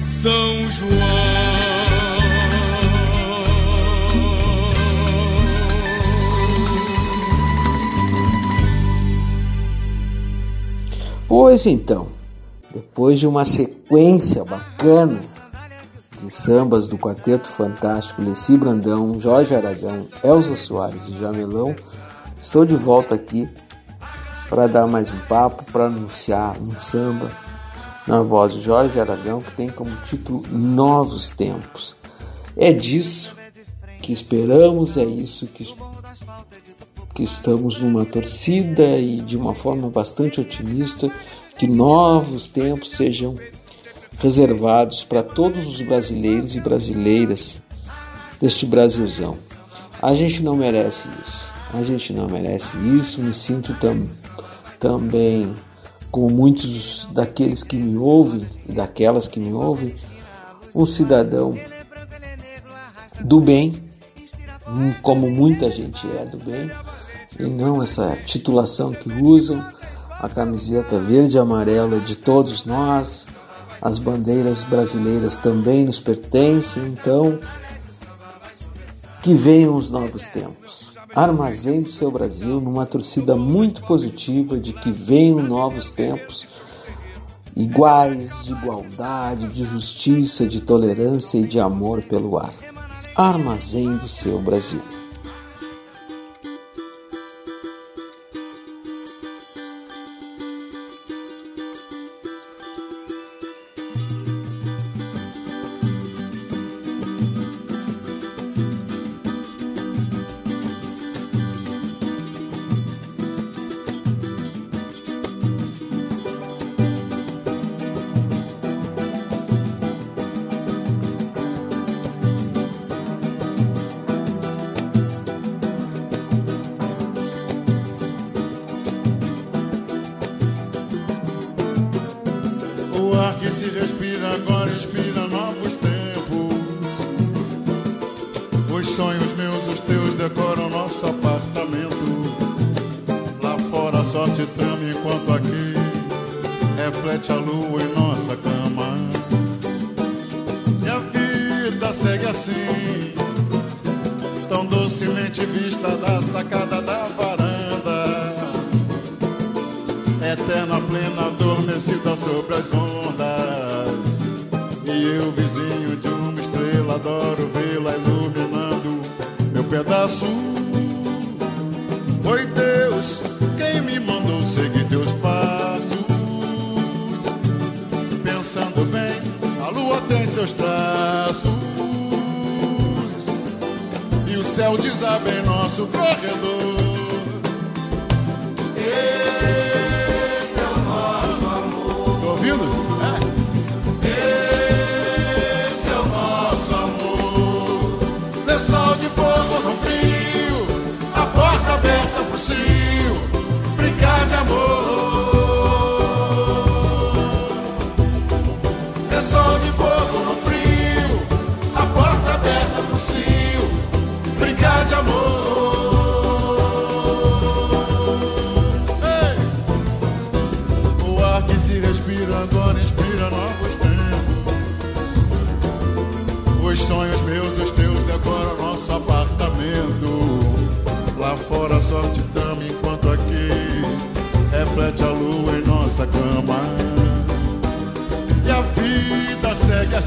São 0.00 0.70
Pois 11.26 11.66
então, 11.66 12.06
depois 12.72 13.18
de 13.18 13.26
uma 13.26 13.44
sequência 13.44 14.44
bacana 14.44 15.18
de 16.22 16.30
sambas 16.30 16.86
do 16.86 16.96
Quarteto 16.96 17.48
Fantástico 17.48 18.22
Leci 18.22 18.56
Brandão, 18.56 19.18
Jorge 19.18 19.56
Aragão, 19.56 20.06
Elza 20.22 20.54
Soares 20.54 21.08
e 21.08 21.18
Jamelão, 21.18 21.74
estou 22.46 22.64
de 22.64 22.76
volta 22.76 23.16
aqui 23.16 23.48
para 24.48 24.68
dar 24.68 24.86
mais 24.86 25.10
um 25.10 25.18
papo, 25.26 25.64
para 25.64 25.86
anunciar 25.86 26.56
um 26.62 26.78
samba 26.78 27.28
na 28.06 28.22
voz 28.22 28.54
de 28.54 28.60
Jorge 28.60 29.00
Aragão 29.00 29.42
que 29.42 29.52
tem 29.52 29.68
como 29.68 29.90
título 30.04 30.44
Novos 30.48 31.28
Tempos. 31.28 31.96
É 32.56 32.72
disso 32.72 33.34
que 34.00 34.12
esperamos, 34.12 34.96
é 34.96 35.04
isso 35.04 35.48
que, 35.48 35.74
que 37.12 37.24
estamos 37.24 37.80
numa 37.80 38.04
torcida 38.04 38.96
e 38.96 39.20
de 39.22 39.36
uma 39.36 39.52
forma 39.52 39.90
bastante 39.90 40.40
otimista 40.40 41.10
que 41.58 41.66
novos 41.66 42.48
tempos 42.48 42.92
sejam 42.92 43.34
reservados 44.20 45.02
para 45.02 45.24
todos 45.24 45.66
os 45.66 45.80
brasileiros 45.82 46.54
e 46.54 46.60
brasileiras 46.60 47.60
deste 48.40 48.64
Brasilzão. 48.64 49.36
A 50.00 50.14
gente 50.14 50.44
não 50.44 50.54
merece 50.54 51.08
isso. 51.24 51.45
A 51.72 51.82
gente 51.82 52.12
não 52.12 52.26
merece 52.26 52.76
isso. 52.78 53.20
Me 53.20 53.34
sinto 53.34 53.74
tam, 53.74 54.08
também, 54.78 55.54
como 56.10 56.30
muitos 56.30 57.08
daqueles 57.12 57.62
que 57.62 57.76
me 57.76 57.96
ouvem 57.96 58.46
e 58.68 58.72
daquelas 58.72 59.28
que 59.28 59.40
me 59.40 59.52
ouvem, 59.52 59.94
um 60.74 60.86
cidadão 60.86 61.58
do 63.20 63.40
bem, 63.40 63.74
como 65.02 65.30
muita 65.30 65.70
gente 65.70 66.06
é 66.18 66.24
do 66.24 66.38
bem, 66.38 66.70
e 67.38 67.44
não 67.44 67.82
essa 67.82 68.16
titulação 68.24 68.92
que 68.92 69.08
usam. 69.08 69.64
A 70.10 70.30
camiseta 70.30 70.98
verde 70.98 71.36
e 71.36 71.38
amarela 71.38 72.00
de 72.00 72.16
todos 72.16 72.64
nós, 72.64 73.26
as 73.82 73.98
bandeiras 73.98 74.64
brasileiras 74.64 75.36
também 75.36 75.84
nos 75.84 76.00
pertencem, 76.00 76.82
então 76.86 77.38
que 79.22 79.34
venham 79.34 79.76
os 79.76 79.90
novos 79.90 80.26
tempos. 80.28 80.95
Armazém 81.16 81.80
do 81.80 81.88
seu 81.88 82.10
Brasil 82.10 82.60
numa 82.60 82.84
torcida 82.84 83.34
muito 83.34 83.80
positiva 83.86 84.58
de 84.58 84.74
que 84.74 84.92
venham 84.92 85.42
novos 85.42 85.90
tempos 85.90 86.46
iguais, 87.56 88.44
de 88.44 88.52
igualdade, 88.52 89.48
de 89.48 89.64
justiça, 89.64 90.46
de 90.46 90.60
tolerância 90.60 91.38
e 91.38 91.46
de 91.46 91.58
amor 91.58 92.02
pelo 92.02 92.36
ar. 92.36 92.52
Armazém 93.16 93.96
do 93.96 94.06
seu 94.06 94.38
Brasil. 94.42 94.95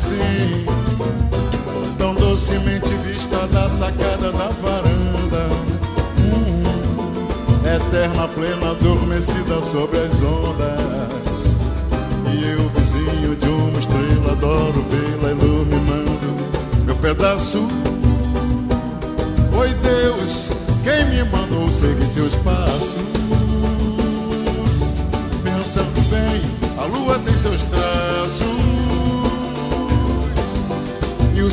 Assim, 0.09 0.65
tão 1.97 2.15
docemente 2.15 2.89
vista 3.05 3.47
da 3.47 3.69
sacada 3.69 4.31
da 4.31 4.49
varanda. 4.61 5.49
Hum, 6.19 6.63
eterna, 7.65 8.27
plena, 8.29 8.71
adormecida 8.71 9.61
sobre 9.61 9.99
as 9.99 10.21
ondas. 10.21 11.45
E 12.31 12.49
eu, 12.49 12.69
vizinho 12.69 13.35
de 13.35 13.49
uma 13.49 13.79
estrela, 13.79 14.31
adoro 14.31 14.83
vê-la 14.89 15.31
iluminando 15.31 16.19
meu 16.85 16.95
pedaço. 16.95 17.67
Foi 19.51 19.69
Deus 19.75 20.49
quem 20.83 21.05
me 21.09 21.23
mandou 21.29 21.67
seguir 21.69 22.07
teus 22.15 22.35
passos. 22.37 23.08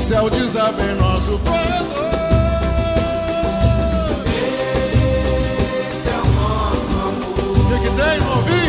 Céu 0.06 0.30
desaba 0.30 0.80
em 0.84 0.94
nosso 0.94 1.36
corredor. 1.40 2.10
Esse 5.82 6.08
é 6.08 6.12
o 6.14 6.26
nosso 6.40 6.92
amor. 7.08 7.58
O 7.58 7.64
que, 7.68 7.76
que 7.80 7.90
tem, 7.96 8.20
não 8.20 8.36
ouvi? 8.36 8.66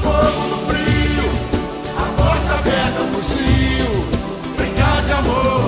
Fogo 0.00 0.42
no 0.46 0.58
frio, 0.68 1.26
a 1.96 2.04
porta 2.16 2.50
aberta 2.54 3.00
pro 3.12 3.22
cio, 3.22 3.92
brincar 4.56 5.02
de 5.02 5.12
amor. 5.12 5.67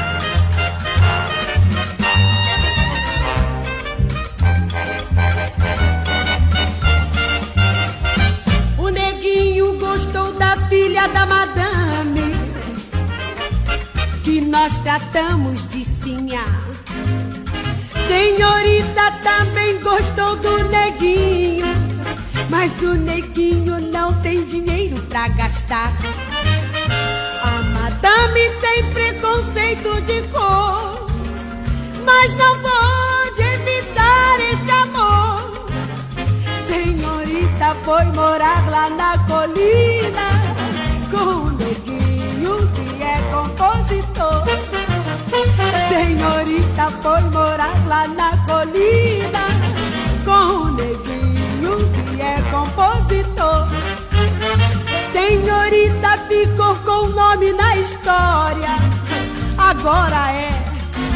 agora 59.81 60.31
é 60.31 60.51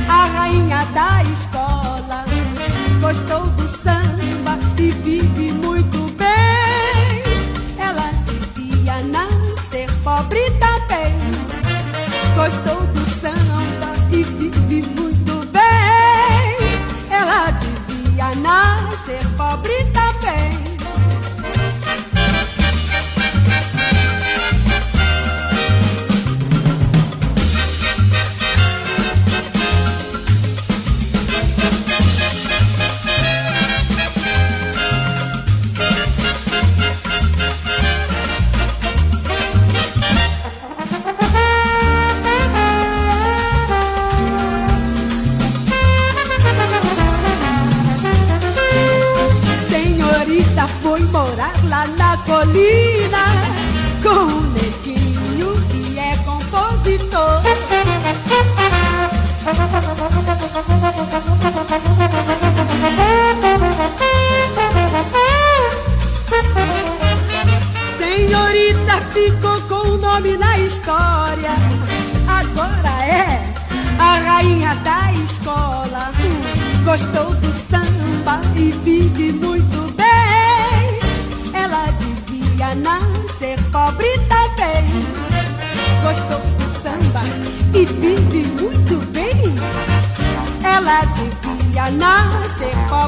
a 0.09 0.25
rainha 0.25 0.83
da 0.85 1.21
escola. 1.21 2.25
Gostou 2.99 3.45
do 3.51 3.67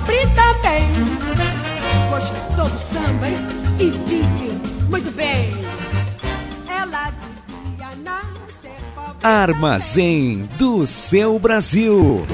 frita 0.07 0.53
bem. 0.63 0.89
Gostou 2.09 2.69
do 2.69 2.77
samba. 2.77 3.27
E 3.79 3.91
fique 3.91 4.87
muito 4.89 5.11
bem. 5.11 5.51
Ela 6.67 7.11
devia 7.11 7.95
nascer 8.03 8.81
pobre. 8.95 9.17
Armazém 9.21 10.47
do 10.57 10.85
seu 10.85 11.37
Brasil. 11.37 12.25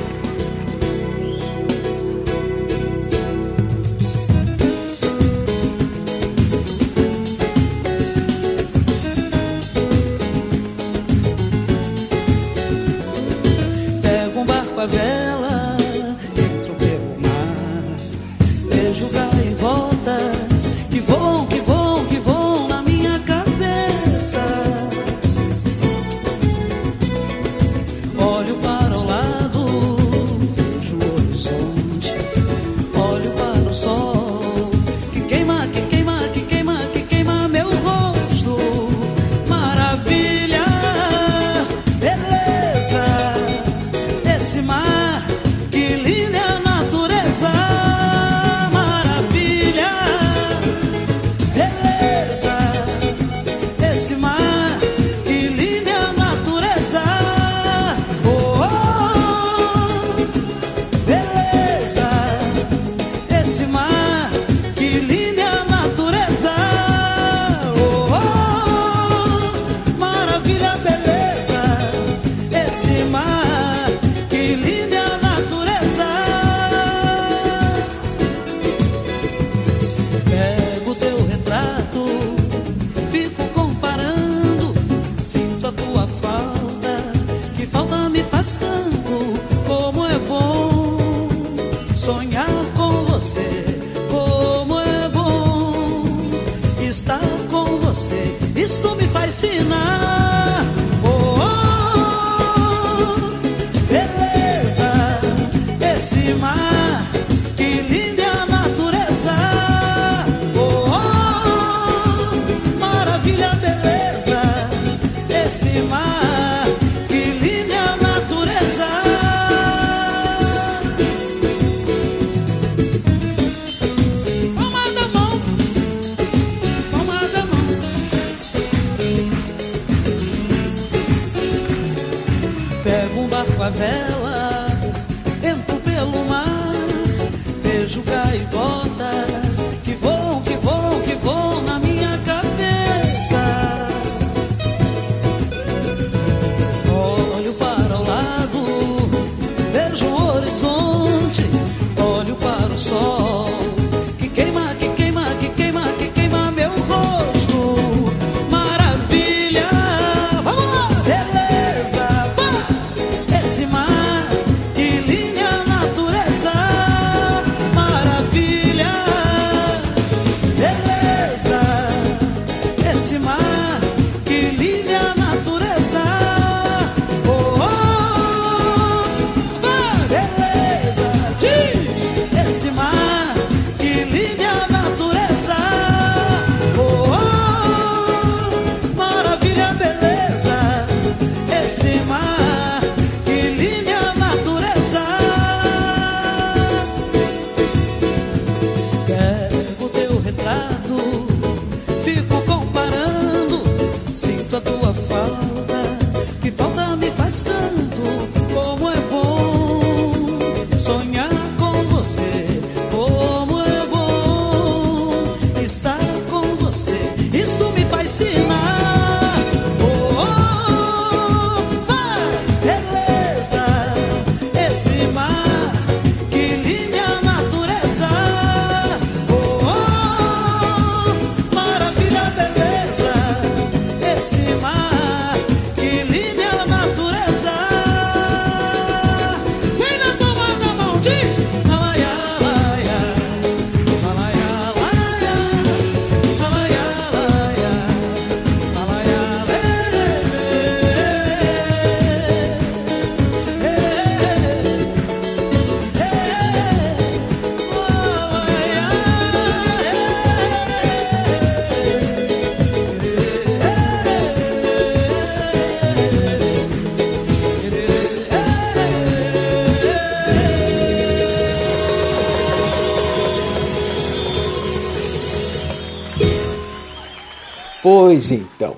Pois 277.84 278.32
então, 278.32 278.78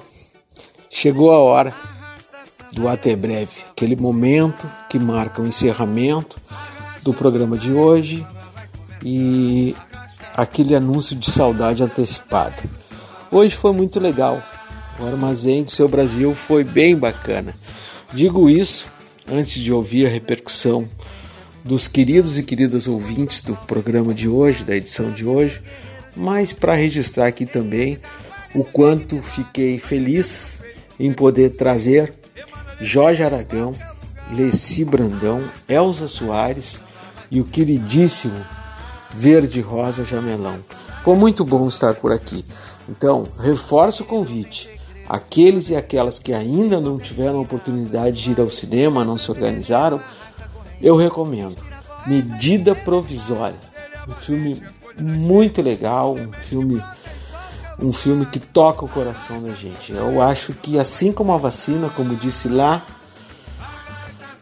chegou 0.89 1.31
a 1.31 1.37
hora 1.37 1.71
do 2.73 2.87
até 2.87 3.15
breve, 3.15 3.61
aquele 3.69 3.95
momento 3.95 4.67
que 4.89 4.97
marca 4.97 5.43
o 5.43 5.45
encerramento 5.45 6.37
do 7.03 7.13
programa 7.13 7.55
de 7.55 7.71
hoje 7.71 8.25
e 9.03 9.75
aquele 10.35 10.73
anúncio 10.73 11.15
de 11.15 11.29
saudade 11.29 11.83
antecipada. 11.83 12.63
Hoje 13.31 13.55
foi 13.55 13.73
muito 13.73 13.99
legal, 13.99 14.41
o 14.99 15.05
armazém 15.05 15.63
do 15.63 15.69
seu 15.69 15.87
Brasil 15.87 16.33
foi 16.33 16.63
bem 16.63 16.97
bacana. 16.97 17.53
Digo 18.11 18.49
isso 18.49 18.89
antes 19.31 19.61
de 19.61 19.71
ouvir 19.71 20.07
a 20.07 20.09
repercussão 20.09 20.89
dos 21.63 21.87
queridos 21.87 22.39
e 22.39 22.43
queridas 22.43 22.87
ouvintes 22.87 23.43
do 23.43 23.55
programa 23.67 24.15
de 24.15 24.27
hoje, 24.27 24.63
da 24.65 24.75
edição 24.75 25.11
de 25.11 25.27
hoje, 25.27 25.61
mas 26.15 26.53
para 26.53 26.73
registrar 26.73 27.27
aqui 27.27 27.45
também 27.45 27.99
o 28.55 28.63
quanto 28.63 29.21
fiquei 29.21 29.77
feliz 29.77 30.63
em 30.97 31.11
poder 31.11 31.55
trazer 31.55 32.13
Jorge 32.79 33.21
Aragão, 33.21 33.75
Leci 34.31 34.85
Brandão, 34.85 35.43
Elza 35.67 36.07
Soares 36.07 36.79
e 37.29 37.41
o 37.41 37.45
queridíssimo 37.45 38.43
Verde 39.13 39.59
Rosa 39.59 40.05
Jamelão. 40.05 40.57
Foi 41.03 41.15
muito 41.15 41.43
bom 41.43 41.67
estar 41.67 41.95
por 41.95 42.11
aqui. 42.11 42.43
Então, 42.87 43.27
reforço 43.37 44.03
o 44.03 44.05
convite. 44.05 44.69
Aqueles 45.07 45.69
e 45.69 45.75
aquelas 45.75 46.17
que 46.17 46.33
ainda 46.33 46.79
não 46.79 46.97
tiveram 46.97 47.37
a 47.39 47.41
oportunidade 47.41 48.23
de 48.23 48.31
ir 48.31 48.39
ao 48.39 48.49
cinema, 48.49 49.03
não 49.03 49.17
se 49.17 49.29
organizaram, 49.29 50.01
eu 50.81 50.95
recomendo. 50.95 51.57
Medida 52.07 52.73
Provisória. 52.73 53.59
Um 54.11 54.15
filme 54.15 54.63
muito 54.99 55.61
legal, 55.61 56.15
um 56.15 56.31
filme 56.31 56.81
um 57.79 57.91
filme 57.91 58.25
que 58.25 58.39
toca 58.39 58.85
o 58.85 58.89
coração 58.89 59.41
da 59.41 59.53
gente. 59.53 59.91
Eu 59.91 60.21
acho 60.21 60.53
que 60.53 60.79
assim 60.79 61.11
como 61.11 61.33
a 61.33 61.37
vacina, 61.37 61.89
como 61.89 62.15
disse 62.15 62.47
lá 62.47 62.85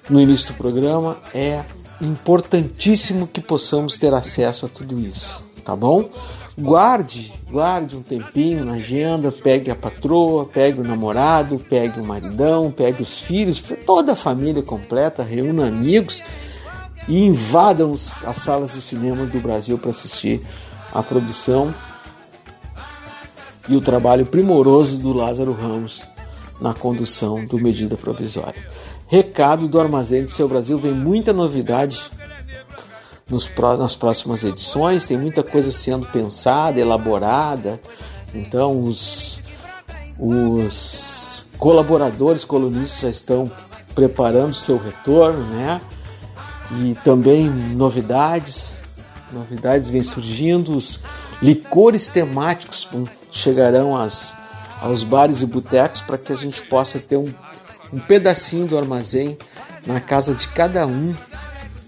no 0.09 0.19
início 0.19 0.53
do 0.53 0.57
programa, 0.57 1.17
é 1.33 1.63
importantíssimo 2.01 3.27
que 3.27 3.41
possamos 3.41 3.97
ter 3.97 4.13
acesso 4.13 4.65
a 4.65 4.69
tudo 4.69 4.99
isso, 4.99 5.41
tá 5.63 5.75
bom? 5.75 6.09
Guarde, 6.57 7.33
guarde 7.49 7.95
um 7.95 8.03
tempinho 8.03 8.63
na 8.63 8.73
agenda, 8.73 9.31
pegue 9.31 9.71
a 9.71 9.75
patroa, 9.75 10.45
pegue 10.45 10.81
o 10.81 10.83
namorado, 10.83 11.59
pegue 11.67 11.99
o 11.99 12.05
maridão, 12.05 12.69
pegue 12.69 13.01
os 13.01 13.21
filhos, 13.21 13.63
toda 13.85 14.11
a 14.11 14.15
família 14.15 14.61
completa, 14.61 15.23
reúna 15.23 15.67
amigos 15.67 16.21
e 17.07 17.25
invadam 17.25 17.93
as 17.93 18.37
salas 18.37 18.73
de 18.73 18.81
cinema 18.81 19.25
do 19.25 19.39
Brasil 19.39 19.79
para 19.79 19.89
assistir 19.89 20.45
a 20.93 21.01
produção 21.01 21.73
e 23.67 23.75
o 23.75 23.81
trabalho 23.81 24.25
primoroso 24.25 24.97
do 24.97 25.13
Lázaro 25.13 25.53
Ramos 25.53 26.03
na 26.59 26.73
condução 26.73 27.45
do 27.45 27.57
Medida 27.57 27.95
Provisória. 27.95 28.61
Recado 29.07 29.67
do 29.67 29.79
Armazém 29.79 30.23
do 30.23 30.29
Seu 30.29 30.47
Brasil, 30.47 30.77
vem 30.77 30.93
muita 30.93 31.33
novidade 31.33 32.09
nos, 33.29 33.49
nas 33.77 33.95
próximas 33.95 34.43
edições, 34.43 35.07
tem 35.07 35.17
muita 35.17 35.43
coisa 35.43 35.71
sendo 35.71 36.05
pensada, 36.07 36.79
elaborada, 36.79 37.79
então 38.33 38.83
os, 38.83 39.41
os 40.19 41.45
colaboradores, 41.57 42.43
colunistas 42.43 42.99
já 43.01 43.09
estão 43.09 43.51
preparando 43.95 44.53
seu 44.53 44.77
retorno, 44.77 45.43
né? 45.45 45.81
E 46.81 46.95
também 47.03 47.49
novidades, 47.49 48.73
novidades 49.31 49.89
vêm 49.89 50.01
surgindo, 50.01 50.75
os 50.75 50.99
licores 51.41 52.07
temáticos 52.07 52.87
chegarão 53.33 53.97
às, 53.97 54.35
aos 54.79 55.03
bares 55.03 55.41
e 55.41 55.45
botecos 55.45 56.01
para 56.01 56.17
que 56.17 56.31
a 56.31 56.35
gente 56.35 56.61
possa 56.63 56.99
ter 56.99 57.17
um, 57.17 57.33
um 57.91 57.99
pedacinho 57.99 58.67
do 58.67 58.77
armazém 58.77 59.37
na 59.85 59.99
casa 59.99 60.33
de 60.33 60.47
cada 60.47 60.85
um 60.85 61.13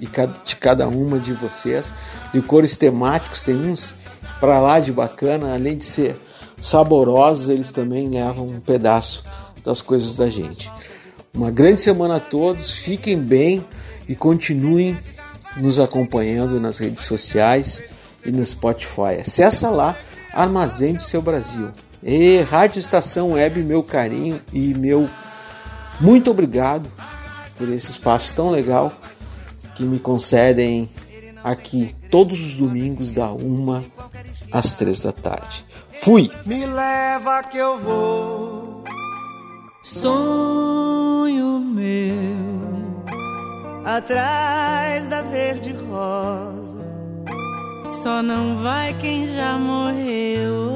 e 0.02 0.10
de 0.44 0.56
cada 0.56 0.88
uma 0.88 1.20
de 1.20 1.34
vocês. 1.34 1.94
Licores 2.34 2.76
temáticos, 2.76 3.44
tem 3.44 3.56
uns 3.56 3.94
para 4.40 4.60
lá 4.60 4.80
de 4.80 4.92
bacana, 4.92 5.54
além 5.54 5.78
de 5.78 5.86
ser 5.86 6.18
saborosos, 6.60 7.48
eles 7.48 7.72
também 7.72 8.10
levam 8.10 8.46
um 8.48 8.60
pedaço 8.60 9.24
das 9.64 9.82
coisas 9.82 10.16
da 10.16 10.28
gente. 10.28 10.72
Uma 11.34 11.52
grande 11.52 11.80
semana 11.80 12.16
a 12.16 12.20
todos, 12.20 12.72
fiquem 12.72 13.20
bem 13.20 13.64
e 14.10 14.16
continuem 14.16 14.98
nos 15.58 15.80
acompanhando 15.80 16.60
nas 16.60 16.78
redes 16.78 17.04
sociais 17.06 17.84
e 18.26 18.32
no 18.32 18.46
Spotify. 18.46 19.22
Acessa 19.22 19.70
lá 19.70 19.96
Armazém 20.36 20.94
do 20.94 21.02
Seu 21.02 21.22
Brasil. 21.22 21.72
E 22.04 22.42
Rádio 22.42 22.80
Estação 22.80 23.32
Web, 23.32 23.64
meu 23.64 23.82
carinho 23.82 24.40
e 24.54 24.76
meu 24.76 25.10
muito 26.00 26.30
obrigado 26.30 26.92
por 27.58 27.70
esse 27.70 27.92
espaço 27.92 28.36
tão 28.36 28.50
legal 28.50 28.92
que 29.76 29.84
me 29.84 29.98
concedem 29.98 30.90
aqui 31.44 31.96
todos 32.10 32.42
os 32.42 32.56
domingos 32.56 33.12
da 33.12 33.32
uma 33.32 33.84
às 34.52 34.76
três 34.76 35.02
da 35.02 35.12
tarde. 35.12 35.66
Fui! 36.02 36.30
Me 36.46 36.66
leva 36.66 37.44
que 37.44 37.58
eu 37.58 37.80
vou. 37.80 38.84
Sonho 39.82 41.60
meu, 41.60 42.26
atrás 43.86 45.08
da 45.08 45.22
verde 45.22 45.74
rosa, 45.74 46.65
só 47.88 48.22
não 48.22 48.62
vai 48.64 48.94
quem 48.96 49.28
já 49.28 49.58
morreu. 49.58 50.72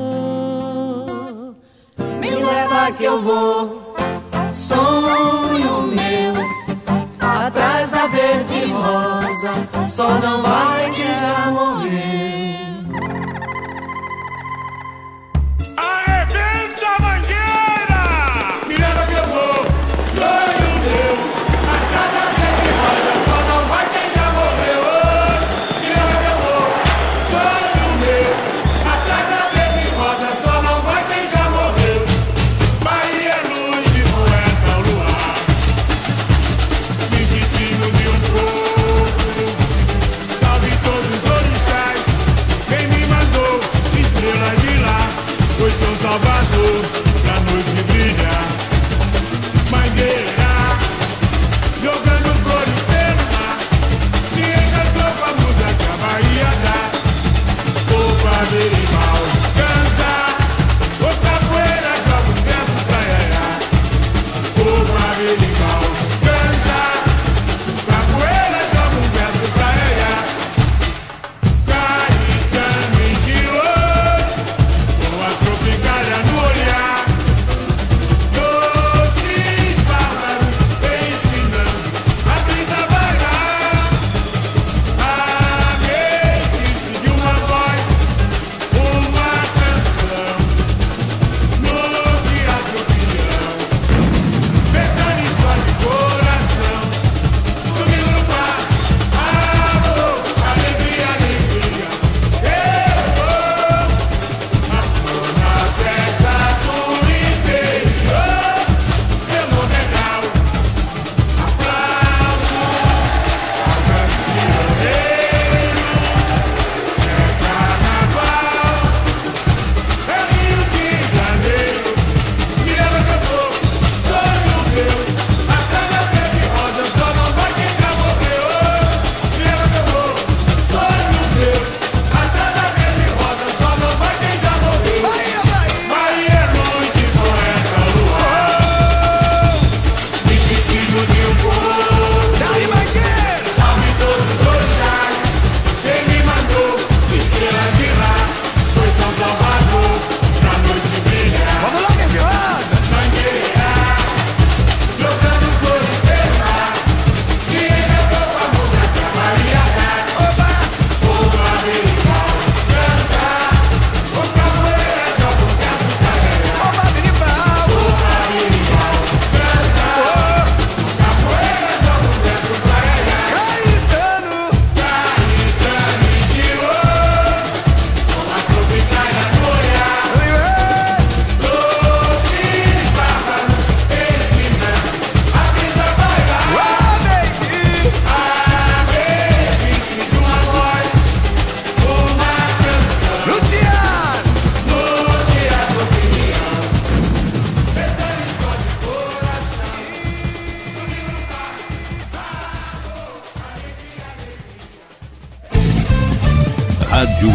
Me 2.19 2.29
leva 2.29 2.91
que 2.91 3.03
eu 3.03 3.21
vou, 3.21 3.95
sonho 4.53 5.81
meu, 5.83 6.33
atrás 7.19 7.91
da 7.91 8.07
verde 8.07 8.65
rosa, 8.71 9.89
só 9.89 10.19
não 10.19 10.41
vai 10.41 10.91
quem 10.91 11.05
já 11.05 11.51
morreu. 11.51 12.68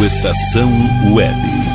Estação 0.03 0.71
Web. 1.13 1.74